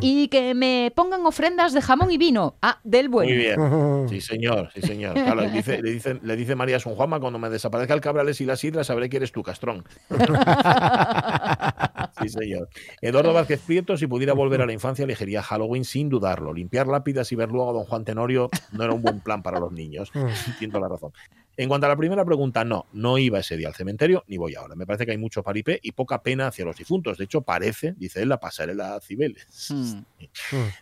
y 0.00 0.28
que 0.28 0.54
me 0.54 0.92
pongan 0.94 1.24
ofrendas 1.26 1.72
de 1.72 1.82
jamón 1.82 2.10
y 2.10 2.18
vino. 2.18 2.56
Ah, 2.62 2.80
del 2.84 3.08
bueno. 3.08 3.30
Muy 3.30 3.38
bien. 3.38 4.08
Sí, 4.08 4.20
señor, 4.20 4.70
sí, 4.74 4.82
señor. 4.82 5.14
Claro, 5.14 5.40
le, 5.40 5.50
dice, 5.50 5.82
le, 5.82 5.90
dice, 5.90 6.20
le 6.22 6.36
dice 6.36 6.54
María 6.54 6.78
Sun 6.78 6.94
Juanma, 6.94 7.20
cuando 7.20 7.38
me 7.38 7.48
desaparezca 7.48 7.94
el 7.94 8.00
Cabrales 8.00 8.40
y 8.40 8.44
la 8.44 8.56
Sidra, 8.56 8.84
sabré 8.84 9.08
que 9.08 9.16
eres 9.16 9.32
tú, 9.32 9.42
Castrón. 9.42 9.84
Sí, 12.20 12.28
señor. 12.28 12.68
Eduardo 13.00 13.32
Vázquez 13.32 13.60
Prieto, 13.60 13.96
si 13.96 14.06
pudiera 14.06 14.34
volver 14.34 14.62
a 14.62 14.66
la 14.66 14.72
infancia, 14.72 15.04
elegiría 15.04 15.42
Halloween 15.42 15.84
sin 15.84 16.08
dudarlo. 16.08 16.52
Limpiar 16.52 16.86
lápidas 16.86 17.30
y 17.32 17.36
ver 17.36 17.50
luego 17.50 17.70
a 17.70 17.72
don 17.72 17.84
Juan 17.84 18.04
Tenorio 18.04 18.50
no 18.72 18.84
era 18.84 18.92
un 18.92 19.02
buen 19.02 19.20
plan 19.20 19.42
para 19.42 19.58
los 19.58 19.72
niños. 19.72 20.12
Entiendo 20.46 20.78
la 20.78 20.88
razón. 20.88 21.12
En 21.56 21.68
cuanto 21.68 21.86
a 21.86 21.88
la 21.88 21.96
primera 21.96 22.24
pregunta, 22.24 22.64
no, 22.64 22.86
no 22.92 23.16
iba 23.18 23.38
ese 23.38 23.56
día 23.56 23.68
al 23.68 23.74
cementerio, 23.74 24.24
ni 24.26 24.36
voy 24.36 24.54
ahora. 24.54 24.74
Me 24.74 24.86
parece 24.86 25.06
que 25.06 25.12
hay 25.12 25.18
mucho 25.18 25.42
paripé 25.42 25.78
y 25.82 25.92
poca 25.92 26.22
pena 26.22 26.48
hacia 26.48 26.64
los 26.64 26.76
difuntos. 26.76 27.18
De 27.18 27.24
hecho, 27.24 27.42
parece, 27.42 27.94
dice 27.96 28.22
él, 28.22 28.28
la 28.28 28.40
pasarela 28.40 28.96
a 28.96 29.00
Cibeles. 29.00 29.70
Mm. 29.70 30.00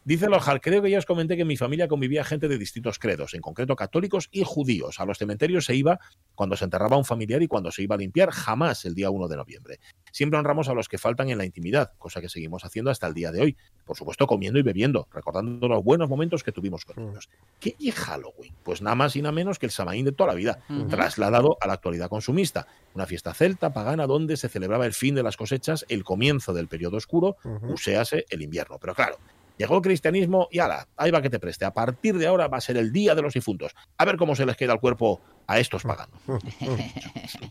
Dice 0.05 0.29
Lorjar, 0.29 0.61
creo 0.61 0.81
que 0.81 0.91
ya 0.91 0.99
os 0.99 1.07
comenté 1.07 1.37
que 1.37 1.43
en 1.43 1.49
mi 1.49 1.57
familia 1.57 1.89
convivía 1.89 2.25
gente 2.25 2.49
de 2.49 2.59
distintos 2.59 2.99
credos, 2.99 3.35
en 3.35 3.41
concreto 3.41 3.77
católicos 3.77 4.29
y 4.33 4.45
judíos. 4.45 5.01
A 5.01 5.05
los 5.05 5.19
cementerios 5.19 5.65
se 5.67 5.75
iba 5.75 6.01
cuando 6.35 6.57
se 6.57 6.65
enterraba 6.65 6.97
un 6.97 7.05
familiar 7.05 7.43
y 7.43 7.49
cuando 7.49 7.71
se 7.71 7.83
iba 7.83 7.95
a 7.95 7.99
limpiar, 7.99 8.31
jamás 8.31 8.85
el 8.85 8.95
día 8.95 9.11
1 9.11 9.29
de 9.29 9.37
noviembre. 9.37 9.81
Siempre 10.11 10.39
honramos 10.39 10.69
a 10.69 10.75
los 10.75 10.89
que 10.89 10.99
faltan 10.99 11.31
en 11.31 11.39
la 11.39 11.45
intimidad, 11.45 11.93
cosa 11.99 12.21
que 12.21 12.29
seguimos 12.29 12.65
haciendo 12.65 12.91
hasta 12.91 13.07
el 13.07 13.15
día 13.15 13.33
de 13.33 13.41
hoy. 13.41 13.57
Por 13.85 13.97
supuesto, 13.97 14.27
comiendo 14.27 14.59
y 14.59 14.63
bebiendo, 14.63 15.09
recordando 15.13 15.69
los 15.69 15.83
buenos 15.83 16.09
momentos 16.09 16.43
que 16.43 16.53
tuvimos 16.53 16.85
con 16.85 17.03
ellos. 17.03 17.29
¿Qué 17.59 17.75
es 17.81 17.95
Halloween? 17.95 18.55
Pues 18.63 18.81
nada 18.83 18.95
más 18.95 19.17
y 19.17 19.23
nada 19.23 19.33
menos 19.33 19.59
que 19.59 19.67
el 19.67 19.73
Samaín 19.73 20.05
de 20.05 20.13
toda 20.13 20.29
la 20.29 20.35
vida, 20.35 20.62
Trasladado 20.89 21.57
a 21.61 21.67
la 21.67 21.75
actualidad 21.75 22.09
consumista. 22.09 22.67
Una 22.95 23.07
fiesta 23.07 23.35
celta, 23.35 23.73
pagana, 23.73 24.07
donde 24.07 24.37
se 24.37 24.49
celebraba 24.49 24.87
el 24.87 24.95
fin 24.95 25.15
de 25.15 25.23
las 25.23 25.37
cosechas, 25.37 25.85
el 25.89 26.05
comienzo 26.05 26.53
del 26.53 26.69
periodo 26.69 26.97
oscuro, 26.97 27.37
uséase 27.69 28.25
el 28.31 28.43
invierno. 28.43 28.79
Pero 28.79 28.95
claro, 28.95 29.19
llegó 29.63 29.77
el 29.77 29.83
cristianismo 29.83 30.49
y 30.51 30.59
ala, 30.59 30.89
ahí 30.97 31.11
va 31.11 31.23
que 31.23 31.31
te 31.31 31.39
preste. 31.39 31.65
A 31.65 31.73
partir 31.73 32.19
de 32.19 32.27
ahora 32.27 32.49
va 32.49 32.59
a 32.59 32.61
ser 32.61 32.77
el 32.77 32.93
día 32.93 33.15
de 33.15 33.23
los 33.23 33.33
difuntos. 33.35 33.73
A 33.97 34.05
ver 34.05 34.17
cómo 34.17 34.35
se 34.35 34.45
les 34.45 34.57
queda 34.57 34.73
el 34.73 34.81
cuerpo 34.81 35.21
a 35.47 35.59
estos 35.59 35.83
paganos. 35.85 36.21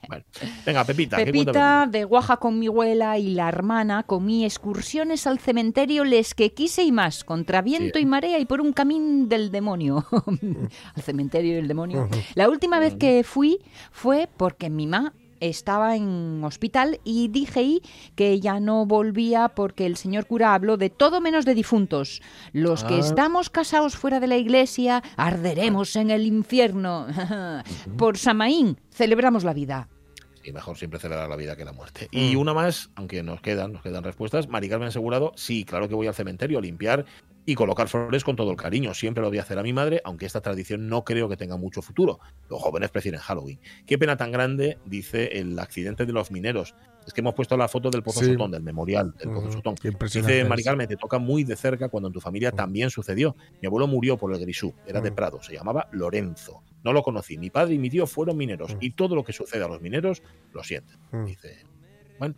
Bueno, 0.07 0.25
venga, 0.65 0.83
Pepita. 0.83 1.17
¿qué 1.17 1.31
cuenta 1.31 1.51
Pepita 1.51 1.87
de 1.89 2.03
Guaja 2.03 2.37
con 2.37 2.59
mi 2.59 2.67
abuela 2.67 3.17
y 3.17 3.33
la 3.33 3.47
hermana 3.47 4.03
comí 4.03 4.43
excursiones 4.43 5.25
al 5.25 5.39
cementerio 5.39 6.03
les 6.03 6.33
que 6.33 6.53
quise 6.53 6.83
y 6.83 6.91
más, 6.91 7.23
contra 7.23 7.61
viento 7.61 7.97
Sí. 7.97 8.03
y 8.03 8.05
marea 8.05 8.37
y 8.39 8.45
por 8.45 8.59
un 8.59 8.73
camín 8.73 9.29
del 9.29 9.51
demonio. 9.51 10.05
al 10.95 11.01
cementerio 11.01 11.55
del 11.55 11.67
demonio. 11.67 12.09
La 12.35 12.49
última 12.49 12.79
vez 12.79 12.95
que 12.95 13.23
fui 13.23 13.59
fue 13.91 14.27
porque 14.35 14.69
mi 14.69 14.85
mamá 14.87 15.13
estaba 15.41 15.95
en 15.95 16.41
hospital 16.43 16.99
y 17.03 17.27
dije 17.27 17.59
ahí 17.59 17.81
que 18.15 18.39
ya 18.39 18.59
no 18.59 18.85
volvía 18.85 19.49
porque 19.49 19.85
el 19.85 19.97
señor 19.97 20.25
cura 20.27 20.53
habló 20.53 20.77
de 20.77 20.89
todo 20.89 21.19
menos 21.19 21.43
de 21.45 21.53
difuntos. 21.55 22.21
Los 22.53 22.83
que 22.83 22.95
Ah. 22.95 22.99
estamos 22.99 23.49
casados 23.49 23.97
fuera 23.97 24.19
de 24.19 24.27
la 24.27 24.37
iglesia 24.37 25.03
arderemos 25.17 25.95
en 25.97 26.11
el 26.11 26.25
infierno. 26.25 27.07
Por 27.97 28.17
Samaín 28.17 28.79
celebramos 28.91 29.43
la 29.43 29.53
vida. 29.53 29.89
Y 30.43 30.51
mejor 30.51 30.75
siempre 30.75 30.99
celebrar 30.99 31.29
la 31.29 31.35
vida 31.35 31.55
que 31.55 31.63
la 31.65 31.71
muerte. 31.71 32.07
Mm. 32.11 32.17
Y 32.17 32.35
una 32.35 32.53
más, 32.53 32.89
aunque 32.95 33.21
nos 33.21 33.41
quedan, 33.41 33.73
nos 33.73 33.83
quedan 33.83 34.03
respuestas. 34.03 34.47
Mari 34.47 34.69
Carmen 34.69 34.87
asegurado, 34.87 35.33
sí, 35.35 35.65
claro 35.65 35.87
que 35.87 35.93
voy 35.93 36.07
al 36.07 36.15
cementerio 36.15 36.57
a 36.57 36.61
limpiar 36.61 37.05
y 37.45 37.55
colocar 37.55 37.87
flores 37.87 38.23
con 38.23 38.35
todo 38.35 38.51
el 38.51 38.57
cariño. 38.57 38.93
Siempre 38.93 39.21
lo 39.21 39.29
voy 39.29 39.39
a 39.39 39.41
hacer 39.41 39.57
a 39.57 39.63
mi 39.63 39.73
madre, 39.73 40.01
aunque 40.03 40.25
esta 40.25 40.41
tradición 40.41 40.87
no 40.87 41.03
creo 41.03 41.27
que 41.27 41.37
tenga 41.37 41.57
mucho 41.57 41.81
futuro. 41.81 42.19
Los 42.49 42.61
jóvenes 42.61 42.89
prefieren 42.89 43.19
Halloween. 43.19 43.59
Qué 43.85 43.97
pena 43.97 44.17
tan 44.17 44.31
grande, 44.31 44.77
dice 44.85 45.39
el 45.39 45.57
accidente 45.57 46.05
de 46.05 46.13
los 46.13 46.31
mineros. 46.31 46.75
Es 47.05 47.13
que 47.13 47.21
hemos 47.21 47.33
puesto 47.33 47.57
la 47.57 47.67
foto 47.67 47.89
del 47.89 48.03
Pozo 48.03 48.19
Sí. 48.19 48.27
Sotón, 48.33 48.51
del 48.51 48.61
memorial 48.61 49.13
del 49.17 49.31
Pozo 49.31 49.51
Sotón. 49.51 49.75
Dice 49.75 50.41
es. 50.41 50.47
Mari 50.47 50.63
Carmen, 50.63 50.87
te 50.87 50.97
toca 50.97 51.17
muy 51.17 51.43
de 51.43 51.55
cerca 51.55 51.89
cuando 51.89 52.07
en 52.07 52.13
tu 52.13 52.21
familia 52.21 52.51
también 52.51 52.91
sucedió. 52.91 53.35
Mi 53.59 53.67
abuelo 53.67 53.87
murió 53.87 54.17
por 54.17 54.31
el 54.33 54.39
grisú, 54.39 54.73
era 54.85 55.01
de. 55.01 55.11
Prado, 55.11 55.41
se 55.41 55.53
llamaba 55.53 55.89
Lorenzo. 55.91 56.63
No 56.83 56.93
lo 56.93 57.01
conocí. 57.01 57.37
Mi 57.37 57.49
padre 57.49 57.73
y 57.73 57.79
mi 57.79 57.89
tío 57.89 58.07
fueron 58.07 58.37
mineros 58.37 58.77
y 58.79 58.91
todo 58.91 59.15
lo 59.15 59.23
que 59.23 59.33
sucede 59.33 59.63
a 59.63 59.67
los 59.67 59.81
mineros 59.81 60.21
lo 60.53 60.63
sienten. 60.63 60.99
Dice. 61.25 61.65
Bueno, 62.19 62.35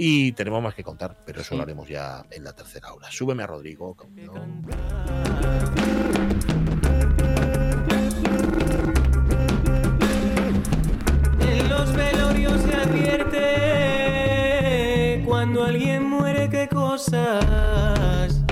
y 0.00 0.30
tenemos 0.32 0.62
más 0.62 0.74
que 0.74 0.84
contar, 0.84 1.16
pero 1.26 1.40
eso 1.40 1.50
Sí. 1.50 1.56
lo 1.56 1.62
haremos 1.64 1.88
ya 1.88 2.24
en 2.30 2.44
la 2.44 2.52
tercera 2.54 2.92
hora. 2.94 3.10
Súbeme 3.10 3.42
a 3.42 3.46
Rodrigo. 3.48 3.94
cabrón. 3.96 4.64
En 11.40 11.68
los 11.68 11.92
velorios 11.94 12.60
se 12.62 12.74
advierte 12.74 13.42
cuando 15.26 15.64
alguien 15.64 16.04
muere 16.08 16.48
qué 16.50 16.68
cosas. 16.68 18.44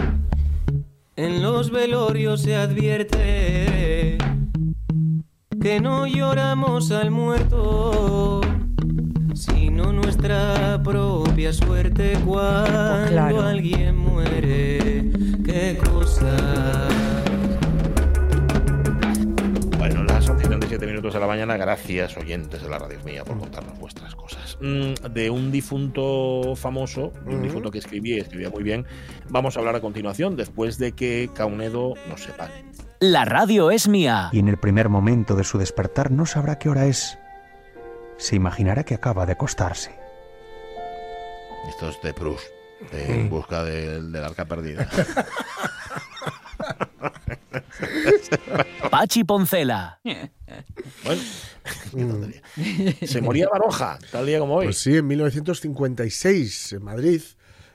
En 1.17 1.43
los 1.43 1.71
velorios 1.71 2.43
se 2.43 2.57
advierte 2.57 4.19
que 5.61 5.81
no 5.81 6.07
lloramos 6.07 6.91
al 6.91 7.11
muerto, 7.11 8.41
sino 9.37 9.93
nuestra 9.93 10.81
propia 10.83 11.53
suerte 11.53 12.19
cuando 12.25 13.11
claro. 13.11 13.43
alguien 13.43 13.97
muere 13.97 15.11
qué 15.45 15.79
cosas. 15.93 16.93
Bueno, 19.79 20.05
las 20.05 20.29
11 20.29 20.87
minutos 20.87 21.15
de 21.15 21.21
la 21.21 21.27
mañana, 21.27 21.57
gracias 21.57 22.17
oyentes 22.17 22.63
de 22.63 22.69
la 22.69 22.79
radio 22.79 22.99
mía 23.05 23.25
por 23.25 23.39
contarnos 23.39 23.79
vuestras 23.79 24.15
cosas. 24.15 24.57
Mm, 24.61 25.13
de 25.13 25.31
un 25.31 25.53
difunto 25.53 26.55
famoso, 26.57 27.13
de 27.27 27.35
un 27.35 27.43
difunto 27.43 27.71
que 27.71 27.79
escribía 27.79 28.17
y 28.17 28.21
escribía 28.21 28.51
muy 28.51 28.63
bien, 28.63 28.87
vamos 29.29 29.57
a 29.57 29.61
hablar 29.61 29.77
a 29.77 29.81
continuación, 29.81 30.37
después 30.37 30.79
de 30.79 30.93
que 30.93 31.31
Caunedo 31.35 31.95
nos 32.09 32.23
separe. 32.23 32.65
La 33.01 33.27
radio 33.27 33.71
es 33.71 33.89
mía. 33.89 34.31
y 34.33 34.39
en 34.39 34.49
el 34.49 34.57
primer 34.57 34.89
momento 34.89 35.37
de 35.37 35.45
su 35.45 35.59
despertar 35.59 36.11
no 36.11 36.25
sabrá 36.25 36.59
qué 36.59 36.71
hora 36.71 36.87
es. 36.87 37.19
Se 38.19 38.37
imaginará 38.37 38.85
que 38.85 38.95
acaba 38.95 39.27
de 39.27 39.33
acostarse. 39.33 39.95
Esto 41.69 41.91
es 41.91 42.01
de 42.03 42.15
Proust, 42.15 42.47
de 42.93 43.21
En 43.21 43.31
busca 43.31 43.65
del, 43.65 44.13
del 44.13 44.25
arca 44.25 44.45
perdida. 44.45 44.89
Pachi 48.91 49.25
Poncela. 49.25 50.01
Bueno, 51.05 51.23
qué. 52.55 53.07
Se 53.07 53.21
moría 53.21 53.49
Baroja, 53.49 53.99
tal 54.11 54.27
día 54.27 54.39
como 54.39 54.57
hoy. 54.57 54.67
Pues 54.67 54.79
sí, 54.79 54.97
en 54.97 55.07
1956, 55.07 56.75
en 56.75 56.85
Madrid, 56.85 57.23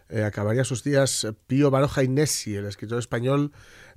eh, 0.10 0.23
acabaría 0.23 0.63
sus 0.63 0.84
días 0.84 1.27
Pío 1.47 1.71
Baroja 1.71 2.04
Inesi, 2.04 2.56
el 2.56 2.65
escritor 2.65 2.99
español 2.99 3.51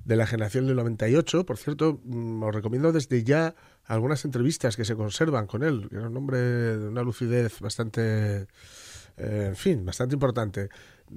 de 0.05 0.15
la 0.15 0.27
generación 0.27 0.67
del 0.67 0.77
98. 0.77 1.45
Por 1.45 1.57
cierto, 1.57 1.99
mm, 2.03 2.43
os 2.43 2.55
recomiendo 2.55 2.91
desde 2.91 3.23
ya 3.23 3.55
algunas 3.85 4.23
entrevistas 4.23 4.77
que 4.77 4.85
se 4.85 4.95
conservan 4.95 5.47
con 5.47 5.63
él. 5.63 5.87
que 5.89 5.97
Era 5.97 6.07
un 6.07 6.17
hombre 6.17 6.37
de 6.37 6.87
una 6.87 7.01
lucidez 7.03 7.59
bastante, 7.59 8.47
eh, 9.17 9.45
en 9.49 9.55
fin, 9.55 9.83
bastante 9.83 10.15
importante. 10.15 10.69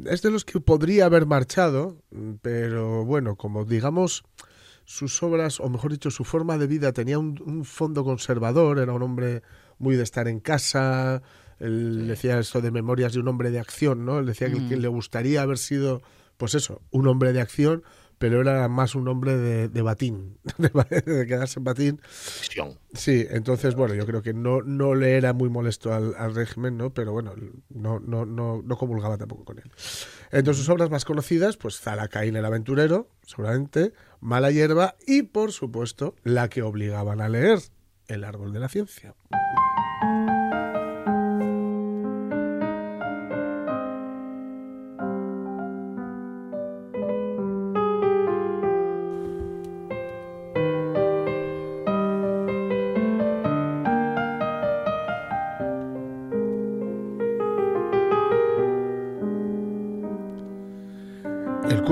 Es 0.07 0.22
de 0.22 0.31
los 0.31 0.44
que 0.44 0.61
podría 0.61 1.07
haber 1.07 1.27
marchado, 1.27 2.03
mm, 2.11 2.33
pero 2.42 3.05
bueno, 3.05 3.37
como 3.37 3.64
digamos 3.64 4.24
sus 4.85 5.22
obras, 5.22 5.61
o 5.61 5.68
mejor 5.68 5.92
dicho, 5.92 6.11
su 6.11 6.24
forma 6.24 6.57
de 6.57 6.66
vida 6.66 6.92
tenía 6.92 7.18
un, 7.18 7.40
un 7.44 7.66
fondo 7.66 8.05
conservador, 8.05 8.79
era 8.79 8.94
un 8.94 9.03
hombre 9.03 9.42
muy 9.79 9.96
de 9.96 10.03
estar 10.03 10.29
en 10.29 10.40
casa, 10.40 11.22
él 11.59 12.07
decía 12.09 12.38
esto 12.38 12.62
de 12.62 12.70
memorias 12.70 13.12
de 13.12 13.20
un 13.20 13.29
hombre 13.29 13.51
de 13.51 13.59
acción, 13.59 14.07
¿no? 14.07 14.18
Él 14.18 14.27
decía 14.27 14.48
que, 14.51 14.61
Mm. 14.61 14.68
que 14.70 14.77
le 14.77 14.88
gustaría 14.88 15.42
haber 15.42 15.59
sido, 15.59 16.01
pues 16.38 16.55
eso, 16.55 16.81
un 16.90 17.07
hombre 17.07 17.35
de 17.35 17.40
acción, 17.42 17.83
pero 18.19 18.41
era 18.41 18.69
más 18.69 18.95
un 18.95 19.09
hombre 19.09 19.37
de, 19.37 19.69
de 19.69 19.83
batín, 19.83 20.39
de, 20.59 20.71
de 21.01 21.27
quedarse 21.27 21.61
en 21.61 21.65
batín. 21.65 22.01
Sí, 22.93 23.27
entonces, 23.31 23.75
bueno, 23.75 23.95
yo 23.95 24.07
creo 24.07 24.23
que 24.23 24.35
no, 24.35 24.63
no 24.63 24.95
le 24.95 25.17
era 25.17 25.33
muy 25.33 25.49
molesto 25.49 25.93
al, 25.93 26.15
al 26.17 26.35
régimen, 26.35 26.77
¿no? 26.77 26.93
Pero 26.93 27.13
bueno, 27.13 27.35
no, 27.69 28.01
no, 28.01 28.27
no, 28.27 28.63
no 28.63 28.77
comulgaba 28.77 29.17
tampoco 29.19 29.45
con 29.45 29.59
él. 29.59 29.71
Entre 30.31 30.55
sus 30.55 30.69
obras 30.69 30.91
más 30.91 31.05
conocidas, 31.05 31.57
pues 31.57 31.81
Zalacaín 31.81 32.37
el 32.37 32.45
aventurero, 32.45 33.09
seguramente, 33.23 33.93
Mala 34.21 34.51
hierba 34.51 34.97
y, 35.07 35.23
por 35.23 35.53
supuesto, 35.53 36.17
la 36.25 36.49
que 36.49 36.63
obligaban 36.63 37.21
a 37.21 37.29
leer, 37.29 37.61
El 38.09 38.25
árbol 38.25 38.53
de 38.53 38.61
la 38.61 38.69
ciencia. 38.69 39.15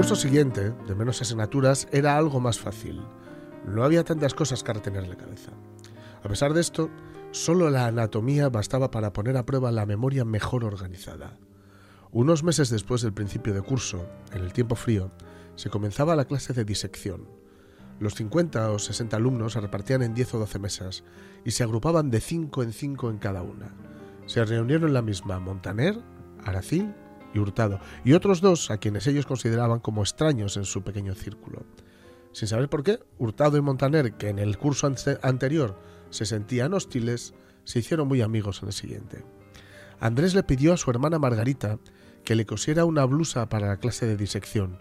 Curso 0.07 0.23
siguiente, 0.23 0.73
de 0.87 0.95
menos 0.95 1.21
asignaturas, 1.21 1.89
era 1.91 2.17
algo 2.17 2.39
más 2.39 2.61
fácil. 2.61 3.03
No 3.67 3.83
había 3.83 4.05
tantas 4.05 4.35
cosas 4.35 4.63
que 4.63 4.73
retenerle 4.73 5.17
cabeza. 5.17 5.51
A 6.23 6.29
pesar 6.29 6.55
de 6.55 6.61
esto, 6.61 6.91
solo 7.33 7.71
la 7.71 7.87
anatomía 7.87 8.49
bastaba 8.49 8.93
para 8.93 9.13
poner 9.13 9.37
a 9.37 9.45
prueba 9.45 9.73
la 9.73 9.85
memoria 9.85 10.25
mejor 10.25 10.65
organizada. 10.65 11.37
Unos 12.13 12.45
meses 12.45 12.71
después 12.71 13.03
del 13.03 13.15
principio 13.15 13.53
de 13.53 13.63
curso, 13.63 14.07
en 14.33 14.43
el 14.43 14.53
tiempo 14.53 14.77
frío, 14.77 15.11
se 15.57 15.71
comenzaba 15.71 16.15
la 16.15 16.27
clase 16.27 16.53
de 16.53 16.65
disección. 16.65 17.27
Los 17.99 18.15
50 18.15 18.71
o 18.71 18.79
60 18.79 19.17
alumnos 19.17 19.55
se 19.55 19.61
repartían 19.61 20.03
en 20.03 20.15
10 20.15 20.35
o 20.35 20.39
12 20.39 20.61
mesas 20.61 21.03
y 21.45 21.51
se 21.51 21.65
agrupaban 21.65 22.11
de 22.11 22.21
5 22.21 22.63
en 22.63 22.73
5 22.73 23.11
en 23.11 23.19
cada 23.19 23.43
una. 23.43 23.75
Se 24.27 24.45
reunieron 24.45 24.91
en 24.91 24.95
la 24.95 25.03
misma 25.03 25.41
Montaner, 25.41 26.01
Aracil 26.45 26.95
y 27.37 27.39
Hurtado, 27.39 27.81
y 28.05 28.15
otros 28.15 28.41
dos 28.41 28.71
a 28.71 28.79
quienes 28.79 29.07
ellos 29.07 29.27
consideraban 29.27 29.81
como 29.81 30.03
extraños 30.03 30.57
en 30.57 30.65
su 30.65 30.83
pequeño 30.83 31.15
círculo. 31.15 31.65
Sin 32.33 32.49
saber 32.49 32.69
por 32.69 32.83
qué, 32.83 32.99
Hurtado 33.19 33.57
y 33.57 33.61
Montaner, 33.61 34.15
que 34.15 34.29
en 34.29 34.39
el 34.39 34.59
curso 34.59 34.87
ante- 34.87 35.19
anterior 35.23 35.79
se 36.11 36.27
sentían 36.27 36.75
hostiles, 36.75 37.35
se 37.65 37.79
hicieron 37.79 38.09
muy 38.09 38.23
amigos 38.23 38.63
en 38.63 38.69
el 38.69 38.75
siguiente. 38.75 39.25
Andrés 40.01 40.35
le 40.35 40.43
pidió 40.43 40.73
a 40.73 40.77
su 40.77 40.91
hermana 40.91 41.19
Margarita 41.19 41.79
que 42.25 42.35
le 42.35 42.45
cosiera 42.47 42.85
una 42.85 43.05
blusa 43.05 43.49
para 43.49 43.69
la 43.69 43.79
clase 43.79 44.07
de 44.07 44.17
disección, 44.17 44.79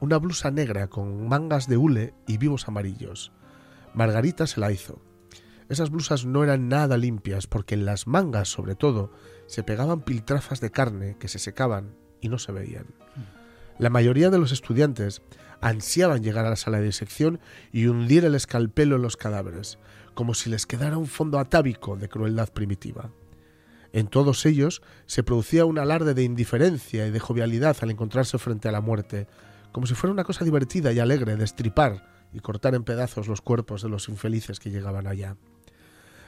una 0.00 0.16
blusa 0.18 0.50
negra 0.50 0.88
con 0.88 1.28
mangas 1.28 1.68
de 1.68 1.76
hule 1.76 2.14
y 2.26 2.38
vivos 2.38 2.66
amarillos. 2.68 3.32
Margarita 3.94 4.46
se 4.46 4.60
la 4.60 4.72
hizo. 4.72 5.00
Esas 5.70 5.90
blusas 5.90 6.26
no 6.26 6.42
eran 6.42 6.68
nada 6.68 6.96
limpias 6.96 7.46
porque 7.46 7.76
en 7.76 7.84
las 7.84 8.08
mangas, 8.08 8.48
sobre 8.48 8.74
todo, 8.74 9.12
se 9.46 9.62
pegaban 9.62 10.00
piltrafas 10.00 10.60
de 10.60 10.72
carne 10.72 11.16
que 11.20 11.28
se 11.28 11.38
secaban 11.38 11.94
y 12.20 12.28
no 12.28 12.38
se 12.38 12.50
veían. 12.50 12.86
La 13.78 13.88
mayoría 13.88 14.30
de 14.30 14.38
los 14.38 14.50
estudiantes 14.50 15.22
ansiaban 15.60 16.24
llegar 16.24 16.44
a 16.44 16.50
la 16.50 16.56
sala 16.56 16.78
de 16.78 16.86
disección 16.86 17.38
y 17.70 17.86
hundir 17.86 18.24
el 18.24 18.34
escalpelo 18.34 18.96
en 18.96 19.02
los 19.02 19.16
cadáveres, 19.16 19.78
como 20.14 20.34
si 20.34 20.50
les 20.50 20.66
quedara 20.66 20.98
un 20.98 21.06
fondo 21.06 21.38
atávico 21.38 21.96
de 21.96 22.08
crueldad 22.08 22.48
primitiva. 22.52 23.12
En 23.92 24.08
todos 24.08 24.46
ellos 24.46 24.82
se 25.06 25.22
producía 25.22 25.66
un 25.66 25.78
alarde 25.78 26.14
de 26.14 26.24
indiferencia 26.24 27.06
y 27.06 27.12
de 27.12 27.20
jovialidad 27.20 27.76
al 27.80 27.92
encontrarse 27.92 28.38
frente 28.38 28.68
a 28.68 28.72
la 28.72 28.80
muerte, 28.80 29.28
como 29.70 29.86
si 29.86 29.94
fuera 29.94 30.12
una 30.12 30.24
cosa 30.24 30.44
divertida 30.44 30.92
y 30.92 30.98
alegre 30.98 31.36
destripar 31.36 32.26
y 32.32 32.40
cortar 32.40 32.74
en 32.74 32.82
pedazos 32.82 33.28
los 33.28 33.40
cuerpos 33.40 33.82
de 33.82 33.88
los 33.88 34.08
infelices 34.08 34.58
que 34.58 34.70
llegaban 34.70 35.06
allá. 35.06 35.36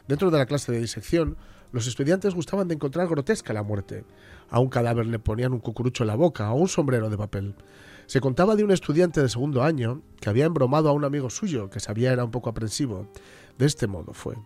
Dentro 0.08 0.30
de 0.30 0.38
la 0.38 0.46
clase 0.46 0.72
de 0.72 0.80
disección, 0.80 1.36
los 1.72 1.86
estudiantes 1.86 2.34
gustaban 2.34 2.68
de 2.68 2.74
encontrar 2.74 3.08
grotesca 3.08 3.52
la 3.52 3.62
muerte. 3.62 4.04
A 4.50 4.60
un 4.60 4.68
cadáver 4.68 5.06
le 5.06 5.18
ponían 5.18 5.52
un 5.52 5.60
cucurucho 5.60 6.04
en 6.04 6.08
la 6.08 6.16
boca 6.16 6.52
o 6.52 6.56
un 6.56 6.68
sombrero 6.68 7.08
de 7.08 7.16
papel. 7.16 7.54
Se 8.06 8.20
contaba 8.20 8.56
de 8.56 8.64
un 8.64 8.72
estudiante 8.72 9.22
de 9.22 9.28
segundo 9.28 9.62
año 9.62 10.02
que 10.20 10.28
había 10.28 10.44
embromado 10.44 10.88
a 10.88 10.92
un 10.92 11.04
amigo 11.04 11.30
suyo 11.30 11.70
que 11.70 11.80
sabía 11.80 12.12
era 12.12 12.24
un 12.24 12.30
poco 12.30 12.50
aprensivo. 12.50 13.06
De 13.58 13.66
este 13.66 13.86
modo 13.86 14.12
fue. 14.12 14.36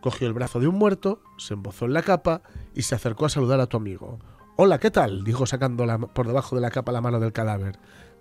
Cogió 0.00 0.26
el 0.26 0.32
brazo 0.32 0.60
de 0.60 0.68
un 0.68 0.76
muerto, 0.76 1.20
se 1.36 1.52
embozó 1.52 1.84
en 1.84 1.92
la 1.92 2.02
capa 2.02 2.42
y 2.74 2.82
se 2.82 2.94
acercó 2.94 3.26
a 3.26 3.28
saludar 3.28 3.60
a 3.60 3.66
tu 3.66 3.76
amigo. 3.76 4.18
Hola, 4.56 4.78
¿qué 4.78 4.90
tal? 4.90 5.24
dijo 5.24 5.44
sacando 5.44 5.86
por 6.14 6.26
debajo 6.26 6.56
de 6.56 6.62
la 6.62 6.70
capa 6.70 6.92
la 6.92 7.02
mano 7.02 7.20
del 7.20 7.32
cadáver. 7.32 7.78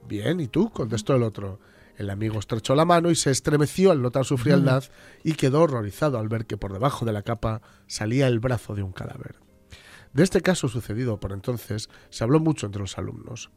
Bien, 0.07 0.39
¿y 0.39 0.47
tú? 0.47 0.69
contestó 0.69 1.15
el 1.15 1.23
otro. 1.23 1.59
El 1.99 2.09
amigo 2.09 2.39
estrechó 2.39 2.75
la 2.75 2.85
mano 2.85 3.11
y 3.11 3.15
se 3.15 3.29
estremeció 3.29 3.91
al 3.91 4.01
notar 4.01 4.23
su 4.23 4.37
frialdad 4.37 4.85
y 5.21 5.33
quedó 5.33 5.63
horrorizado 5.63 6.17
al 6.17 6.29
ver 6.29 6.45
que 6.45 6.55
por 6.55 6.71
debajo 6.71 7.05
de 7.05 7.11
la 7.11 7.23
capa 7.23 7.61
salía 7.87 8.27
el 8.27 8.39
brazo 8.39 8.73
de 8.73 8.83
un 8.83 8.93
cadáver. 8.93 9.35
De 10.13 10.23
este 10.23 10.39
caso 10.39 10.69
sucedido 10.69 11.19
por 11.19 11.33
entonces 11.33 11.89
se 12.09 12.23
habló 12.23 12.39
mucho 12.39 12.67
entre 12.67 12.81
los 12.81 12.97
alumnos. 12.97 13.51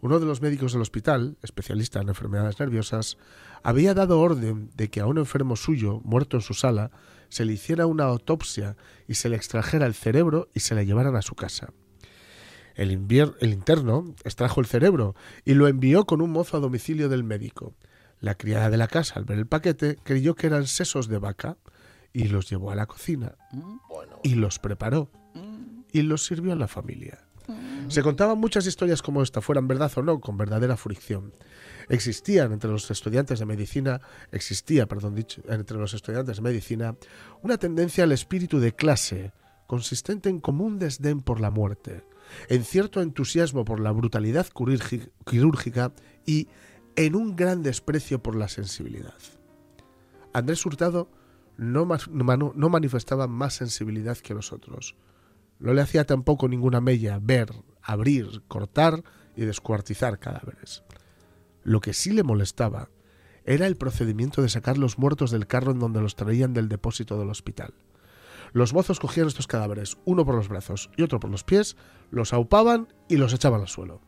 Uno 0.00 0.18
de 0.18 0.26
los 0.26 0.42
médicos 0.42 0.72
del 0.72 0.82
hospital, 0.82 1.38
especialista 1.40 2.00
en 2.00 2.08
enfermedades 2.08 2.58
nerviosas, 2.58 3.16
había 3.62 3.94
dado 3.94 4.18
orden 4.18 4.70
de 4.74 4.90
que 4.90 4.98
a 4.98 5.06
un 5.06 5.18
enfermo 5.18 5.54
suyo, 5.54 6.00
muerto 6.02 6.36
en 6.36 6.42
su 6.42 6.52
sala, 6.52 6.90
se 7.28 7.44
le 7.44 7.52
hiciera 7.52 7.86
una 7.86 8.06
autopsia 8.06 8.76
y 9.06 9.14
se 9.14 9.28
le 9.28 9.36
extrajera 9.36 9.86
el 9.86 9.94
cerebro 9.94 10.48
y 10.52 10.60
se 10.60 10.74
le 10.74 10.84
llevaran 10.84 11.14
a 11.14 11.22
su 11.22 11.36
casa. 11.36 11.72
El, 12.74 12.92
interno 12.92 14.14
extrajo 14.24 14.60
el 14.60 14.66
cerebro 14.66 15.14
y 15.44 15.54
lo 15.54 15.68
envió 15.68 16.04
con 16.06 16.20
un 16.20 16.30
mozo 16.30 16.56
a 16.56 16.60
domicilio 16.60 17.08
del 17.08 17.24
médico. 17.24 17.74
La 18.20 18.34
criada 18.34 18.70
de 18.70 18.76
la 18.76 18.88
casa, 18.88 19.14
al 19.16 19.24
ver 19.24 19.38
el 19.38 19.46
paquete, 19.46 19.98
creyó 20.02 20.34
que 20.34 20.46
eran 20.46 20.66
sesos 20.66 21.08
de 21.08 21.18
vaca 21.18 21.56
y 22.12 22.28
los 22.28 22.48
llevó 22.48 22.70
a 22.70 22.74
la 22.74 22.86
cocina 22.86 23.36
y 24.22 24.34
los 24.34 24.58
preparó 24.58 25.10
y 25.92 26.02
los 26.02 26.24
sirvió 26.24 26.52
a 26.52 26.56
la 26.56 26.68
familia. 26.68 27.24
Se 27.88 28.02
contaban 28.02 28.38
muchas 28.38 28.66
historias 28.66 29.02
como 29.02 29.22
esta, 29.22 29.40
fueran 29.42 29.68
verdad 29.68 29.92
o 29.96 30.02
no, 30.02 30.20
con 30.20 30.36
verdadera 30.36 30.76
fricción. 30.76 31.32
Existían 31.88 32.52
entre 32.52 32.70
los 32.70 32.90
estudiantes 32.90 33.38
de 33.38 33.46
medicina, 33.46 34.00
existía, 34.32 34.86
perdón, 34.86 35.14
dicho, 35.14 35.42
entre 35.48 35.76
los 35.76 35.92
estudiantes 35.92 36.36
de 36.36 36.42
medicina, 36.42 36.96
una 37.42 37.58
tendencia 37.58 38.04
al 38.04 38.12
espíritu 38.12 38.58
de 38.58 38.74
clase, 38.74 39.32
consistente 39.66 40.30
en 40.30 40.40
común 40.40 40.78
desdén 40.78 41.20
por 41.20 41.40
la 41.40 41.50
muerte, 41.50 42.02
en 42.48 42.64
cierto 42.64 43.00
entusiasmo 43.00 43.64
por 43.64 43.80
la 43.80 43.92
brutalidad 43.92 44.46
quirúrgi- 44.48 45.10
quirúrgica 45.26 45.92
y 46.26 46.48
en 46.96 47.16
un 47.16 47.36
gran 47.36 47.62
desprecio 47.62 48.22
por 48.22 48.36
la 48.36 48.48
sensibilidad. 48.48 49.14
Andrés 50.32 50.64
Hurtado 50.66 51.08
no, 51.56 51.86
manifestaba 51.86 53.26
más 53.26 53.54
sensibilidad 53.54 54.18
que 54.18 54.34
los 54.34 54.52
otros. 54.52 54.96
No 55.58 55.72
le 55.72 55.80
hacía 55.82 56.04
tampoco 56.04 56.48
ninguna 56.48 56.80
mella 56.80 57.18
ver, 57.22 57.52
abrir, 57.82 58.42
cortar 58.48 59.04
y 59.36 59.44
descuartizar 59.44 60.18
cadáveres. 60.18 60.82
Lo 61.62 61.80
que 61.80 61.92
sí 61.94 62.10
le 62.12 62.22
molestaba 62.24 62.90
era 63.44 63.66
el 63.66 63.76
procedimiento 63.76 64.42
de 64.42 64.48
sacar 64.48 64.78
los 64.78 64.98
muertos 64.98 65.30
del 65.30 65.46
carro 65.46 65.72
en 65.72 65.78
donde 65.78 66.00
los 66.00 66.16
traían 66.16 66.52
del 66.54 66.68
depósito 66.68 67.18
del 67.18 67.30
hospital. 67.30 67.74
Los 68.54 68.72
mozos 68.72 69.00
cogían 69.00 69.26
estos 69.26 69.48
cadáveres, 69.48 69.98
uno 70.04 70.24
por 70.24 70.36
los 70.36 70.48
brazos 70.48 70.88
y 70.96 71.02
otro 71.02 71.18
por 71.18 71.28
los 71.28 71.42
pies, 71.42 71.76
los 72.12 72.32
aupaban 72.32 72.86
y 73.08 73.16
los 73.16 73.34
echaban 73.34 73.60
al 73.60 73.66
suelo. 73.66 74.00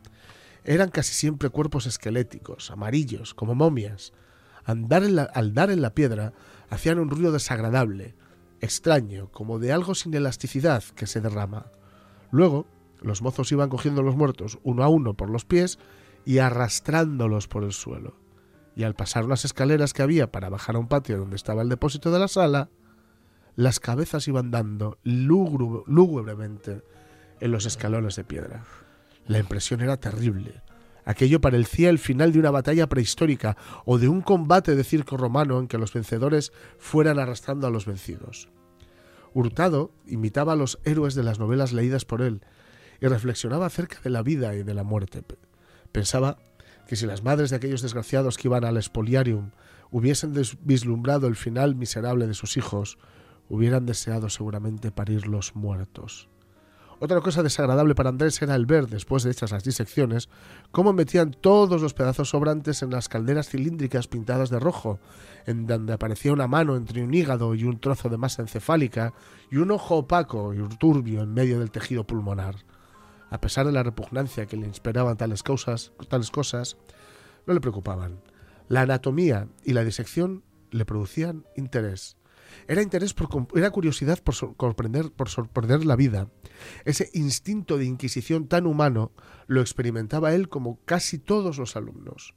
Eran 0.63 0.89
casi 0.89 1.13
siempre 1.13 1.49
cuerpos 1.49 1.85
esqueléticos, 1.85 2.71
amarillos, 2.71 3.33
como 3.33 3.55
momias. 3.55 4.13
Al 4.63 4.87
dar 4.87 5.03
en 5.69 5.81
la 5.81 5.93
piedra 5.93 6.31
hacían 6.69 6.97
un 6.97 7.09
ruido 7.09 7.33
desagradable, 7.33 8.15
extraño, 8.61 9.29
como 9.33 9.59
de 9.59 9.73
algo 9.73 9.95
sin 9.95 10.13
elasticidad 10.13 10.81
que 10.95 11.07
se 11.07 11.19
derrama. 11.19 11.69
Luego, 12.31 12.67
los 13.01 13.21
mozos 13.21 13.51
iban 13.51 13.67
cogiendo 13.67 14.01
los 14.01 14.15
muertos 14.15 14.59
uno 14.63 14.81
a 14.81 14.87
uno 14.87 15.13
por 15.13 15.29
los 15.29 15.43
pies 15.43 15.77
y 16.23 16.37
arrastrándolos 16.37 17.49
por 17.49 17.65
el 17.65 17.73
suelo. 17.73 18.15
Y 18.77 18.83
al 18.83 18.95
pasar 18.95 19.25
unas 19.25 19.43
escaleras 19.43 19.91
que 19.91 20.03
había 20.03 20.31
para 20.31 20.47
bajar 20.47 20.77
a 20.77 20.79
un 20.79 20.87
patio 20.87 21.17
donde 21.17 21.35
estaba 21.35 21.63
el 21.63 21.69
depósito 21.69 22.11
de 22.11 22.19
la 22.19 22.29
sala, 22.29 22.69
las 23.57 23.81
cabezas 23.81 24.27
iban 24.27 24.51
dando 24.51 24.99
lúgubremente 25.03 26.83
en 27.39 27.51
los 27.51 27.65
escalones 27.65 28.15
de 28.15 28.23
piedra. 28.23 28.63
La 29.25 29.39
impresión 29.39 29.81
era 29.81 29.97
terrible. 29.97 30.61
Aquello 31.05 31.41
parecía 31.41 31.89
el 31.89 31.97
final 31.97 32.31
de 32.31 32.37
una 32.39 32.51
batalla 32.51 32.87
prehistórica 32.87 33.57
o 33.83 33.97
de 33.97 34.09
un 34.09 34.21
combate 34.21 34.75
de 34.75 34.83
circo 34.83 35.17
romano 35.17 35.59
en 35.59 35.67
que 35.67 35.79
los 35.79 35.91
vencedores 35.91 36.53
fueran 36.77 37.17
arrastrando 37.17 37.65
a 37.65 37.71
los 37.71 37.87
vencidos. 37.87 38.49
Hurtado 39.33 39.91
imitaba 40.05 40.53
a 40.53 40.55
los 40.55 40.79
héroes 40.83 41.15
de 41.15 41.23
las 41.23 41.39
novelas 41.39 41.73
leídas 41.73 42.05
por 42.05 42.21
él 42.21 42.41
y 43.01 43.07
reflexionaba 43.07 43.65
acerca 43.65 43.99
de 44.03 44.11
la 44.11 44.21
vida 44.21 44.53
y 44.53 44.61
de 44.61 44.73
la 44.75 44.83
muerte. 44.83 45.23
Pensaba 45.91 46.37
que 46.87 46.95
si 46.95 47.07
las 47.07 47.23
madres 47.23 47.49
de 47.49 47.55
aquellos 47.55 47.81
desgraciados 47.81 48.37
que 48.37 48.49
iban 48.49 48.65
al 48.65 48.77
expoliarium 48.77 49.49
hubiesen 49.89 50.35
vislumbrado 50.61 51.27
el 51.27 51.35
final 51.35 51.75
miserable 51.75 52.27
de 52.27 52.35
sus 52.35 52.55
hijos, 52.55 52.99
hubieran 53.49 53.85
deseado 53.85 54.29
seguramente 54.29 54.91
parirlos 54.91 55.55
muertos. 55.55 56.29
Otra 56.99 57.21
cosa 57.21 57.43
desagradable 57.43 57.93
para 57.93 58.09
Andrés 58.09 58.41
era 58.41 58.55
el 58.55 58.65
ver, 58.65 58.87
después 58.87 59.21
de 59.21 59.29
hechas 59.29 59.51
las 59.51 59.63
disecciones, 59.63 60.29
cómo 60.71 60.93
metían 60.93 61.29
todos 61.29 61.79
los 61.79 61.93
pedazos 61.93 62.29
sobrantes 62.29 62.81
en 62.81 62.89
las 62.89 63.07
calderas 63.07 63.49
cilíndricas 63.49 64.07
pintadas 64.07 64.49
de 64.49 64.59
rojo, 64.59 64.99
en 65.45 65.67
donde 65.67 65.93
aparecía 65.93 66.33
una 66.33 66.47
mano 66.47 66.75
entre 66.75 67.03
un 67.03 67.13
hígado 67.13 67.53
y 67.53 67.65
un 67.65 67.79
trozo 67.79 68.09
de 68.09 68.17
masa 68.17 68.41
encefálica 68.41 69.13
y 69.51 69.57
un 69.57 69.69
ojo 69.69 69.97
opaco 69.97 70.55
y 70.55 70.67
turbio 70.79 71.21
en 71.21 71.35
medio 71.35 71.59
del 71.59 71.69
tejido 71.69 72.03
pulmonar. 72.03 72.55
A 73.29 73.39
pesar 73.41 73.67
de 73.67 73.73
la 73.73 73.83
repugnancia 73.83 74.47
que 74.47 74.57
le 74.57 74.65
inspiraban 74.65 75.17
tales 75.17 75.43
cosas, 75.43 75.91
tales 76.09 76.31
cosas, 76.31 76.77
no 77.45 77.53
le 77.53 77.61
preocupaban. 77.61 78.21
La 78.69 78.81
anatomía 78.81 79.47
y 79.63 79.73
la 79.73 79.83
disección 79.83 80.43
le 80.71 80.83
producían 80.83 81.45
interés. 81.55 82.16
Era 82.67 82.81
interés 82.81 83.15
era 83.55 83.71
curiosidad 83.71 84.21
por 84.23 84.35
sorprender, 84.35 85.11
por 85.11 85.29
sorprender 85.29 85.85
la 85.85 85.95
vida. 85.95 86.29
Ese 86.85 87.09
instinto 87.13 87.77
de 87.77 87.85
inquisición 87.85 88.47
tan 88.47 88.65
humano 88.65 89.11
lo 89.47 89.61
experimentaba 89.61 90.33
él 90.33 90.49
como 90.49 90.79
casi 90.85 91.19
todos 91.19 91.57
los 91.57 91.75
alumnos. 91.75 92.33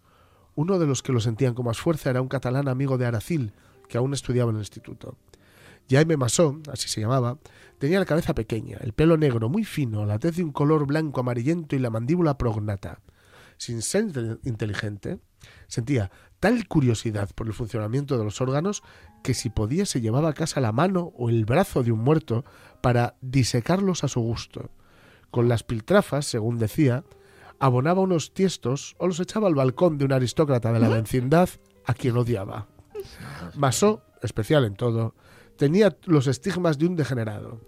Uno 0.54 0.78
de 0.78 0.86
los 0.86 1.02
que 1.02 1.12
lo 1.12 1.20
sentían 1.20 1.54
con 1.54 1.66
más 1.66 1.78
fuerza 1.78 2.10
era 2.10 2.22
un 2.22 2.28
catalán 2.28 2.68
amigo 2.68 2.98
de 2.98 3.06
Aracil, 3.06 3.52
que 3.88 3.98
aún 3.98 4.12
estudiaba 4.14 4.50
en 4.50 4.56
el 4.56 4.62
instituto. 4.62 5.16
Jaime 5.88 6.16
Massó, 6.16 6.60
así 6.72 6.88
se 6.88 7.00
llamaba, 7.00 7.38
tenía 7.78 7.98
la 7.98 8.04
cabeza 8.04 8.34
pequeña, 8.34 8.78
el 8.80 8.92
pelo 8.92 9.16
negro 9.16 9.48
muy 9.48 9.64
fino, 9.64 10.06
la 10.06 10.18
tez 10.20 10.36
de 10.36 10.44
un 10.44 10.52
color 10.52 10.86
blanco 10.86 11.20
amarillento 11.20 11.74
y 11.74 11.80
la 11.80 11.90
mandíbula 11.90 12.38
prognata. 12.38 13.00
Sin 13.56 13.82
ser 13.82 14.04
inte- 14.04 14.38
inteligente, 14.44 15.18
sentía 15.66 16.10
tal 16.38 16.68
curiosidad 16.68 17.30
por 17.34 17.48
el 17.48 17.52
funcionamiento 17.52 18.16
de 18.16 18.24
los 18.24 18.40
órganos 18.40 18.82
que 19.22 19.34
si 19.34 19.50
podía 19.50 19.86
se 19.86 20.00
llevaba 20.00 20.30
a 20.30 20.34
casa 20.34 20.60
la 20.60 20.72
mano 20.72 21.12
o 21.16 21.28
el 21.28 21.44
brazo 21.44 21.82
de 21.82 21.92
un 21.92 22.00
muerto 22.00 22.44
para 22.80 23.16
disecarlos 23.20 24.04
a 24.04 24.08
su 24.08 24.20
gusto. 24.20 24.70
Con 25.30 25.48
las 25.48 25.62
piltrafas, 25.62 26.26
según 26.26 26.58
decía, 26.58 27.04
abonaba 27.58 28.00
unos 28.00 28.32
tiestos 28.32 28.96
o 28.98 29.06
los 29.06 29.20
echaba 29.20 29.46
al 29.48 29.54
balcón 29.54 29.98
de 29.98 30.04
un 30.04 30.12
aristócrata 30.12 30.72
de 30.72 30.80
la 30.80 30.88
vecindad 30.88 31.48
a 31.84 31.94
quien 31.94 32.16
odiaba. 32.16 32.66
Masó, 33.54 34.02
especial 34.22 34.64
en 34.64 34.74
todo, 34.74 35.14
tenía 35.56 35.96
los 36.06 36.26
estigmas 36.26 36.78
de 36.78 36.86
un 36.86 36.96
degenerado. 36.96 37.60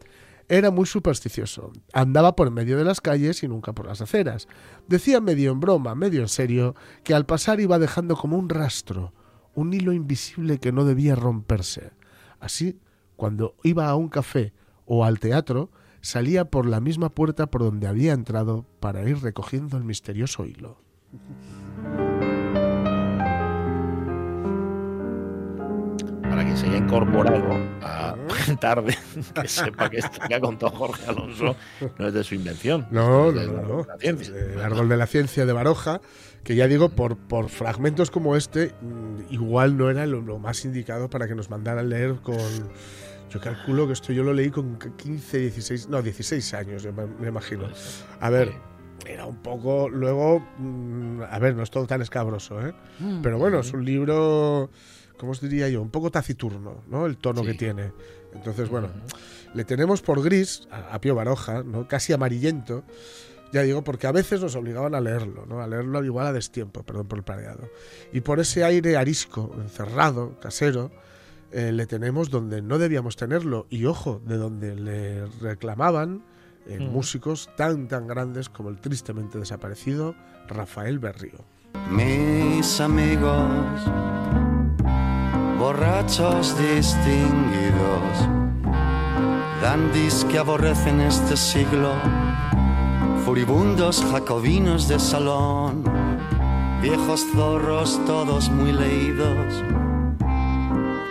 Era 0.49 0.71
muy 0.71 0.87
supersticioso. 0.87 1.73
Andaba 1.93 2.37
por 2.37 2.51
medio 2.51 2.77
de 2.77 2.85
las 2.85 3.01
calles 3.01 3.43
y 3.43 3.49
nunca 3.49 3.75
por 3.75 3.87
las 3.87 4.01
aceras. 4.01 4.49
Decía 4.89 5.21
medio 5.21 5.53
en 5.53 5.61
broma, 5.61 5.95
medio 5.95 6.21
en 6.21 6.29
serio, 6.29 6.75
que 7.05 7.15
al 7.15 7.27
pasar 7.27 7.61
iba 7.61 7.79
dejando 7.79 8.17
como 8.17 8.37
un 8.37 8.49
rastro, 8.49 9.13
un 9.55 9.73
hilo 9.75 9.93
invisible 9.93 10.59
que 10.59 10.73
no 10.73 10.85
debía 10.85 11.15
romperse. 11.15 11.93
Así, 12.41 12.79
cuando 13.17 13.55
iba 13.63 13.89
a 13.89 13.95
un 13.95 14.09
café 14.09 14.53
o 14.87 15.05
al 15.05 15.19
teatro, 15.19 15.71
salía 16.01 16.47
por 16.47 16.67
la 16.67 16.81
misma 16.81 17.11
puerta 17.11 17.47
por 17.47 17.63
donde 17.63 17.87
había 17.87 18.13
entrado 18.13 18.67
para 18.81 19.09
ir 19.09 19.23
recogiendo 19.23 19.77
el 19.77 19.85
misterioso 19.85 20.45
hilo. 20.45 20.79
Quien 26.53 26.65
se 26.65 26.67
haya 26.67 26.85
incorporado 26.85 27.55
a 27.81 28.15
tarde, 28.61 28.95
que 29.41 29.49
sepa 29.49 29.89
que 29.89 29.99
esto 30.01 30.21
que 30.29 30.35
ha 30.35 30.41
contado 30.41 30.71
Jorge 30.73 31.07
Alonso 31.09 31.57
no 31.99 32.07
es 32.09 32.13
de 32.13 32.23
su 32.23 32.35
invención. 32.35 32.87
No, 32.91 33.31
es 33.31 33.37
de 33.37 33.47
no, 33.47 33.53
la- 33.55 33.63
no. 33.63 33.85
la 33.89 33.97
ciencia. 33.97 34.35
El 34.37 34.61
árbol 34.61 34.87
de 34.91 34.99
la 34.99 35.07
ciencia 35.07 35.47
de 35.47 35.53
Baroja, 35.55 36.03
que 36.45 36.55
ya 36.55 36.67
digo, 36.69 36.91
por, 36.91 37.17
por 37.17 37.49
fragmentos 37.49 38.11
como 38.11 38.37
este, 38.37 38.75
mm, 38.83 39.33
igual 39.33 39.79
no 39.79 39.89
era 39.89 40.05
lo, 40.05 40.21
lo 40.21 40.39
más 40.39 40.63
indicado 40.67 41.09
para 41.09 41.27
que 41.27 41.35
nos 41.35 41.49
mandaran 41.49 41.89
leer 41.89 42.17
con. 42.17 42.37
Yo 43.31 43.41
calculo 43.41 43.87
que 43.87 43.95
esto 43.95 44.13
yo 44.13 44.23
lo 44.23 44.35
leí 44.35 44.51
con 44.51 44.79
15, 44.79 45.39
16, 45.39 45.89
no, 45.89 46.03
16 46.03 46.53
años, 46.53 46.83
yo 46.83 46.93
me, 46.93 47.07
me 47.07 47.29
imagino. 47.29 47.65
A 48.21 48.29
ver, 48.29 48.53
era 49.07 49.25
un 49.25 49.37
poco. 49.37 49.89
Luego, 49.89 50.41
mm, 50.59 51.23
a 51.31 51.39
ver, 51.39 51.55
no 51.57 51.63
es 51.63 51.71
todo 51.71 51.87
tan 51.87 52.03
escabroso, 52.03 52.61
¿eh? 52.61 52.75
Mm. 52.99 53.23
Pero 53.23 53.39
bueno, 53.39 53.61
es 53.61 53.73
un 53.73 53.87
libro. 53.87 54.69
¿Cómo 55.23 55.31
os 55.31 55.41
diría 55.41 55.69
yo? 55.69 55.81
Un 55.81 55.91
poco 55.91 56.11
taciturno, 56.11 56.83
¿no? 56.89 57.07
El 57.07 57.17
tono 57.17 57.45
que 57.45 57.55
tiene. 57.55 57.93
Entonces, 58.35 58.69
bueno, 58.69 58.89
le 59.55 59.65
tenemos 59.65 60.03
por 60.03 60.21
gris 60.21 60.67
a, 60.69 60.93
a 60.93 61.01
Pío 61.01 61.15
Baroja, 61.15 61.63
¿no? 61.63 61.87
Casi 61.87 62.13
amarillento. 62.13 62.83
Ya 63.53 63.63
digo, 63.63 63.85
porque 63.85 64.09
a 64.09 64.13
veces 64.13 64.41
nos 64.41 64.57
obligaban 64.57 64.97
a 64.97 65.01
leerlo, 65.01 65.47
¿no? 65.47 65.61
A 65.63 65.69
leerlo 65.69 66.03
igual 66.03 66.27
a 66.27 66.33
destiempo, 66.33 66.83
perdón 66.83 67.07
por 67.07 67.19
el 67.19 67.25
pareado. 67.25 67.69
Y 68.13 68.23
por 68.23 68.41
ese 68.41 68.65
aire 68.65 68.97
arisco, 68.97 69.55
encerrado, 69.63 70.41
casero, 70.41 70.91
eh, 71.53 71.71
le 71.71 71.87
tenemos 71.87 72.29
donde 72.29 72.61
no 72.61 72.79
debíamos 72.79 73.15
tenerlo. 73.15 73.69
Y 73.71 73.85
ojo, 73.85 74.21
de 74.27 74.39
donde 74.39 74.75
le 74.75 75.25
reclamaban 75.41 76.25
eh, 76.67 76.79
Mm. 76.81 76.91
músicos 76.91 77.49
tan, 77.57 77.87
tan 77.87 78.09
grandes 78.09 78.49
como 78.49 78.71
el 78.71 78.81
tristemente 78.81 79.39
desaparecido 79.39 80.17
Rafael 80.49 80.99
Berrío. 80.99 81.45
Mis 81.91 82.81
amigos, 82.81 83.49
borrachos 85.63 86.59
distinguidos, 86.59 88.15
dandis 89.63 90.25
que 90.25 90.37
aborrecen 90.37 91.01
este 91.01 91.37
siglo, 91.37 91.93
furibundos 93.25 94.05
jacobinos 94.11 94.89
de 94.89 94.99
salón, 94.99 95.85
viejos 96.83 97.25
zorros 97.33 98.01
todos 98.07 98.51
muy 98.51 98.73
leídos, 98.73 99.63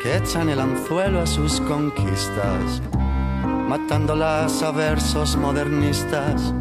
que 0.04 0.18
echan 0.18 0.50
el 0.50 0.60
anzuelo 0.60 1.22
a 1.22 1.28
sus 1.28 1.62
conquistas, 1.62 2.82
matándolas 3.70 4.62
a 4.64 4.72
versos 4.72 5.38
modernistas 5.38 6.54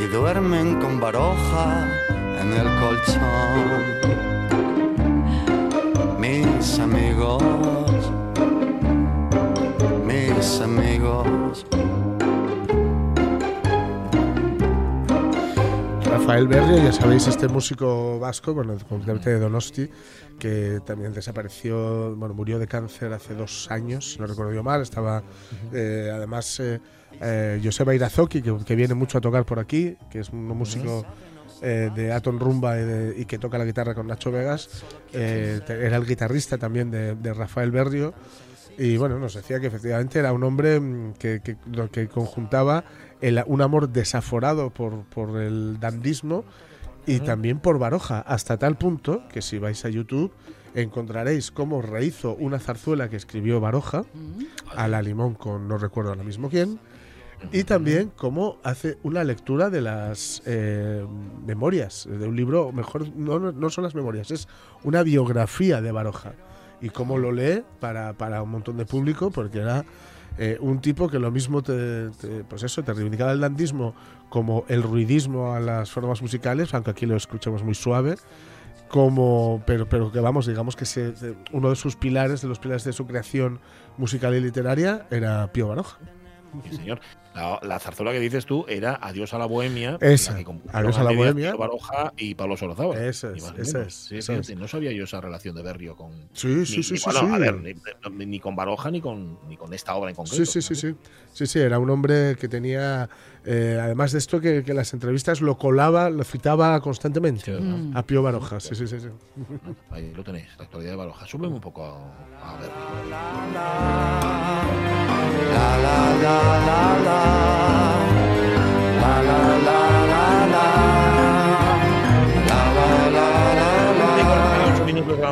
y 0.00 0.04
duermen 0.04 0.76
con 0.80 1.00
baroja 1.00 1.88
en 2.40 2.52
el 2.52 2.68
colchón. 2.78 4.33
Mis 6.44 6.78
amigos, 6.78 7.42
mis 10.04 10.60
amigos. 10.60 11.66
Rafael 16.04 16.48
Berrio, 16.48 16.82
ya 16.82 16.92
sabéis, 16.92 17.26
este 17.26 17.48
músico 17.48 18.18
vasco, 18.18 18.54
bueno, 18.54 18.76
concretamente 18.88 19.30
de 19.30 19.38
Donosti, 19.38 19.90
que 20.38 20.80
también 20.86 21.12
desapareció, 21.12 22.14
bueno, 22.16 22.34
murió 22.34 22.58
de 22.58 22.66
cáncer 22.66 23.12
hace 23.12 23.34
dos 23.34 23.70
años, 23.70 24.12
si 24.12 24.20
no 24.20 24.26
recuerdo 24.26 24.52
yo 24.52 24.62
mal. 24.62 24.80
Estaba, 24.80 25.22
eh, 25.72 26.10
además, 26.12 26.60
eh, 26.60 26.80
eh, 27.20 27.60
Joseba 27.62 27.94
Irazoki, 27.94 28.42
que, 28.42 28.56
que 28.64 28.74
viene 28.74 28.94
mucho 28.94 29.18
a 29.18 29.20
tocar 29.20 29.44
por 29.44 29.58
aquí, 29.58 29.96
que 30.10 30.20
es 30.20 30.30
un 30.30 30.46
músico 30.46 31.04
eh, 31.62 31.90
de 31.94 32.12
Aton 32.12 32.38
Rumba 32.40 32.78
y, 32.78 32.82
de- 32.84 33.14
y 33.18 33.24
que 33.24 33.38
toca 33.38 33.58
la 33.58 33.64
guitarra 33.64 33.94
con 33.94 34.06
Nacho 34.06 34.30
Vegas. 34.32 34.84
eh, 35.12 35.60
era 35.68 35.96
el 35.96 36.06
guitarrista 36.06 36.58
también 36.58 36.90
de, 36.90 37.14
de 37.14 37.34
Rafael 37.34 37.70
Berrio. 37.70 38.14
Y 38.76 38.96
bueno, 38.96 39.18
nos 39.20 39.34
decía 39.34 39.60
que 39.60 39.68
efectivamente 39.68 40.18
era 40.18 40.32
un 40.32 40.42
hombre 40.42 40.80
mm, 40.80 41.12
que, 41.14 41.40
que, 41.92 42.08
conjuntaba 42.08 42.84
el- 43.20 43.42
un 43.46 43.62
amor 43.62 43.88
desaforado 43.88 44.70
por, 44.70 45.04
por 45.04 45.40
el 45.40 45.78
dandismo 45.78 46.44
y 47.06 47.20
también 47.20 47.60
por 47.60 47.78
Baroja, 47.78 48.20
hasta 48.20 48.56
tal 48.58 48.76
punto 48.78 49.22
que 49.28 49.42
si 49.42 49.58
vais 49.58 49.84
a 49.84 49.90
YouTube 49.90 50.32
encontraréis 50.74 51.50
cómo 51.52 51.82
rehizo 51.82 52.34
una 52.34 52.58
zarzuela 52.58 53.08
que 53.08 53.16
escribió 53.16 53.60
Baroja, 53.60 54.04
a 54.74 54.88
la 54.88 55.02
limón 55.02 55.34
con 55.34 55.68
no 55.68 55.78
recuerdo 55.78 56.10
ahora 56.10 56.24
mismo 56.24 56.48
quién, 56.50 56.80
y 57.52 57.64
también 57.64 58.12
cómo 58.16 58.58
hace 58.62 58.98
una 59.02 59.24
lectura 59.24 59.70
de 59.70 59.80
las 59.80 60.42
eh, 60.46 61.04
memorias, 61.46 62.06
de 62.10 62.26
un 62.26 62.36
libro, 62.36 62.72
mejor, 62.72 63.08
no, 63.16 63.38
no, 63.38 63.70
son 63.70 63.84
las 63.84 63.94
memorias, 63.94 64.30
es 64.30 64.48
una 64.82 65.02
biografía 65.02 65.80
de 65.80 65.92
Baroja. 65.92 66.32
Y 66.80 66.90
cómo 66.90 67.16
lo 67.18 67.32
lee 67.32 67.62
para, 67.80 68.12
para 68.12 68.42
un 68.42 68.50
montón 68.50 68.76
de 68.76 68.84
público, 68.84 69.30
porque 69.30 69.60
era 69.60 69.84
eh, 70.36 70.58
un 70.60 70.80
tipo 70.80 71.08
que 71.08 71.18
lo 71.18 71.30
mismo 71.30 71.62
te, 71.62 72.10
te- 72.10 72.44
pues 72.44 72.62
eso, 72.62 72.82
te 72.82 72.92
reivindicaba 72.92 73.32
el 73.32 73.40
dandismo 73.40 73.94
como 74.28 74.64
el 74.68 74.82
ruidismo 74.82 75.54
a 75.54 75.60
las 75.60 75.90
formas 75.90 76.20
musicales, 76.20 76.74
aunque 76.74 76.90
aquí 76.90 77.06
lo 77.06 77.16
escuchamos 77.16 77.62
muy 77.62 77.74
suave, 77.74 78.16
como 78.88 79.62
pero 79.66 79.88
pero 79.88 80.12
que 80.12 80.20
vamos 80.20 80.46
digamos 80.46 80.76
que 80.76 80.84
se, 80.84 81.14
uno 81.52 81.70
de 81.70 81.76
sus 81.76 81.96
pilares 81.96 82.42
de 82.42 82.48
los 82.48 82.58
pilares 82.58 82.84
de 82.84 82.92
su 82.92 83.06
creación 83.06 83.60
musical 83.96 84.34
y 84.34 84.40
literaria 84.40 85.06
era 85.10 85.50
Pío 85.52 85.68
Baroja 85.68 85.98
Sí, 86.70 86.76
señor. 86.76 87.00
La, 87.34 87.58
la 87.64 87.80
zarzuela 87.80 88.12
que 88.12 88.20
dices 88.20 88.46
tú 88.46 88.64
era 88.68 88.96
Adiós 89.02 89.34
a 89.34 89.38
la 89.38 89.46
Bohemia. 89.46 89.98
Esa, 90.00 90.32
la 90.32 90.38
que 90.38 90.44
compusieron 90.44 90.80
Adiós 90.84 90.98
a 90.98 91.02
la 91.04 91.10
Bohemia. 91.10 91.50
Pío 91.50 91.58
Baroja 91.58 92.12
y 92.16 92.34
Pablo 92.36 92.56
Sorozábal. 92.56 92.96
Esa 93.04 93.32
es, 93.32 93.52
esa 93.58 93.82
es, 93.82 93.94
Sí, 93.94 94.18
esa 94.18 94.34
es. 94.34 94.56
No 94.56 94.68
sabía 94.68 94.92
yo 94.92 95.02
esa 95.02 95.20
relación 95.20 95.56
de 95.56 95.62
Berrio 95.64 95.96
con. 95.96 96.12
Sí, 96.32 96.46
ni- 96.46 96.64
sí, 96.66 96.76
ni- 96.76 96.82
sí, 96.84 96.94
bueno, 97.04 97.20
sí. 97.20 97.26
a 97.34 97.38
ver, 97.38 97.56
ni, 98.12 98.26
ni 98.26 98.38
con 98.38 98.54
Baroja 98.54 98.88
ni 98.92 99.00
con, 99.00 99.36
ni 99.48 99.56
con 99.56 99.74
esta 99.74 99.96
obra 99.96 100.10
en 100.10 100.16
concreto. 100.16 100.44
Sí, 100.46 100.62
sí, 100.62 100.62
sí, 100.62 100.74
sí. 100.76 100.94
Sí, 101.32 101.46
sí, 101.48 101.58
era 101.58 101.80
un 101.80 101.90
hombre 101.90 102.36
que 102.36 102.46
tenía, 102.46 103.08
eh, 103.44 103.80
además 103.82 104.12
de 104.12 104.18
esto, 104.18 104.40
que, 104.40 104.62
que 104.62 104.70
en 104.70 104.76
las 104.76 104.92
entrevistas 104.94 105.40
lo 105.40 105.58
colaba, 105.58 106.10
lo 106.10 106.22
citaba 106.22 106.80
constantemente 106.80 107.58
a 107.94 108.02
Pío 108.04 108.22
Baroja. 108.22 108.60
Sí, 108.60 108.76
sí, 108.76 108.86
sí. 108.86 109.00
sí. 109.00 109.08
Ahí 109.90 110.12
lo 110.14 110.22
tenéis, 110.22 110.46
la 110.56 110.64
actualidad 110.66 110.92
de 110.92 110.96
Baroja. 110.98 111.26
Súbeme 111.26 111.54
un 111.54 111.60
poco 111.60 111.84
a, 111.84 112.52
a 112.52 112.56
Berrio. 112.58 114.43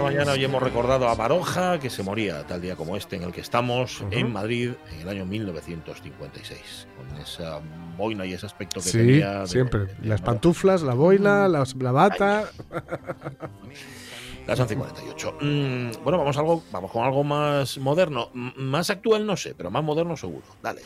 Mañana 0.02 0.32
hoy 0.32 0.44
hemos 0.44 0.62
recordado 0.62 1.08
a 1.08 1.14
Baroja, 1.14 1.78
que 1.78 1.88
se 1.90 2.02
moría 2.02 2.46
tal 2.46 2.60
día 2.60 2.76
como 2.76 2.96
este 2.96 3.16
en 3.16 3.22
el 3.22 3.32
que 3.32 3.40
estamos, 3.40 4.02
en 4.10 4.32
Madrid, 4.32 4.72
en 4.92 5.00
el 5.00 5.08
año 5.08 5.26
1956. 5.26 6.86
Con 6.96 7.18
esa 7.20 7.60
boina 7.96 8.26
y 8.26 8.32
ese 8.32 8.46
aspecto 8.46 8.80
que 8.80 8.88
Sí, 8.88 8.98
tenía. 8.98 9.40
de- 9.40 9.46
siempre. 9.46 9.80
de- 9.80 9.94
de 9.94 10.08
Las 10.08 10.20
pantuflas, 10.20 10.82
la 10.82 10.94
boina, 10.94 11.48
la, 11.48 11.64
la 11.78 11.92
bata. 11.92 12.44
Las 14.46 14.58
11.48. 14.58 15.34
Mm, 15.40 16.02
bueno, 16.02 16.18
vamos, 16.18 16.36
a 16.36 16.40
algo, 16.40 16.62
vamos 16.72 16.90
con 16.90 17.04
algo 17.04 17.24
más 17.24 17.78
moderno. 17.78 18.30
Más 18.32 18.90
actual 18.90 19.24
no 19.26 19.36
sé, 19.36 19.54
pero 19.54 19.70
más 19.70 19.84
moderno 19.84 20.16
seguro. 20.16 20.44
Dale. 20.62 20.82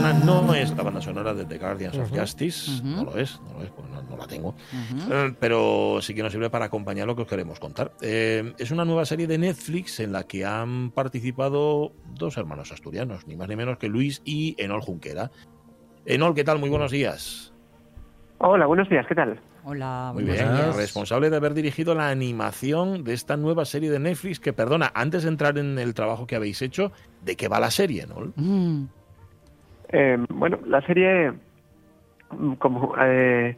No 0.00 0.54
es 0.54 0.70
la 0.76 0.82
banda 0.82 1.00
sonora 1.00 1.34
de 1.34 1.44
The 1.44 1.58
Guardians 1.58 1.98
of. 1.98 2.10
Justice, 2.16 2.82
no 2.84 3.04
lo 3.04 3.18
es, 3.18 3.40
no 3.42 3.58
lo 3.58 3.64
es, 3.64 3.70
porque 3.70 3.90
no, 3.90 4.02
no 4.02 4.16
la 4.16 4.26
tengo. 4.26 4.54
Eh, 5.10 5.34
pero 5.40 5.98
sí 6.00 6.14
que 6.14 6.22
nos 6.22 6.32
sirve 6.32 6.50
para 6.50 6.66
acompañar 6.66 7.06
lo 7.06 7.16
que 7.16 7.22
os 7.22 7.28
queremos 7.28 7.58
contar. 7.58 7.92
Eh, 8.00 8.54
es 8.58 8.70
una 8.70 8.84
nueva 8.84 9.04
serie 9.04 9.26
de 9.26 9.38
Netflix 9.38 9.98
en 10.00 10.12
la 10.12 10.22
que 10.24 10.44
han 10.44 10.90
participado 10.92 11.92
dos 12.14 12.36
hermanos 12.36 12.70
asturianos, 12.72 13.26
ni 13.26 13.36
más 13.36 13.48
ni 13.48 13.56
menos 13.56 13.78
que 13.78 13.88
Luis 13.88 14.22
y 14.24 14.54
Enol 14.58 14.82
Junquera. 14.82 15.30
Enol, 16.06 16.34
¿qué 16.34 16.44
tal? 16.44 16.58
Muy 16.58 16.70
buenos 16.70 16.90
días. 16.92 17.52
Hola, 18.38 18.66
buenos 18.66 18.88
días, 18.88 19.04
¿qué 19.08 19.14
tal? 19.16 19.40
Hola, 19.64 20.12
Muy 20.14 20.22
bien, 20.24 20.36
días. 20.36 20.76
responsable 20.76 21.28
de 21.28 21.36
haber 21.36 21.52
dirigido 21.52 21.94
la 21.94 22.08
animación 22.08 23.04
de 23.04 23.12
esta 23.12 23.36
nueva 23.36 23.64
serie 23.64 23.90
de 23.90 23.98
Netflix 23.98 24.38
que, 24.40 24.52
perdona, 24.52 24.90
antes 24.94 25.24
de 25.24 25.28
entrar 25.28 25.58
en 25.58 25.78
el 25.78 25.92
trabajo 25.92 26.26
que 26.26 26.36
habéis 26.36 26.62
hecho, 26.62 26.92
¿de 27.22 27.36
qué 27.36 27.48
va 27.48 27.60
la 27.60 27.70
serie, 27.70 28.02
Enol? 28.04 28.32
Mm, 28.36 28.84
Eh, 29.90 30.18
bueno, 30.30 30.58
la 30.66 30.80
serie, 30.82 31.32
mm, 32.30 32.52
como, 32.54 32.94
eh, 33.00 33.56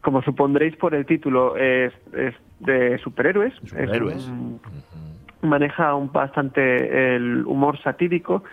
como 0.00 0.22
supondréis 0.22 0.76
por 0.76 0.94
el 0.94 1.06
título, 1.06 1.56
es, 1.56 1.92
es 2.14 2.34
de 2.60 2.98
superhéroes. 2.98 3.52
Es 3.74 3.90
un- 4.20 4.60
maneja 5.42 5.94
un 5.94 6.10
bastante 6.12 7.16
el 7.16 7.44
humor 7.46 7.80
satírico 7.82 8.44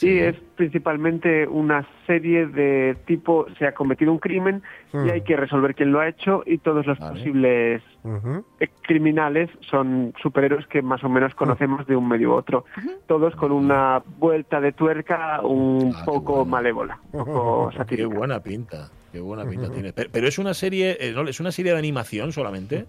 y 0.00 0.18
es 0.18 0.36
principalmente 0.56 1.46
una 1.46 1.86
serie 2.06 2.46
de 2.46 2.96
tipo 3.06 3.46
se 3.58 3.66
ha 3.66 3.72
cometido 3.72 4.12
un 4.12 4.18
crimen 4.18 4.62
y 4.92 5.10
hay 5.10 5.22
que 5.22 5.36
resolver 5.36 5.74
quién 5.74 5.90
lo 5.90 6.00
ha 6.00 6.08
hecho 6.08 6.42
y 6.46 6.58
todos 6.58 6.86
los 6.86 6.98
posibles 6.98 7.82
eh, 8.04 8.68
criminales 8.82 9.50
son 9.70 10.12
superhéroes 10.22 10.66
que 10.66 10.82
más 10.82 11.02
o 11.02 11.08
menos 11.08 11.34
conocemos 11.34 11.86
de 11.86 11.96
un 11.96 12.06
medio 12.06 12.30
u 12.30 12.32
otro. 12.34 12.64
Todos 13.06 13.34
con 13.36 13.50
una 13.50 14.02
vuelta 14.18 14.60
de 14.60 14.72
tuerca 14.72 15.40
un 15.42 15.94
poco 16.04 16.44
malévola, 16.44 17.00
un 17.12 17.24
poco 17.24 17.70
Qué 17.88 18.04
buena 18.04 18.40
pinta, 18.40 18.90
qué 19.12 19.20
buena 19.20 19.44
pinta 19.48 19.70
tiene. 19.70 19.92
Pero, 19.92 20.10
pero 20.12 20.28
es 20.28 20.38
una 20.38 20.54
serie, 20.54 20.96
eh, 21.00 21.12
¿no? 21.12 21.22
es 21.22 21.40
una 21.40 21.52
serie 21.52 21.72
de 21.72 21.78
animación 21.78 22.32
solamente. 22.32 22.86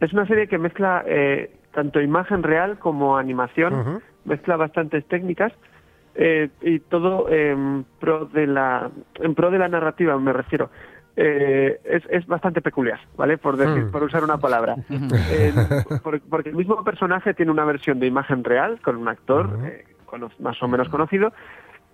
Es 0.00 0.12
una 0.12 0.26
serie 0.26 0.46
que 0.46 0.58
mezcla 0.58 1.04
eh, 1.06 1.50
tanto 1.76 2.00
imagen 2.00 2.42
real 2.42 2.78
como 2.78 3.18
animación, 3.18 4.00
mezcla 4.24 4.56
bastantes 4.56 5.04
técnicas 5.06 5.52
eh, 6.14 6.48
y 6.62 6.80
todo 6.80 7.28
en 7.30 7.84
pro 8.00 8.24
de 8.24 8.46
la 8.46 8.90
en 9.20 9.34
pro 9.34 9.50
de 9.50 9.58
la 9.58 9.68
narrativa 9.68 10.18
me 10.18 10.32
refiero. 10.32 10.70
Eh, 11.18 11.78
es, 11.84 12.02
es 12.10 12.26
bastante 12.26 12.60
peculiar, 12.60 12.98
¿vale? 13.16 13.36
Por 13.38 13.56
decir, 13.56 13.84
Mm. 13.84 13.90
por 13.90 14.02
usar 14.02 14.24
una 14.24 14.38
palabra. 14.38 14.74
Eh, 15.30 15.52
por- 16.02 16.20
porque 16.22 16.48
el 16.50 16.56
mismo 16.56 16.82
personaje 16.84 17.34
tiene 17.34 17.50
una 17.52 17.64
versión 17.64 18.00
de 18.00 18.06
imagen 18.06 18.42
real 18.44 18.80
con 18.82 18.96
un 18.96 19.08
actor 19.08 19.44
eh, 19.64 19.84
cono- 20.06 20.30
más 20.40 20.62
o 20.62 20.68
menos 20.68 20.88
conocido 20.88 21.32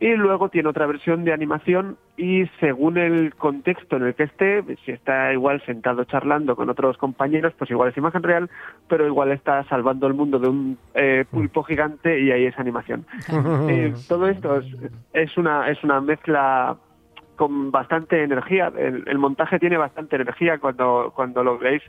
Y 0.00 0.16
luego 0.16 0.48
tiene 0.48 0.68
otra 0.68 0.86
versión 0.86 1.24
de 1.24 1.32
animación 1.32 1.96
y 2.16 2.46
según 2.58 2.98
el 2.98 3.34
contexto 3.36 3.96
en 3.96 4.02
el 4.02 4.14
que 4.16 4.24
esté, 4.24 4.64
si 4.84 4.90
está 4.90 5.32
igual 5.32 5.62
sentado 5.64 6.02
charlando 6.04 6.56
con 6.56 6.68
otros 6.68 6.98
compañeros, 6.98 7.54
pues 7.56 7.70
igual 7.70 7.90
es 7.90 7.96
imagen 7.96 8.24
real, 8.24 8.50
pero 8.88 9.06
igual 9.06 9.30
está 9.30 9.62
salvando 9.64 10.08
el 10.08 10.14
mundo 10.14 10.40
de 10.40 10.48
un 10.48 10.78
eh, 10.94 11.24
pulpo 11.30 11.62
gigante 11.62 12.18
y 12.20 12.32
ahí 12.32 12.46
es 12.46 12.58
animación. 12.58 13.06
Eh, 13.68 13.94
todo 14.08 14.26
esto 14.26 14.58
es, 14.58 14.66
es 15.12 15.36
una 15.36 15.68
es 15.70 15.82
una 15.84 16.00
mezcla 16.00 16.76
con 17.36 17.70
bastante 17.70 18.22
energía. 18.24 18.72
El, 18.76 19.04
el 19.06 19.18
montaje 19.18 19.60
tiene 19.60 19.76
bastante 19.76 20.16
energía 20.16 20.58
cuando 20.58 21.12
cuando 21.14 21.44
lo 21.44 21.58
veáis 21.58 21.82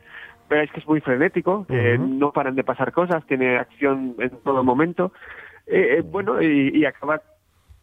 veáis 0.50 0.72
que 0.72 0.80
es 0.80 0.88
muy 0.88 1.02
frenético, 1.02 1.66
que 1.66 1.96
Ujú. 1.96 2.08
no 2.08 2.32
paran 2.32 2.56
de 2.56 2.64
pasar 2.64 2.92
cosas, 2.92 3.26
tiene 3.26 3.58
acción 3.58 4.16
en 4.20 4.30
todo 4.44 4.64
momento. 4.64 5.12
Eh, 5.66 5.98
eh, 5.98 6.02
bueno, 6.02 6.42
y, 6.42 6.70
y 6.76 6.86
acaba 6.86 7.22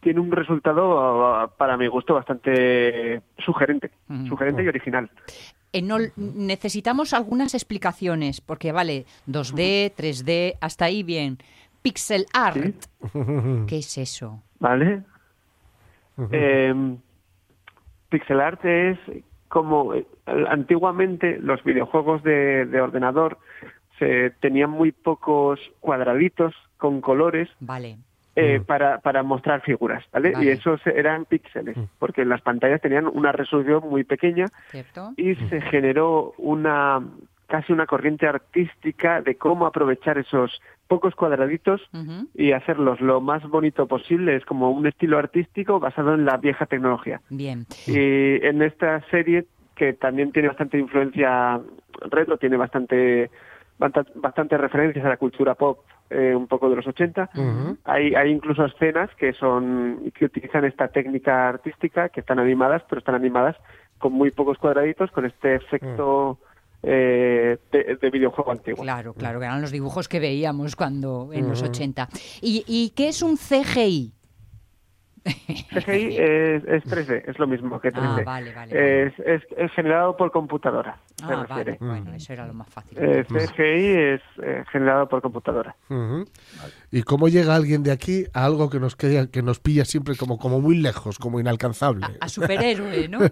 tiene 0.00 0.20
un 0.20 0.32
resultado 0.32 1.34
ah, 1.34 1.52
para 1.56 1.76
mi 1.76 1.86
gusto 1.86 2.14
bastante 2.14 3.22
sugerente, 3.38 3.90
sugerente 4.28 4.62
y 4.64 4.68
original. 4.68 5.10
Eh, 5.72 5.82
no, 5.82 5.98
necesitamos 6.16 7.14
algunas 7.14 7.54
explicaciones, 7.54 8.40
porque 8.40 8.72
vale, 8.72 9.04
2D, 9.28 9.92
3D, 9.94 10.56
hasta 10.60 10.86
ahí 10.86 11.02
bien. 11.02 11.38
Pixel 11.82 12.26
art, 12.34 12.74
¿qué 13.66 13.78
es 13.78 13.96
eso? 13.98 14.42
¿Vale? 14.58 15.02
Eh, 16.32 16.74
pixel 18.10 18.40
art 18.40 18.62
es 18.64 18.98
como 19.48 19.94
eh, 19.94 20.06
antiguamente 20.48 21.38
los 21.38 21.62
videojuegos 21.64 22.22
de, 22.22 22.66
de 22.66 22.80
ordenador 22.80 23.38
se 23.98 24.30
tenían 24.40 24.70
muy 24.70 24.92
pocos 24.92 25.60
cuadraditos 25.80 26.54
con 26.76 27.00
colores 27.00 27.48
Vale. 27.60 27.98
Eh, 28.40 28.60
para, 28.60 28.98
para 28.98 29.22
mostrar 29.22 29.60
figuras, 29.62 30.04
¿vale? 30.12 30.32
Vale. 30.32 30.46
Y 30.46 30.48
esos 30.48 30.84
eran 30.86 31.24
píxeles, 31.24 31.76
porque 31.98 32.24
las 32.24 32.40
pantallas 32.42 32.80
tenían 32.80 33.06
una 33.06 33.32
resolución 33.32 33.82
muy 33.88 34.04
pequeña 34.04 34.46
¿Cierto? 34.70 35.12
y 35.16 35.34
se 35.34 35.60
generó 35.60 36.34
una 36.38 37.00
casi 37.46 37.72
una 37.72 37.86
corriente 37.86 38.28
artística 38.28 39.20
de 39.20 39.34
cómo 39.34 39.66
aprovechar 39.66 40.18
esos 40.18 40.62
pocos 40.86 41.14
cuadraditos 41.16 41.82
y 42.34 42.52
hacerlos 42.52 43.00
lo 43.00 43.20
más 43.20 43.42
bonito 43.48 43.86
posible. 43.86 44.36
Es 44.36 44.44
como 44.44 44.70
un 44.70 44.86
estilo 44.86 45.18
artístico 45.18 45.80
basado 45.80 46.14
en 46.14 46.24
la 46.24 46.36
vieja 46.36 46.66
tecnología. 46.66 47.20
Bien. 47.28 47.66
Y 47.88 48.44
en 48.46 48.62
esta 48.62 49.00
serie, 49.10 49.46
que 49.74 49.92
también 49.94 50.30
tiene 50.30 50.48
bastante 50.48 50.78
influencia 50.78 51.60
retro, 52.08 52.38
tiene 52.38 52.56
bastante 52.56 53.30
basta- 53.30 53.49
bastantes 53.80 54.60
referencias 54.60 55.04
a 55.04 55.08
la 55.08 55.16
cultura 55.16 55.54
pop, 55.54 55.80
eh, 56.10 56.34
un 56.34 56.46
poco 56.46 56.68
de 56.68 56.76
los 56.76 56.86
80. 56.86 57.30
Hay, 57.84 58.14
hay 58.14 58.30
incluso 58.30 58.64
escenas 58.64 59.10
que 59.16 59.32
son 59.32 60.12
que 60.14 60.26
utilizan 60.26 60.64
esta 60.64 60.88
técnica 60.88 61.48
artística, 61.48 62.10
que 62.10 62.20
están 62.20 62.38
animadas, 62.38 62.82
pero 62.88 62.98
están 63.00 63.14
animadas 63.14 63.56
con 63.98 64.12
muy 64.12 64.30
pocos 64.30 64.58
cuadraditos, 64.58 65.10
con 65.10 65.24
este 65.24 65.56
efecto 65.56 66.38
eh, 66.82 67.58
de, 67.72 67.96
de 68.00 68.10
videojuego 68.10 68.52
antiguo. 68.52 68.82
Claro, 68.82 69.14
claro, 69.14 69.38
que 69.40 69.46
eran 69.46 69.60
los 69.60 69.70
dibujos 69.70 70.08
que 70.08 70.20
veíamos 70.20 70.76
cuando 70.76 71.30
en 71.32 71.48
los 71.48 71.60
Ujú. 71.60 71.70
80. 71.70 72.08
¿Y, 72.40 72.64
y 72.66 72.90
qué 72.90 73.08
es 73.08 73.22
un 73.22 73.36
CGI? 73.36 74.12
CGI 75.70 76.16
es, 76.18 76.64
es 76.66 76.84
3D, 76.84 77.22
es 77.26 77.38
lo 77.38 77.46
mismo 77.46 77.80
que 77.80 77.92
3D. 77.92 78.20
Ah, 78.20 78.22
vale, 78.24 78.52
vale, 78.52 79.06
Es, 79.06 79.12
es- 79.18 79.46
es 79.56 79.70
generado 79.72 80.16
por 80.16 80.30
computadora. 80.32 80.98
se 81.16 81.24
Ah, 81.32 81.44
refiere. 81.46 81.76
vale, 81.80 81.92
bueno, 82.02 82.14
eso 82.14 82.32
era 82.32 82.46
lo 82.46 82.54
más 82.54 82.68
fácil. 82.68 82.96
Eh, 83.00 83.24
CGI 83.28 84.14
es 84.14 84.20
eh, 84.42 84.64
generado 84.72 85.08
por 85.08 85.20
computadora. 85.22 85.76
¿Y 86.90 87.02
cómo 87.02 87.28
llega 87.28 87.54
alguien 87.54 87.82
de 87.82 87.92
aquí 87.92 88.24
a 88.32 88.44
algo 88.46 88.70
que 88.70 88.80
nos 88.80 88.96
queda, 88.96 89.26
que 89.30 89.42
nos 89.42 89.60
pilla 89.60 89.84
siempre 89.84 90.16
como, 90.16 90.38
como 90.38 90.60
muy 90.60 90.76
lejos, 90.76 91.18
como 91.18 91.38
inalcanzable? 91.40 92.06
A 92.20 92.28
superhéroe, 92.28 93.08
¿no? 93.08 93.18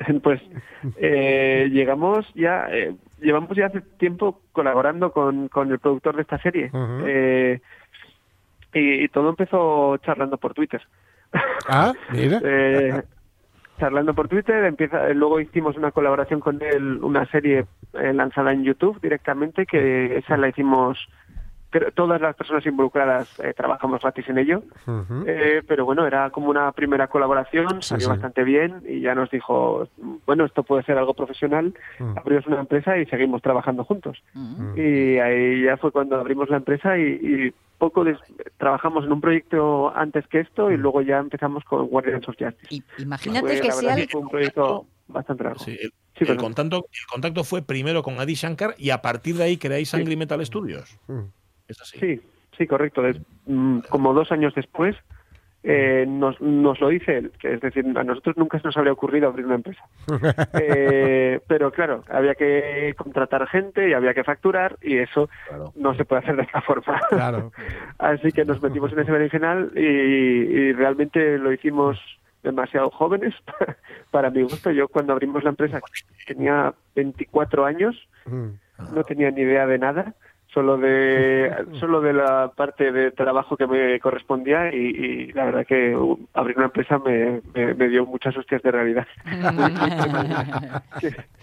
Pues 0.22 0.40
eh, 0.96 1.68
llegamos 1.70 2.24
ya, 2.34 2.66
eh, 2.70 2.96
llevamos 3.20 3.54
ya 3.54 3.66
hace 3.66 3.82
tiempo 3.98 4.40
colaborando 4.52 5.12
con, 5.12 5.48
con 5.48 5.70
el 5.70 5.78
productor 5.78 6.16
de 6.16 6.22
esta 6.22 6.38
serie. 6.40 6.70
Eh, 7.04 7.60
y, 8.72 9.04
y 9.04 9.08
todo 9.08 9.30
empezó 9.30 9.96
charlando 9.98 10.38
por 10.38 10.54
Twitter. 10.54 10.82
Ah, 11.68 11.92
mira. 12.12 12.40
Eh, 12.44 13.02
charlando 13.78 14.14
por 14.14 14.28
Twitter, 14.28 14.64
empieza, 14.64 15.08
luego 15.10 15.40
hicimos 15.40 15.76
una 15.76 15.90
colaboración 15.90 16.38
con 16.40 16.60
él, 16.62 17.02
una 17.02 17.24
serie 17.30 17.64
eh, 17.94 18.12
lanzada 18.12 18.52
en 18.52 18.62
YouTube 18.62 19.00
directamente, 19.00 19.64
que 19.64 20.18
esa 20.18 20.36
la 20.36 20.48
hicimos, 20.48 20.98
todas 21.94 22.20
las 22.20 22.34
personas 22.36 22.66
involucradas 22.66 23.38
eh, 23.40 23.54
trabajamos 23.56 24.00
gratis 24.02 24.28
en 24.28 24.38
ello, 24.38 24.62
eh, 25.26 25.62
pero 25.66 25.84
bueno, 25.84 26.06
era 26.06 26.30
como 26.30 26.48
una 26.50 26.72
primera 26.72 27.06
colaboración, 27.08 27.82
salió 27.82 28.06
sí. 28.06 28.10
bastante 28.10 28.42
bien 28.44 28.82
y 28.88 29.00
ya 29.00 29.14
nos 29.14 29.30
dijo, 29.30 29.86
bueno, 30.26 30.44
esto 30.44 30.62
puede 30.62 30.82
ser 30.82 30.98
algo 30.98 31.14
profesional, 31.14 31.72
Mm. 31.98 32.18
abrimos 32.18 32.46
una 32.46 32.60
empresa 32.60 32.98
y 32.98 33.06
seguimos 33.06 33.42
trabajando 33.42 33.84
juntos. 33.84 34.22
Y 34.76 35.18
ahí 35.18 35.62
ya 35.64 35.76
fue 35.76 35.92
cuando 35.92 36.16
abrimos 36.18 36.48
la 36.50 36.56
empresa 36.56 36.98
y, 36.98 37.02
y 37.02 37.54
poco 37.78 38.04
des- 38.04 38.18
trabajamos 38.58 39.04
en 39.04 39.12
un 39.12 39.20
proyecto 39.20 39.92
antes 39.96 40.26
que 40.28 40.40
esto 40.40 40.70
y 40.70 40.76
luego 40.76 41.02
ya 41.02 41.18
empezamos 41.18 41.64
con 41.64 41.86
Guardians 41.86 42.28
of 42.28 42.36
Justice. 42.38 42.82
Imagínate 42.98 43.46
Fue, 43.46 43.60
que 43.60 43.68
la 43.68 43.72
sea 43.74 43.82
verdad 43.82 43.98
el- 43.98 44.06
que 44.06 44.12
fue 44.12 44.20
un 44.20 44.28
proyecto 44.28 44.86
bastante 45.08 45.44
largo. 45.44 45.58
Sí, 45.60 45.76
el, 45.80 45.92
Sí, 46.16 46.24
el 46.24 46.26
perdón. 46.36 46.44
contacto, 46.52 46.76
el 46.76 47.06
contacto 47.10 47.44
fue 47.44 47.62
primero 47.62 48.02
con 48.02 48.20
Adi 48.20 48.34
Shankar 48.34 48.74
y 48.76 48.90
a 48.90 49.00
partir 49.00 49.36
de 49.36 49.44
ahí 49.44 49.56
creáis 49.56 49.94
Angry 49.94 50.16
Metal 50.16 50.44
Studios. 50.44 50.98
Es 51.70 51.80
así. 51.80 51.98
Sí, 51.98 52.20
sí, 52.56 52.66
correcto. 52.66 53.02
Mm, 53.46 53.80
como 53.88 54.12
dos 54.12 54.32
años 54.32 54.54
después 54.54 54.96
eh, 55.62 56.06
nos, 56.08 56.40
nos 56.40 56.80
lo 56.80 56.88
dice 56.88 57.18
él, 57.18 57.32
es 57.42 57.60
decir, 57.60 57.84
a 57.94 58.02
nosotros 58.02 58.38
nunca 58.38 58.58
se 58.58 58.66
nos 58.66 58.76
habría 58.78 58.94
ocurrido 58.94 59.28
abrir 59.28 59.46
una 59.46 59.56
empresa. 59.56 59.82
Eh, 60.62 61.40
pero 61.46 61.70
claro, 61.70 62.02
había 62.08 62.34
que 62.34 62.94
contratar 62.96 63.46
gente 63.46 63.88
y 63.88 63.92
había 63.92 64.14
que 64.14 64.24
facturar 64.24 64.76
y 64.82 64.98
eso 64.98 65.28
no 65.76 65.94
se 65.94 66.04
puede 66.04 66.22
hacer 66.22 66.36
de 66.36 66.42
esta 66.42 66.60
forma. 66.60 67.00
Claro. 67.08 67.52
Así 67.98 68.32
que 68.32 68.44
nos 68.44 68.60
metimos 68.62 68.92
en 68.92 69.00
ese 69.00 69.12
berenjenal 69.12 69.72
y, 69.74 69.80
y 69.80 70.72
realmente 70.72 71.38
lo 71.38 71.52
hicimos 71.52 71.98
demasiado 72.42 72.90
jóvenes 72.90 73.34
para 74.10 74.30
mi 74.30 74.42
gusto. 74.42 74.70
Yo 74.70 74.88
cuando 74.88 75.12
abrimos 75.12 75.44
la 75.44 75.50
empresa 75.50 75.80
tenía 76.26 76.74
24 76.94 77.64
años, 77.64 77.96
no 78.26 79.04
tenía 79.04 79.30
ni 79.30 79.42
idea 79.42 79.66
de 79.66 79.78
nada, 79.78 80.14
solo 80.52 80.76
de 80.78 81.52
solo 81.78 82.00
de 82.00 82.12
la 82.12 82.50
parte 82.54 82.90
de 82.92 83.10
trabajo 83.12 83.56
que 83.56 83.66
me 83.66 83.98
correspondía 84.00 84.74
y, 84.74 84.76
y 84.78 85.32
la 85.32 85.44
verdad 85.44 85.66
que 85.66 85.94
uh, 85.96 86.18
abrir 86.34 86.56
una 86.56 86.66
empresa 86.66 86.98
me, 86.98 87.40
me- 87.54 87.74
me 87.74 87.88
dio 87.88 88.04
muchas 88.06 88.36
hostias 88.36 88.60
de 88.62 88.70
realidad. 88.70 89.06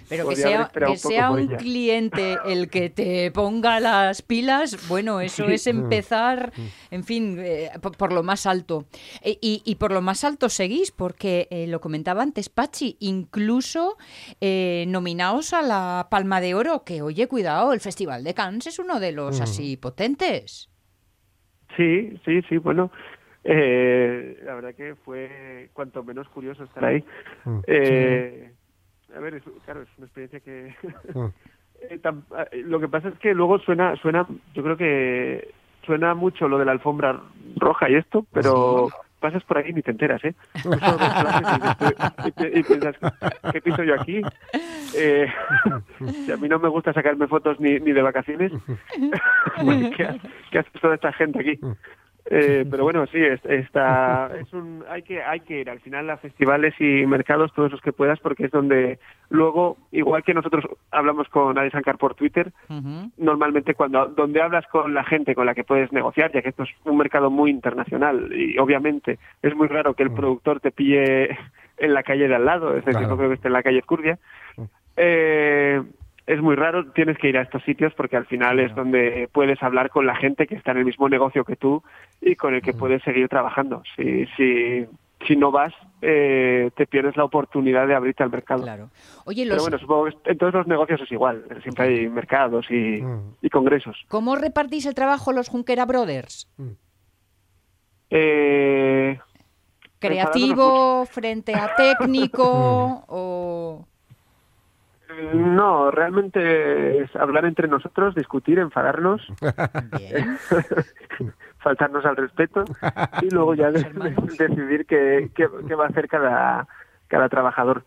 Pero 0.10 0.30
que 0.30 0.36
sea, 0.38 0.72
que 0.74 0.96
sea 0.98 1.32
un 1.32 1.40
ella. 1.40 1.58
cliente 1.58 2.38
el 2.46 2.70
que 2.70 2.90
te 2.90 3.30
ponga 3.32 3.80
las 3.82 4.22
pilas, 4.22 4.88
bueno, 4.88 5.20
eso 5.20 5.46
Sí. 5.48 5.54
es 5.54 5.68
empezar, 5.68 6.54
en 6.92 7.04
fin, 7.04 7.38
eh, 7.40 7.70
por, 7.82 7.98
por 7.98 8.14
lo 8.14 8.24
más 8.24 8.46
alto. 8.46 8.86
E- 9.22 9.38
y, 9.42 9.62
y 9.66 9.76
por 9.76 9.92
lo 9.92 10.02
más 10.02 10.24
alto 10.24 10.48
seguís, 10.48 10.92
porque 10.92 11.48
eh, 11.52 11.68
lo 11.68 11.82
comentaba 11.82 12.24
antes 12.24 12.48
Pachi, 12.48 12.96
incluso 13.02 13.98
eh, 14.40 14.86
nominaos 14.88 15.54
a 15.54 15.62
la 15.62 16.08
Palma 16.10 16.40
de 16.40 16.56
Oro, 16.56 16.84
que 16.86 17.02
oye, 17.02 17.28
cuidado, 17.28 17.74
el 17.74 17.82
Festival 17.82 18.24
de 18.24 18.34
Cannes 18.34 18.68
es 18.68 18.80
uno 18.80 18.97
de 19.00 19.12
los 19.12 19.40
Mm. 19.40 19.44
así 19.44 19.78
potentes. 19.78 20.70
Sí, 21.76 22.20
sí, 22.26 22.42
sí, 22.50 22.58
bueno, 22.58 22.92
eh, 23.44 24.40
la 24.44 24.56
verdad 24.56 24.74
que 24.76 24.96
fue 24.96 25.70
cuanto 25.74 26.04
menos 26.04 26.28
curioso 26.30 26.64
estar 26.64 26.84
ahí. 26.84 27.04
Eh, 27.68 28.52
a 29.16 29.20
ver, 29.20 29.36
es, 29.36 29.44
claro, 29.66 29.82
es 29.82 29.90
una 29.98 30.08
experiencia 30.08 30.40
que... 30.40 30.76
Eh, 31.80 32.00
tam- 32.02 32.24
eh, 32.52 32.64
lo 32.66 32.80
que 32.80 32.88
pasa 32.88 33.10
es 33.10 33.20
que 33.20 33.36
luego 33.36 33.60
suena, 33.60 33.96
suena, 33.98 34.28
yo 34.56 34.64
creo 34.64 34.78
que 34.78 35.54
suena 35.86 36.16
mucho 36.16 36.48
lo 36.48 36.58
de 36.58 36.66
la 36.66 36.72
alfombra 36.72 37.22
roja 37.56 37.88
y 37.88 37.94
esto, 37.94 38.26
pero 38.34 38.90
pasas 39.20 39.44
por 39.44 39.58
ahí 39.58 39.70
y 39.70 39.74
ni 39.74 39.82
te 39.82 39.92
enteras, 39.92 40.24
¿eh? 40.24 40.36
Clases 40.64 41.86
y, 42.54 42.64
piensas, 42.64 42.96
¿qué 43.52 43.62
piso 43.62 43.84
yo 43.84 43.96
aquí? 43.96 44.22
Eh, 44.96 45.28
a 46.34 46.38
mí 46.38 46.48
no 46.48 46.60
me 46.60 46.70
gusta 46.70 46.94
sacarme 46.94 47.28
fotos 47.28 47.60
ni, 47.60 47.80
ni 47.80 47.92
de 47.92 48.02
vacaciones, 48.02 48.52
¿qué, 49.98 50.20
qué 50.52 50.60
hace 50.60 50.70
toda 50.80 50.96
esta 50.96 51.12
gente 51.14 51.40
aquí? 51.40 51.60
Eh, 52.30 52.66
pero 52.70 52.84
bueno, 52.84 53.06
sí, 53.08 53.18
es, 53.24 53.40
está, 53.46 54.30
es 54.40 54.52
un, 54.54 54.84
hay 54.90 55.02
que, 55.02 55.24
hay 55.24 55.40
que 55.40 55.62
ir 55.62 55.70
al 55.70 55.80
final 55.80 56.10
a 56.10 56.18
festivales 56.18 56.74
y 56.80 57.06
mercados 57.06 57.54
todos 57.54 57.72
los 57.72 57.82
que 57.82 57.94
puedas 57.94 58.20
porque 58.20 58.46
es 58.46 58.52
donde 58.52 59.00
luego, 59.30 59.78
igual 59.92 60.24
que 60.24 60.34
nosotros 60.34 60.66
hablamos 60.92 61.30
con 61.30 61.58
Adi 61.58 61.70
Shankar 61.70 61.98
por 61.98 62.16
Twitter, 62.16 62.52
normalmente 63.18 63.76
cuando 63.76 64.08
donde 64.08 64.42
hablas 64.42 64.66
con 64.68 64.94
la 64.94 65.04
gente 65.04 65.36
con 65.36 65.46
la 65.46 65.56
que 65.56 65.64
puedes 65.64 65.92
negociar, 65.94 66.32
ya 66.34 66.42
que 66.42 66.50
esto 66.50 66.64
es 66.64 66.70
un 66.84 66.98
mercado 66.98 67.30
muy 67.30 67.50
internacional 67.50 68.32
y 68.34 68.58
obviamente 68.58 69.20
es 69.42 69.56
muy 69.56 69.68
raro 69.68 69.94
que 69.94 70.04
el 70.04 70.12
productor 70.12 70.60
te 70.60 70.72
pille 70.72 71.38
en 71.78 71.94
la 71.94 72.04
calle 72.04 72.28
de 72.28 72.36
al 72.36 72.46
lado, 72.46 72.70
es 72.72 72.84
decir, 72.86 72.94
Claro. 72.94 73.08
no 73.10 73.18
creo 73.18 73.30
que 73.30 73.36
esté 73.36 73.48
en 73.48 73.54
la 73.54 73.64
calle 73.64 73.80
Escurdia. 73.80 74.18
Eh, 74.98 75.82
es 76.28 76.42
muy 76.42 76.56
raro, 76.56 76.92
tienes 76.92 77.18
que 77.18 77.30
ir 77.30 77.38
a 77.38 77.42
estos 77.42 77.64
sitios 77.64 77.94
porque 77.94 78.18
al 78.18 78.26
final 78.26 78.60
es 78.60 78.76
donde 78.76 79.30
puedes 79.32 79.64
hablar 79.64 79.90
con 79.90 80.06
la 80.06 80.16
gente 80.16 80.46
que 80.46 80.56
está 80.56 80.72
en 80.72 80.80
el 80.80 80.86
mismo 80.86 81.08
negocio 81.08 81.46
que 81.46 81.56
tú 81.56 81.82
y 82.20 82.36
con 82.36 82.54
el 82.54 82.62
que 82.62 82.74
puedes 82.74 83.02
seguir 83.04 83.30
trabajando. 83.30 83.82
Si, 83.96 84.26
si, 84.36 84.86
si 85.26 85.38
no 85.38 85.52
vas, 85.52 85.74
eh, 86.02 86.70
te 86.76 86.86
pierdes 86.86 87.16
la 87.16 87.24
oportunidad 87.24 87.88
de 87.88 87.96
abrirte 87.96 88.24
al 88.24 88.30
mercado. 88.30 88.90
Oye, 89.24 89.44
Pero 89.44 89.56
los, 89.56 89.64
bueno, 89.64 89.80
supongo 89.80 90.06
que 90.06 90.32
en 90.32 90.38
todos 90.38 90.54
los 90.54 90.68
negocios 90.68 91.00
es 91.02 91.12
igual. 91.14 91.46
Siempre 91.64 91.86
hay 91.86 92.10
mercados 92.10 92.70
y, 92.70 93.02
y 93.42 93.50
congresos. 93.50 93.96
¿cómo 94.10 94.36
repartís 94.36 94.86
el 94.86 94.96
trabajo 94.96 95.32
los 95.32 95.48
Junquera 95.48 95.86
Brothers? 95.86 96.52
Eh, 98.10 99.18
¿Creativo 100.00 101.06
frente 101.06 101.56
a 101.56 101.74
técnico 101.74 103.06
o...? 103.08 103.88
No, 105.34 105.92
realmente 105.92 107.00
es 107.02 107.16
hablar 107.16 107.46
entre 107.46 107.68
nosotros, 107.68 108.16
discutir, 108.16 108.60
enfadarnos, 108.60 109.22
faltarnos 111.60 112.06
al 112.06 112.16
respeto 112.18 112.66
y 113.22 113.30
luego 113.30 113.56
ya 113.56 113.72
de- 113.72 113.84
decidir 114.38 114.86
qué, 114.86 115.30
qué- 115.36 115.50
qué 115.68 115.76
va 115.76 115.86
a 115.86 115.90
hacer 115.90 116.08
cada, 116.08 116.68
cada 117.08 117.30
trabajador. 117.30 117.84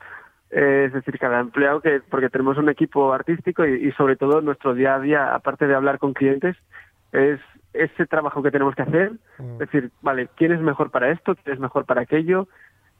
Eh, 0.51 0.85
es 0.87 0.93
decir, 0.93 1.18
cada 1.18 1.41
empleado, 1.41 1.81
que 1.81 2.01
porque 2.11 2.29
tenemos 2.29 2.59
un 2.59 2.68
equipo 2.68 3.12
artístico 3.12 3.64
y, 3.64 3.87
y 3.89 3.93
sobre 3.93 4.16
todo 4.16 4.41
nuestro 4.41 4.75
día 4.75 4.97
a 4.97 5.01
día, 5.01 5.35
aparte 5.35 5.66
de 5.66 5.75
hablar 5.77 5.99
con 5.99 6.12
clientes, 6.12 6.57
es 7.12 7.39
ese 7.73 8.07
trabajo 8.07 8.43
que 8.43 8.51
tenemos 8.51 8.75
que 8.75 8.83
hacer. 8.83 9.12
Es 9.39 9.59
decir, 9.59 9.91
vale, 10.03 10.29
¿quién 10.37 10.53
es 10.53 10.61
mejor 10.61 10.91
para 10.91 11.11
esto? 11.11 11.37
¿Quién 11.37 11.55
es 11.55 11.61
mejor 11.61 11.85
para 11.85 12.01
aquello? 12.03 12.49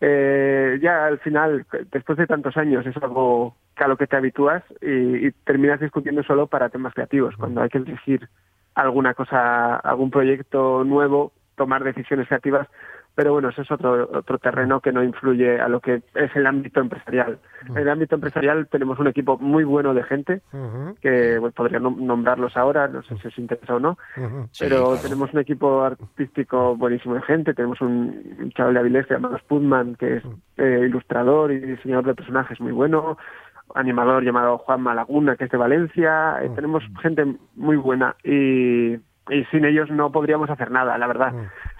Eh, 0.01 0.79
ya 0.81 1.07
al 1.07 1.19
final, 1.19 1.67
después 1.91 2.17
de 2.19 2.27
tantos 2.29 2.57
años, 2.57 2.87
es 2.87 2.97
algo 2.99 3.57
que 3.81 3.85
a 3.85 3.89
lo 3.89 3.97
que 3.97 4.07
te 4.07 4.15
habitúas 4.17 4.63
y, 4.83 5.27
y 5.27 5.33
terminas 5.33 5.81
discutiendo 5.81 6.23
solo 6.23 6.49
para 6.49 6.69
temas 6.69 6.93
creativos. 6.93 7.35
Cuando 7.37 7.63
hay 7.63 7.71
que 7.71 7.79
elegir 7.79 8.29
alguna 8.75 9.15
cosa, 9.15 9.77
algún 9.77 10.11
proyecto 10.11 10.85
nuevo, 10.85 11.33
tomar 11.57 11.83
decisiones 11.83 12.29
creativas, 12.29 12.69
pero 13.15 13.33
bueno, 13.33 13.49
eso 13.49 13.63
es 13.63 13.71
otro, 13.71 14.09
otro 14.13 14.39
terreno 14.39 14.81
que 14.81 14.93
no 14.93 15.03
influye 15.03 15.61
a 15.61 15.69
lo 15.69 15.81
que 15.81 16.03
es 16.15 16.37
el 16.37 16.47
ámbito 16.47 16.81
empresarial. 16.81 17.39
En 17.69 17.77
el 17.79 17.89
ámbito 17.89 18.15
empresarial 18.15 18.69
tenemos 18.69 18.99
un 18.99 19.09
equipo 19.09 19.37
muy 19.39 19.65
bueno 19.65 19.93
de 19.93 20.05
gente, 20.05 20.41
que 21.03 21.39
bueno, 21.39 21.53
podría 21.53 21.81
nom- 21.81 21.97
nombrarlos 21.97 22.57
ahora, 22.57 22.87
no 22.89 23.03
sé 23.03 23.17
si 23.19 23.29
os 23.29 23.39
interesa 23.39 23.75
o 23.75 23.81
no, 23.81 23.99
pero 24.59 24.97
tenemos 25.03 25.33
un 25.35 25.41
equipo 25.41 25.83
artístico 25.83 26.77
buenísimo 26.77 27.15
de 27.17 27.23
gente, 27.23 27.53
tenemos 27.53 27.81
un, 27.81 28.37
un 28.39 28.53
chaval 28.53 28.75
de 28.75 28.81
Avilés 28.81 29.07
que 29.07 29.15
se 29.15 29.21
llama 29.21 29.39
Spudman, 29.39 29.97
que 29.97 30.19
es 30.19 30.25
eh, 30.57 30.85
ilustrador 30.87 31.51
y 31.53 31.59
diseñador 31.59 32.07
de 32.07 32.15
personajes 32.15 32.61
muy 32.61 32.73
bueno, 32.73 33.19
animador 33.75 34.25
llamado 34.25 34.59
Juan 34.59 34.83
Malaguna, 34.83 35.37
que 35.37 35.45
es 35.45 35.51
de 35.51 35.59
Valencia, 35.59 36.37
eh, 36.43 36.51
tenemos 36.55 36.83
gente 37.03 37.25
muy 37.57 37.77
buena 37.77 38.17
y, 38.25 38.95
y 38.95 39.45
sin 39.51 39.65
ellos 39.65 39.91
no 39.91 40.11
podríamos 40.13 40.51
hacer 40.51 40.71
nada, 40.71 40.97
la 40.99 41.07
verdad. 41.07 41.33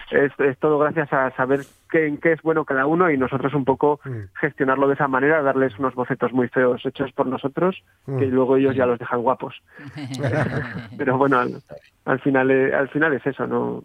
Es, 0.09 0.31
es 0.39 0.57
todo 0.59 0.77
gracias 0.77 1.11
a 1.13 1.31
saber 1.31 1.61
qué, 1.89 2.05
en 2.05 2.17
qué 2.17 2.33
es 2.33 2.41
bueno 2.41 2.65
cada 2.65 2.85
uno 2.85 3.09
y 3.09 3.17
nosotros 3.17 3.53
un 3.53 3.63
poco 3.63 4.01
gestionarlo 4.39 4.87
de 4.87 4.95
esa 4.95 5.07
manera, 5.07 5.41
darles 5.41 5.79
unos 5.79 5.95
bocetos 5.95 6.33
muy 6.33 6.49
feos 6.49 6.85
hechos 6.85 7.11
por 7.13 7.27
nosotros, 7.27 7.81
que 8.05 8.25
luego 8.25 8.57
ellos 8.57 8.75
ya 8.75 8.85
los 8.85 8.99
dejan 8.99 9.21
guapos. 9.21 9.61
Pero 10.97 11.17
bueno, 11.17 11.39
al, 11.39 11.61
al 12.03 12.19
final 12.19 12.51
eh, 12.51 12.75
al 12.75 12.89
final 12.89 13.13
es 13.13 13.25
eso, 13.25 13.47
no 13.47 13.83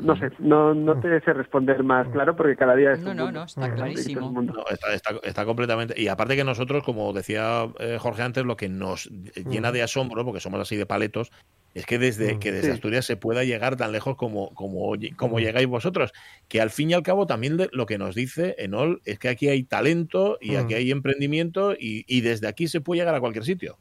no 0.00 0.16
sé, 0.16 0.30
no, 0.38 0.74
no 0.74 0.98
te 1.00 1.20
sé 1.20 1.32
responder 1.34 1.82
más 1.84 2.08
claro 2.08 2.34
porque 2.36 2.56
cada 2.56 2.74
día 2.74 2.92
es 2.92 3.00
No, 3.00 3.10
un 3.10 3.16
no, 3.16 3.24
mundo. 3.26 3.40
no, 3.40 3.46
está 3.46 3.74
clarísimo. 3.74 4.30
No, 4.42 4.64
está, 4.70 4.94
está- 4.94 5.20
está 5.22 5.44
completamente. 5.44 6.00
Y 6.00 6.08
aparte 6.08 6.36
que 6.36 6.44
nosotros, 6.44 6.82
como 6.82 7.12
decía 7.12 7.68
eh, 7.78 7.98
Jorge 8.00 8.22
antes, 8.22 8.44
lo 8.44 8.56
que 8.56 8.68
nos 8.68 9.10
llena 9.46 9.72
de 9.72 9.82
asombro, 9.82 10.24
porque 10.24 10.40
somos 10.40 10.60
así 10.60 10.76
de 10.76 10.86
paletos, 10.86 11.30
es 11.74 11.86
que 11.86 11.98
desde, 11.98 12.38
que 12.38 12.52
desde 12.52 12.68
Sí. 12.68 12.72
Asturias 12.72 13.04
se 13.04 13.16
pueda 13.16 13.42
llegar 13.44 13.76
tan 13.76 13.90
lejos 13.92 14.16
como, 14.16 14.54
como, 14.54 14.92
como 15.16 15.40
llegáis 15.40 15.66
vosotros. 15.66 16.12
Que 16.48 16.60
al 16.60 16.70
fin 16.70 16.90
y 16.90 16.94
al 16.94 17.02
cabo 17.02 17.26
también 17.26 17.56
de- 17.56 17.68
lo 17.72 17.84
que 17.86 17.98
nos 17.98 18.14
dice 18.14 18.54
Enol 18.58 19.00
es 19.04 19.18
que 19.18 19.28
aquí 19.28 19.48
hay 19.48 19.64
talento 19.64 20.38
y 20.40 20.54
aquí 20.56 20.74
Mm. 20.74 20.76
hay 20.76 20.90
emprendimiento 20.92 21.72
y, 21.74 22.04
y 22.06 22.20
desde 22.20 22.46
aquí 22.48 22.68
se 22.68 22.80
puede 22.80 23.00
llegar 23.00 23.14
a 23.16 23.20
cualquier 23.20 23.44
sitio. 23.44 23.76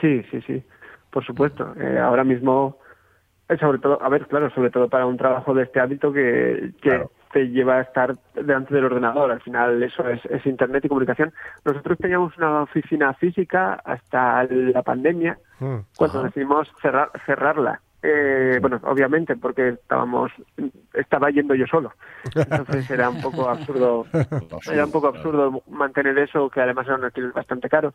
Sí, 0.00 0.22
sí, 0.30 0.40
sí, 0.46 0.62
por 1.10 1.24
supuesto. 1.24 1.74
Eh, 1.80 1.98
ahora 1.98 2.24
mismo, 2.24 2.78
sobre 3.60 3.78
todo, 3.78 4.02
a 4.02 4.08
ver, 4.08 4.26
claro, 4.26 4.50
sobre 4.50 4.70
todo 4.70 4.88
para 4.88 5.06
un 5.06 5.16
trabajo 5.16 5.54
de 5.54 5.64
este 5.64 5.80
ámbito 5.80 6.12
que, 6.12 6.72
que 6.82 7.04
te 7.32 7.48
lleva 7.48 7.76
a 7.76 7.80
estar 7.82 8.16
delante 8.34 8.74
del 8.74 8.86
ordenador. 8.86 9.30
Al 9.30 9.40
final 9.40 9.82
eso 9.82 10.08
es, 10.08 10.24
es 10.26 10.44
Internet 10.46 10.84
y 10.84 10.88
comunicación. 10.88 11.32
Nosotros 11.64 11.98
teníamos 11.98 12.36
una 12.38 12.62
oficina 12.62 13.14
física 13.14 13.74
hasta 13.84 14.44
la 14.44 14.82
pandemia, 14.82 15.38
cuando 15.96 16.24
decidimos 16.24 16.68
cerrar, 16.80 17.10
cerrarla. 17.24 17.80
Eh, 18.08 18.58
bueno, 18.60 18.80
obviamente, 18.84 19.34
porque 19.34 19.70
estábamos, 19.70 20.30
estaba 20.94 21.28
yendo 21.30 21.56
yo 21.56 21.66
solo. 21.66 21.92
Entonces 22.36 22.88
era 22.88 23.10
un 23.10 23.20
poco 23.20 23.48
absurdo, 23.48 24.06
era 24.72 24.84
un 24.84 24.92
poco 24.92 25.08
absurdo 25.08 25.62
mantener 25.68 26.16
eso, 26.18 26.48
que 26.48 26.60
además 26.60 26.86
era 26.86 26.96
un 26.96 27.04
alquiler 27.04 27.32
bastante 27.32 27.68
caro. 27.68 27.94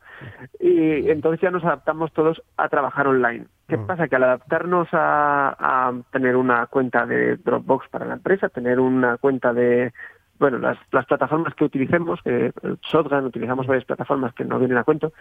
Y 0.60 1.10
entonces 1.10 1.40
ya 1.40 1.50
nos 1.50 1.64
adaptamos 1.64 2.12
todos 2.12 2.44
a 2.58 2.68
trabajar 2.68 3.08
online. 3.08 3.46
¿Qué 3.70 3.78
pasa? 3.78 4.10
Que 4.10 4.18
al 4.18 4.24
adaptarnos 4.24 4.90
a, 4.92 5.56
a 5.58 5.94
tener 6.12 6.36
una 6.36 6.68
cuenta 6.68 7.06
de 7.06 7.38
Dropbox 7.38 7.88
para 7.88 8.06
la 8.06 8.16
empresa, 8.16 8.50
tener 8.50 8.82
una 8.82 9.16
cuenta 9.18 9.54
de 9.54 9.94
bueno, 10.40 10.58
las, 10.58 10.78
las 10.92 11.06
plataformas 11.06 11.54
que 11.54 11.64
utilicemos, 11.64 12.20
que 12.24 12.52
el 12.64 12.78
Shotgun, 12.82 13.26
utilizamos 13.26 13.68
varias 13.68 13.86
plataformas 13.86 14.34
que 14.34 14.44
no 14.44 14.58
vienen 14.58 14.80
a 14.80 14.84
cuento, 14.84 15.14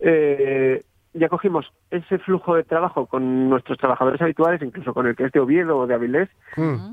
eh, 0.00 0.82
ya 1.18 1.28
cogimos 1.28 1.72
ese 1.90 2.18
flujo 2.18 2.54
de 2.54 2.64
trabajo 2.64 3.06
con 3.06 3.48
nuestros 3.48 3.78
trabajadores 3.78 4.20
habituales, 4.20 4.62
incluso 4.62 4.92
con 4.92 5.06
el 5.06 5.16
que 5.16 5.24
es 5.24 5.32
de 5.32 5.40
Oviedo 5.40 5.78
o 5.78 5.86
de 5.86 5.94
Avilés, 5.94 6.28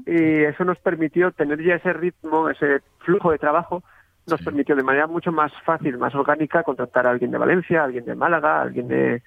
y 0.05 0.43
eso 0.43 0.63
nos 0.63 0.77
permitió 0.79 1.31
tener 1.31 1.61
ya 1.61 1.75
ese 1.75 1.93
ritmo, 1.93 2.49
ese 2.49 2.81
flujo 2.99 3.31
de 3.31 3.37
trabajo, 3.37 3.83
nos 4.27 4.41
permitió 4.41 4.75
de 4.75 4.83
manera 4.83 5.07
mucho 5.07 5.31
más 5.31 5.51
fácil, 5.65 5.97
más 5.97 6.15
orgánica, 6.15 6.63
contratar 6.63 7.05
a 7.05 7.11
alguien 7.11 7.31
de 7.31 7.37
Valencia, 7.37 7.81
a 7.81 7.85
alguien 7.85 8.05
de 8.05 8.15
Málaga, 8.15 8.59
a 8.59 8.61
alguien 8.61 8.87
de 8.87 9.21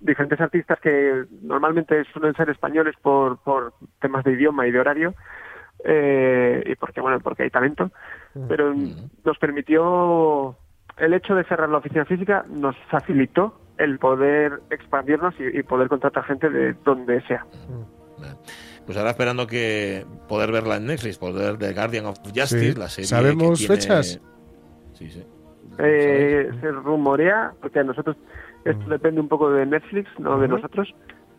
diferentes 0.00 0.40
artistas 0.40 0.78
que 0.80 1.24
normalmente 1.42 2.04
suelen 2.12 2.34
ser 2.34 2.50
españoles 2.50 2.94
por, 3.00 3.38
por 3.38 3.72
temas 4.00 4.24
de 4.24 4.32
idioma 4.32 4.66
y 4.66 4.72
de 4.72 4.80
horario, 4.80 5.14
eh, 5.84 6.62
y 6.66 6.74
porque, 6.76 7.00
bueno, 7.00 7.20
porque 7.20 7.44
hay 7.44 7.50
talento, 7.50 7.90
pero 8.48 8.74
nos 9.24 9.38
permitió, 9.38 10.56
el 10.98 11.14
hecho 11.14 11.34
de 11.34 11.44
cerrar 11.44 11.68
la 11.68 11.78
oficina 11.78 12.04
física 12.04 12.44
nos 12.48 12.76
facilitó 12.90 13.61
el 13.82 13.98
poder 13.98 14.60
expandirnos 14.70 15.34
y, 15.38 15.58
y 15.58 15.62
poder 15.62 15.88
contratar 15.88 16.24
gente 16.24 16.48
de 16.50 16.74
donde 16.84 17.20
sea. 17.22 17.44
Pues 18.86 18.98
ahora 18.98 19.10
esperando 19.10 19.46
que 19.46 20.04
poder 20.28 20.50
verla 20.52 20.76
en 20.76 20.86
Netflix, 20.86 21.18
poder 21.18 21.56
ver 21.56 21.58
The 21.58 21.72
Guardian 21.74 22.06
of 22.06 22.18
Justice, 22.24 22.72
Sí. 22.72 22.74
la 22.78 22.88
serie. 22.88 23.08
¿Sabemos 23.08 23.60
que 23.60 23.66
tiene- 23.66 23.80
fechas? 23.80 24.20
Sí, 24.94 25.10
sí. 25.10 25.24
Eh, 25.78 26.50
se 26.60 26.70
rumorea, 26.70 27.52
porque 27.60 27.78
a 27.80 27.84
nosotros 27.84 28.16
esto 28.64 28.90
depende 28.90 29.20
un 29.20 29.28
poco 29.28 29.50
de 29.50 29.64
Netflix, 29.66 30.08
no 30.18 30.38
de 30.38 30.48
nosotros. 30.48 30.94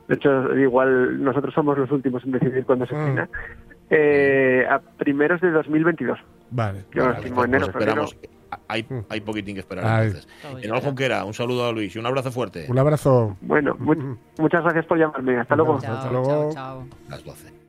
De 0.07 0.15
hecho, 0.15 0.55
igual 0.57 1.23
nosotros 1.23 1.53
somos 1.53 1.77
los 1.77 1.91
últimos 1.91 2.23
en 2.25 2.31
decidir 2.31 2.65
cuándo 2.65 2.85
se 2.85 2.95
estrena. 2.95 3.29
Eh, 3.89 4.65
a 4.69 4.79
primeros 4.79 5.39
de 5.41 5.51
2022. 5.51 6.17
Vale. 6.51 6.85
Yo 6.93 7.03
Vale, 7.03 7.17
estimo 7.17 7.35
pues 7.35 7.47
enero, 7.47 7.65
esperamos. 7.67 8.13
febrero. 8.13 8.32
Hay, 8.67 8.85
hay 9.09 9.21
poquitín 9.21 9.55
que 9.55 9.61
esperar 9.61 9.85
Ay. 9.85 10.07
entonces. 10.07 10.27
Enol 10.63 10.81
Junquera, 10.81 11.23
un 11.25 11.33
saludo 11.33 11.67
a 11.67 11.71
Luis 11.71 11.95
y 11.95 11.99
un 11.99 12.05
abrazo 12.05 12.31
fuerte. 12.31 12.65
Un 12.69 12.79
abrazo. 12.79 13.37
Bueno, 13.41 13.75
mu- 13.79 14.15
muchas 14.39 14.63
gracias 14.63 14.85
por 14.85 14.97
llamarme. 14.97 15.39
Hasta 15.39 15.55
luego. 15.55 15.75
Hasta 15.75 16.09
luego. 16.11 16.53
Las 17.09 17.23
12. 17.23 17.62